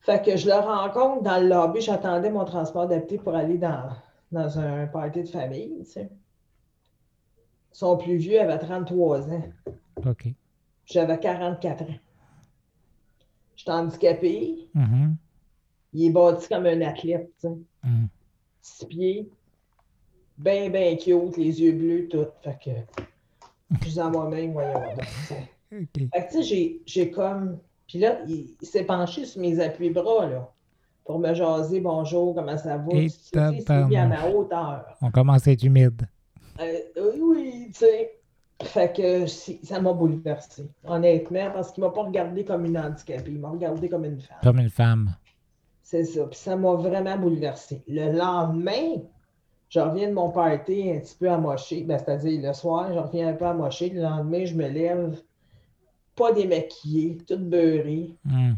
[0.00, 1.80] Fait que je le rencontre dans le lobby.
[1.80, 3.88] J'attendais mon transport adapté pour aller dans,
[4.30, 5.78] dans un party de famille.
[5.80, 6.10] Tu sais.
[7.72, 9.42] Son plus vieux avait 33 ans.
[10.06, 10.28] OK.
[10.84, 11.86] J'avais 44 ans.
[13.56, 14.68] J'étais handicapé.
[14.74, 15.16] Mhm.
[15.92, 17.32] Il est bâti comme un athlète.
[17.40, 17.56] Tu sais.
[17.82, 18.08] Mhm.
[18.62, 19.30] Six pieds.
[20.38, 22.26] Ben, ben cute, les yeux bleus, tout.
[22.42, 22.70] Fait que
[23.80, 25.00] je disais à moi-même, voyons donc.
[25.00, 25.48] tu sais.
[25.72, 26.08] OK.
[26.14, 27.58] Fait que, tu sais, j'ai- j'ai comme.
[27.88, 30.52] Puis là, il, il s'est penché sur mes appuis-bras, là,
[31.04, 32.92] pour me jaser bonjour, comment ça va.
[32.94, 34.84] Et Tu sais, mis à ma hauteur.
[35.02, 36.02] On commence à être humide.
[36.60, 38.12] Euh, oui, oui, tu sais.
[38.62, 43.38] Fait que ça m'a bouleversé, honnêtement, parce qu'il m'a pas regardé comme une handicapée, il
[43.38, 44.38] m'a regardé comme une femme.
[44.42, 45.14] Comme une femme.
[45.82, 46.24] C'est ça.
[46.24, 47.82] Puis ça m'a vraiment bouleversé.
[47.86, 49.02] Le lendemain,
[49.68, 51.82] je reviens de mon party un petit peu amoché.
[51.82, 53.90] Ben, c'est-à-dire, le soir, je reviens un peu amoché.
[53.90, 55.20] Le lendemain, je me lève,
[56.14, 58.14] pas démaquillée, toute beurrée.
[58.24, 58.56] Mhm.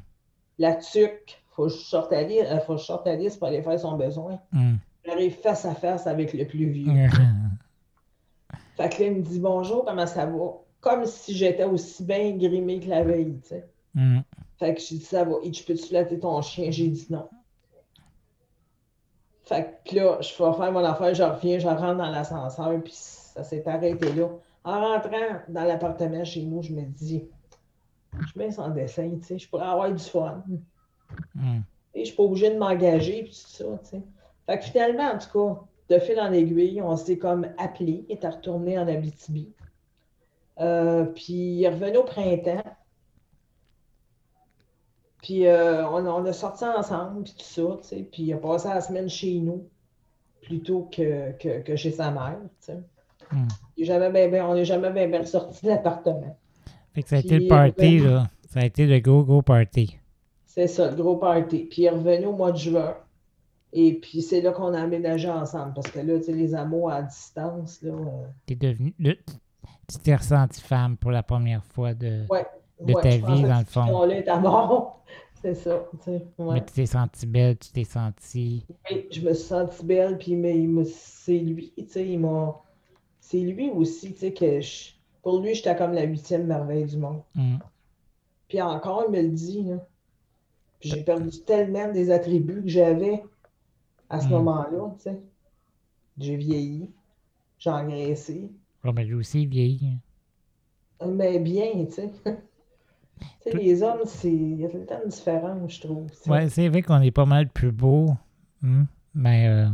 [0.59, 3.49] La tuque, faut que je sorte à liste, faut que je sorte à liste pour
[3.49, 4.39] aller faire son besoin.
[4.53, 4.79] Mhm.
[5.05, 6.93] J'arrive face à face avec le plus vieux.
[6.93, 7.09] Mhm.
[8.77, 10.53] Fait que là, il me dit bonjour, comment ça va?
[10.81, 13.67] Comme si j'étais aussi bien grimée que la veille, tu sais.
[13.95, 14.23] Mhm.
[14.59, 15.35] Fait que j'ai dit ça va.
[15.43, 16.71] Dit, je peux-tu flatter ton chien?
[16.71, 17.29] J'ai dit non.
[19.49, 22.93] Fait que là, je vais faire mon affaire, je reviens, je rentre dans l'ascenseur, puis
[22.93, 24.29] ça s'est arrêté là.
[24.63, 27.25] En rentrant dans l'appartement chez nous, je me dis,
[28.13, 30.45] je mets son dessin, tu sais, je pourrais avoir du fun.
[31.35, 31.63] Mhm.
[31.95, 34.03] Et je suis pas obligée de m'engager, puis tout ça, tu sais.
[34.45, 38.17] Fait que finalement, en tout cas, de fil en aiguille, on s'est comme appelé, il
[38.17, 39.51] était retourné en Abitibi.
[40.61, 42.65] Euh, puis il est revenu au printemps.
[45.23, 48.09] Puis euh, on, on a sorti ensemble, puis tout ça, tu sais.
[48.11, 49.65] Puis il a passé la semaine chez nous,
[50.43, 52.79] plutôt que, que, que chez sa mère, tu sais.
[53.33, 53.49] Mhm.
[53.79, 56.37] Jamais ben- ben- on n'est jamais bien ben sorti de l'appartement.
[56.95, 58.29] Fait que ça a Puis, été le party, là.
[58.49, 59.99] Ça a été le gros, gros party.
[60.47, 61.67] C'est ça, le gros party.
[61.71, 62.97] Puis il est revenu au mois de juin.
[63.75, 65.75] Et puis c'est là qu'on a aménagé ensemble.
[65.75, 67.93] Parce que là, tu sais, les amours à distance, là.
[67.93, 68.95] euh, T'es devenu.
[68.99, 69.17] le-
[69.87, 72.25] tu t'es ressentie femme pour la première fois de.
[72.31, 72.47] ouais.
[72.81, 73.87] De ouais, ta vie, dans le fond.
[73.89, 75.05] On est à mort.
[75.41, 76.27] C'est ça, tu sais.
[76.39, 76.55] ouais.
[76.55, 78.67] Mais tu t'es sentie belle, tu t'es sentie.
[78.91, 82.61] Oui, je me suis sentie belle, puis mais c'est lui, tu sais, il m'a.
[83.21, 84.91] C'est lui aussi, tu sais, que je-
[85.23, 87.23] pour lui, j'étais comme la huitième merveille du monde.
[87.35, 87.59] Mhm.
[88.49, 89.87] Puis encore, il me le dit, là.
[90.81, 93.23] Puis j'ai perdu tellement des attributs que j'avais
[94.09, 94.31] à ce Mm.
[94.31, 95.21] moment-là, tu sais.
[96.19, 96.91] J'ai vieilli,
[97.59, 98.51] j'ai engraissé,
[98.83, 99.99] Bon, ben lui aussi, il vieillit.
[101.07, 102.11] mais bien, tu sais.
[103.53, 104.33] Les hommes, c'est...
[104.33, 106.07] il y a tout le temps une différence, je trouve.
[106.27, 108.11] Ouais, c'est vrai qu'on est pas mal plus beau.
[108.63, 108.85] Hmm.
[109.15, 109.69] Mais euh,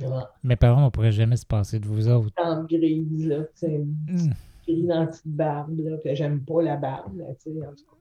[0.00, 0.22] Ouais.
[0.44, 2.30] mes parents, on pourrait jamais se passer de vous autres.
[2.36, 4.32] Tempe grise, là, sais, Hmm.
[4.66, 7.96] petite barbe, là, que j'aime pas la barbe, là, tu sais, en tout cas.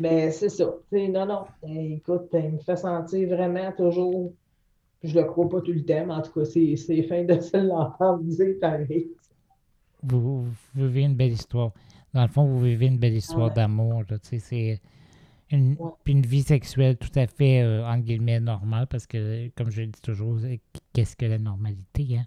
[0.00, 4.32] Mais c'est ça, tu sais, non, non, écoute, il me fait sentir vraiment toujours,
[5.04, 7.38] je le crois pas tout le temps, mais en tout cas, c'est c'est fin de
[7.40, 9.08] se l'entendre dire pareil.
[10.02, 11.70] Vous, vous vivez une belle histoire.
[12.14, 13.54] Dans le fond, vous vivez une belle histoire Ouais.
[13.54, 14.02] d'amour.
[14.08, 14.80] là, tu sais, C'est
[15.50, 15.90] une, Ouais.
[16.06, 18.86] une vie sexuelle tout à fait, euh, entre guillemets, normale.
[18.86, 20.38] Parce que, comme je le dis toujours,
[20.92, 22.18] qu'est-ce que la normalité?
[22.18, 22.24] Hein?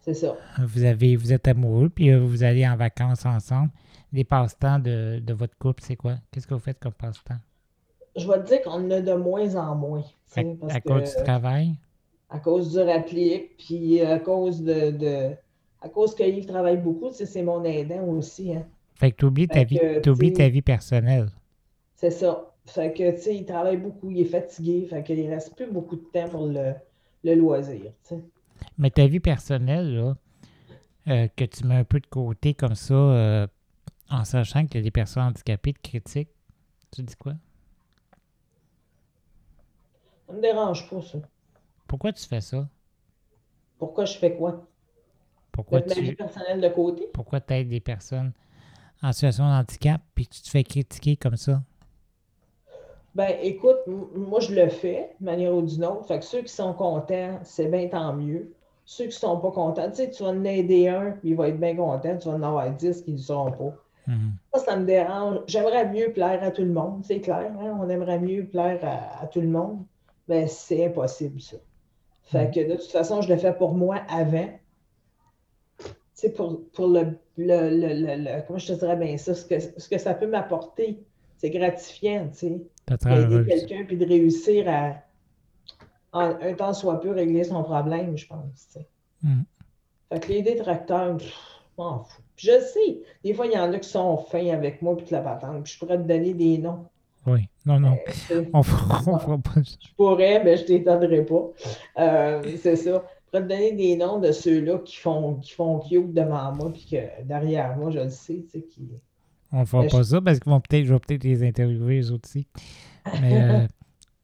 [0.00, 0.36] C'est ça.
[0.58, 3.70] Vous, avez, vous êtes amoureux, puis euh, vous allez en vacances ensemble.
[4.12, 6.16] Les passe-temps de, de votre couple, c'est quoi?
[6.30, 7.38] Qu'est-ce que vous faites comme passe-temps?
[8.16, 10.04] Je vais te dire qu'on en a de moins en moins,
[10.36, 11.74] À, parce à que- cause du travail?
[12.30, 15.34] à cause du rapplique, puis à cause de, de-
[15.80, 18.66] à cause que Yves travaille beaucoup, c'est mon aidant aussi, hein.
[18.96, 21.30] Fait que tu oublies ta vie, que, tu sais- ta vie personnelle.
[21.96, 22.54] C'est ça.
[22.66, 25.96] Fait que, tu sais, il travaille beaucoup, il est fatigué, fait qu'il reste plus beaucoup
[25.96, 26.74] de temps pour le,
[27.24, 28.22] le loisir, tu sais.
[28.78, 30.16] Mais ta vie personnelle, là,
[31.08, 33.46] euh, que tu mets un peu de côté comme ça, euh,
[34.10, 36.30] en sachant a des personnes handicapées te critiquent,
[36.92, 37.34] tu dis quoi?
[40.26, 41.18] Ça me dérange pas, ça.
[41.88, 42.68] Pourquoi tu fais ça?
[43.78, 44.66] Pourquoi je fais quoi?
[45.52, 47.06] Pourquoi Mettre ma vie tu personnelle de côté?
[47.12, 48.32] pourquoi aides des personnes
[49.02, 51.62] en situation de handicap puis que tu te fais critiquer comme ça?
[53.14, 56.06] Ben, écoute, moi, je le fais, de manière ou d'une autre.
[56.06, 58.52] Fait que ceux qui sont contents, c'est bien tant mieux.
[58.84, 61.48] Ceux qui sont pas contents, tu sais, tu vas en aider un, puis il va
[61.48, 62.18] être bien content.
[62.18, 63.72] Tu vas en avoir dix qui ne le seront pas.
[64.08, 64.32] Mhm.
[64.52, 65.38] Ça, ça me dérange.
[65.46, 67.52] J'aimerais mieux plaire à tout le monde, c'est clair.
[67.60, 69.84] hein, On aimerait mieux plaire à, à tout le monde.
[70.28, 71.56] Mais c'est impossible, ça.
[72.24, 72.50] Fait Mhm.
[72.52, 74.48] que de toute façon, je le fais pour moi avant.
[76.14, 79.34] Tu sais, pour, pour le, le, le, le- Comment je te dirais bien ça?
[79.34, 81.00] Ce que, ce que ça peut m'apporter,
[81.38, 82.60] c'est gratifiant, tu sais.
[83.28, 84.94] D'aider quelqu'un puis de réussir à,
[86.12, 88.68] en un temps soit peu, régler son problème, je pense.
[88.72, 88.86] tu sais.
[89.22, 89.42] Mm.
[90.12, 91.26] Fait que les détracteurs, je
[91.78, 92.22] m'en fous.
[92.36, 95.04] Puis je sais, des fois, il y en a qui sont fins avec moi puis
[95.06, 95.64] toute la patente.
[95.64, 96.86] Puis je pourrais te donner des noms.
[97.26, 97.48] Oui.
[97.64, 97.96] Non, non.
[98.30, 99.76] Euh, On fera, on fera pas ça.
[99.80, 101.48] je pourrais, mais je t'étonnerai pas.
[101.98, 103.02] Euh, c'est ça.
[103.34, 106.72] Je pourrais te donner des noms de ceux-là qui font, qui font cute devant moi
[106.72, 108.88] puis que derrière moi, je le sais, tu sais, qui...
[109.50, 112.12] On fera Mais pas ça parce qu'ils vont peut-être, je vais peut-être les interviewer eux
[112.12, 112.46] autres aussi.
[113.20, 113.66] Mais, euh,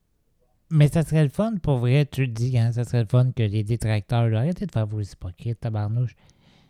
[0.70, 3.32] mais ça serait le fun pour vrai, tu le dis, hein, ça serait le fun
[3.32, 6.15] que les détracteurs, là, arrêtez de faire vos hypocrites, tabarnouche.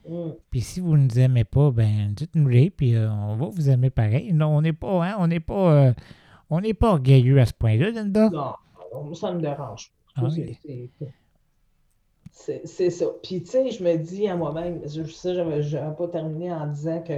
[0.09, 0.31] Mm.
[0.49, 3.91] Puis si vous ne nous aimez pas, ben dites-nous-les, puis euh, on va vous aimer
[3.91, 4.33] pareil.
[4.33, 5.93] Non, on n'est pas, hein, on n'est pas, euh,
[6.49, 8.31] on n'est pas orgueilleux à ce point-là, Linda.
[8.31, 9.93] Non, ça me dérange.
[10.15, 10.23] pas.
[10.23, 11.05] Ah
[12.33, 13.07] c'est ça.
[13.23, 16.67] Puis, tu sais, je me dis à moi-même, je sais, j'avais j'avais pas terminé en
[16.67, 17.15] disant que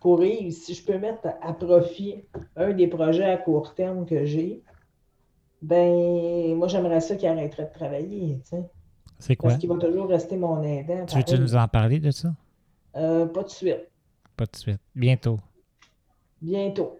[0.00, 2.24] pour Yves, si je peux mettre à profit
[2.56, 4.62] un des projets à court terme que j'ai,
[5.62, 8.64] ben, moi, j'aimerais ça qu'il arrêterait de travailler, tu sais.
[9.18, 9.50] C'est quoi?
[9.50, 11.06] Parce qu'il va toujours rester mon aidant.
[11.06, 12.34] Tu veux-tu nous en parler de ça?
[12.96, 13.88] Euh, pas de suite.
[14.36, 14.80] Pas de suite.
[14.94, 15.40] Bientôt.
[16.42, 16.98] Bientôt.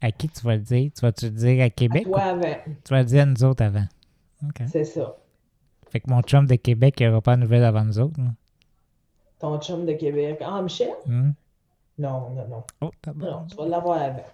[0.00, 0.90] À qui tu vas le dire?
[0.94, 2.04] Tu vas-tu le dire à À Québec?
[2.04, 2.54] toi avant.
[2.84, 3.86] Tu vas le dire à nous autres avant?
[4.66, 5.16] C'est ça.
[5.94, 8.18] Fait que mon chum de Québec, il n'aura pas de nouvelles avant nous autres.
[9.38, 10.42] Ton chum de Québec.
[10.44, 10.88] Ah, Michel?
[11.06, 11.30] Hmm?
[11.98, 12.64] Non, non, non.
[12.80, 12.90] Oh.
[13.14, 14.26] Non, tu vas l'avoir avant.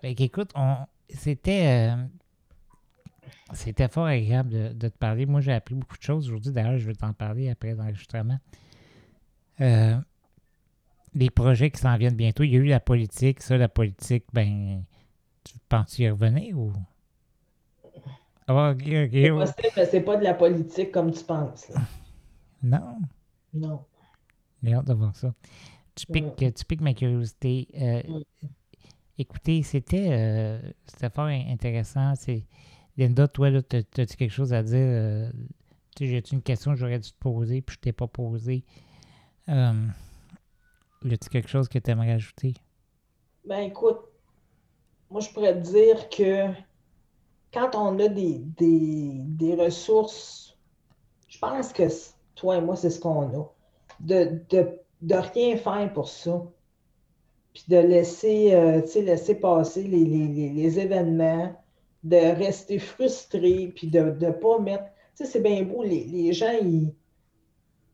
[0.00, 0.76] Fait qu'écoute, on...
[1.08, 1.96] c'était euh,
[3.52, 5.26] c'était fort agréable de, de te parler.
[5.26, 6.52] Moi, j'ai appris beaucoup de choses aujourd'hui.
[6.52, 8.38] D'ailleurs, je vais t'en parler après l'enregistrement.
[9.60, 9.96] Euh,
[11.14, 12.44] les projets qui s'en viennent bientôt.
[12.44, 13.42] Il y a eu la politique.
[13.42, 14.84] Ça, la politique, ben,
[15.42, 16.72] tu penses y revenir ou?
[18.48, 19.10] Ah, ok, ok.
[19.12, 21.68] C'est possible, mais c'est pas de la politique comme tu penses.
[21.70, 21.80] là.
[22.62, 22.98] Non,
[23.54, 23.84] Non.
[24.62, 25.34] j'ai hâte de voir ça.
[25.94, 27.68] Tu piques, tu piques ma curiosité.
[27.74, 28.22] Euh, Mm.
[29.18, 32.14] Écoutez, c'était euh, c'était fort in- intéressant.
[32.16, 32.44] C'est
[32.96, 34.76] Linda, toi, là, t'as-tu quelque chose à dire?
[34.78, 35.30] euh,
[36.00, 38.64] j'ai-tu une question que j'aurais dû te poser, puis je t'ai pas posé.
[39.50, 39.72] Euh,
[41.04, 42.54] y a-tu quelque chose que tu aimerais ajouter?
[43.46, 43.98] Ben écoute,
[45.10, 46.46] moi je pourrais te dire que
[47.52, 50.56] quand on a des, des, des ressources,
[51.28, 51.84] je pense que
[52.34, 53.52] toi et moi, c'est ce qu'on a.
[54.00, 56.42] De, de, de rien faire pour ça.
[57.52, 61.54] Puis de laisser, euh, laisser passer les, les, les, événements,
[62.02, 64.84] de rester frustré, puis de ne pas mettre.
[65.16, 66.94] Tu sais, c'est bien beau, les, les gens, ils,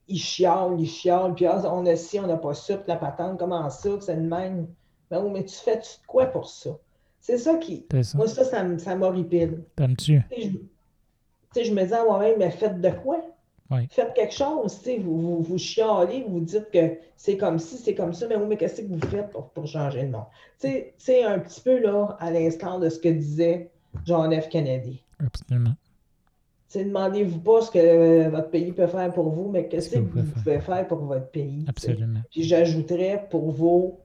[0.07, 0.17] ils
[0.79, 3.69] ils chialent, puis ah, on a ci, on n'a pas ça, puis la patente, comment
[3.69, 4.69] ça, c'est de même.
[5.11, 6.71] Ben oui, mais tu fais -tu quoi pour ça?
[7.21, 7.87] C'est ça qui.
[7.91, 8.19] C'est ça?
[8.19, 9.65] Moi, ça, ça, m'horripile.
[9.77, 10.21] T'aimes-tu?
[10.37, 13.25] Je, je me dis à moi-même, mais faites de quoi?
[13.71, 13.87] Oui.
[13.91, 18.15] Faites quelque chose, vous, vous, vous chialez, vous dites que c'est comme ci, c'est comme
[18.15, 20.25] ça, mais oui, mais qu'est-ce que vous faites pour, pour changer le monde?
[20.59, 23.71] Tu sais, tu sais, un petit peu là, à l'instant de ce que disait
[24.07, 24.49] John F.
[24.49, 25.03] Kennedy.
[25.19, 25.75] Absolument.
[26.75, 30.01] Demandez-vous pas ce que euh, votre pays peut faire pour vous, mais qu'est-ce Ce que
[30.01, 31.65] que vous pouvez faire pour votre pays?
[31.69, 32.21] Absolument.
[32.31, 34.01] Puis j'ajouterais pour vos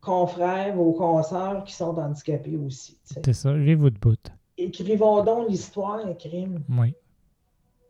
[0.00, 2.98] confrères, vos consoeurs qui sont handicapés aussi.
[3.06, 3.20] tu.
[3.24, 3.62] C'est ça.
[3.62, 4.18] J'ai vous de bout.
[4.56, 6.62] Écrivons donc l'histoire, crime.
[6.68, 6.94] Oui.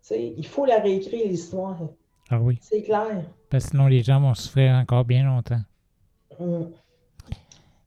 [0.07, 1.79] Tu il faut la réécrire, l'histoire.
[2.31, 2.59] Ah oui.
[2.61, 3.25] C'est clair.
[3.49, 5.61] Parce que sinon, les gens vont souffrir encore bien longtemps.
[6.39, 6.71] Hum.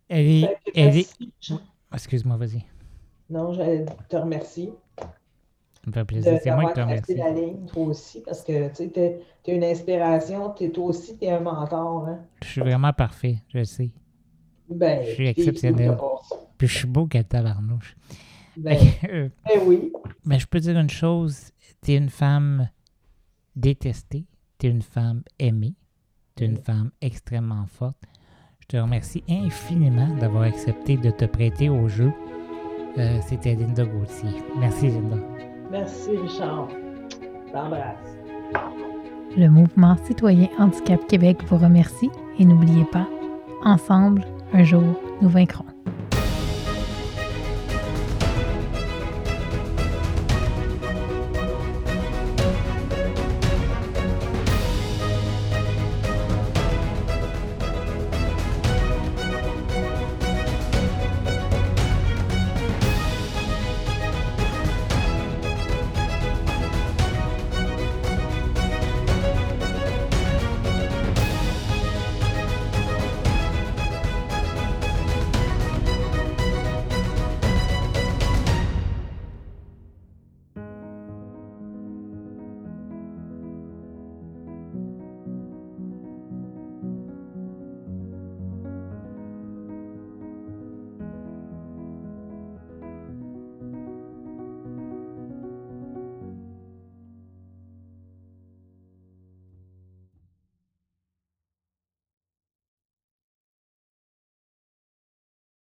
[0.09, 0.57] Elle est.
[0.75, 1.17] Est...
[1.93, 2.63] Excuse-moi, vas-y.
[3.29, 5.05] Non, je te remercie Ça
[5.87, 6.39] me fait plaisir.
[6.43, 7.15] C'est moi qui te remercie.
[7.15, 11.31] la ligne, toi aussi, parce que tu t'es une inspiration, t'es, toi aussi, tu es
[11.31, 12.07] un mentor.
[12.07, 12.19] Hein?
[12.43, 13.91] Je suis vraiment parfait, je le sais.
[14.75, 15.97] Ben, Je suis exceptionnel.
[16.57, 17.95] Puis je suis beau qu'elle tabarnouche.
[18.57, 18.77] Ben,
[19.09, 19.91] Euh, ben oui.
[20.25, 21.51] Mais je peux dire une chose,
[21.81, 22.69] t'es une femme
[23.55, 24.25] détestée,
[24.57, 25.73] t'es une femme aimée,
[26.35, 26.63] t'es une Mm.
[26.63, 27.97] femme extrêmement forte.
[28.59, 32.11] Je te remercie infiniment d'avoir accepté de te prêter au jeu.
[32.97, 34.29] Euh, C'était Linda Gauthier.
[34.57, 35.17] Merci Linda.
[35.71, 36.69] Merci, Richard.
[37.47, 37.97] Je t'embrasse.
[39.35, 43.07] Le mouvement citoyen Handicap Québec vous remercie et n'oubliez pas,
[43.63, 44.23] ensemble,
[44.53, 44.83] un jour,
[45.21, 45.72] nous vaincrons.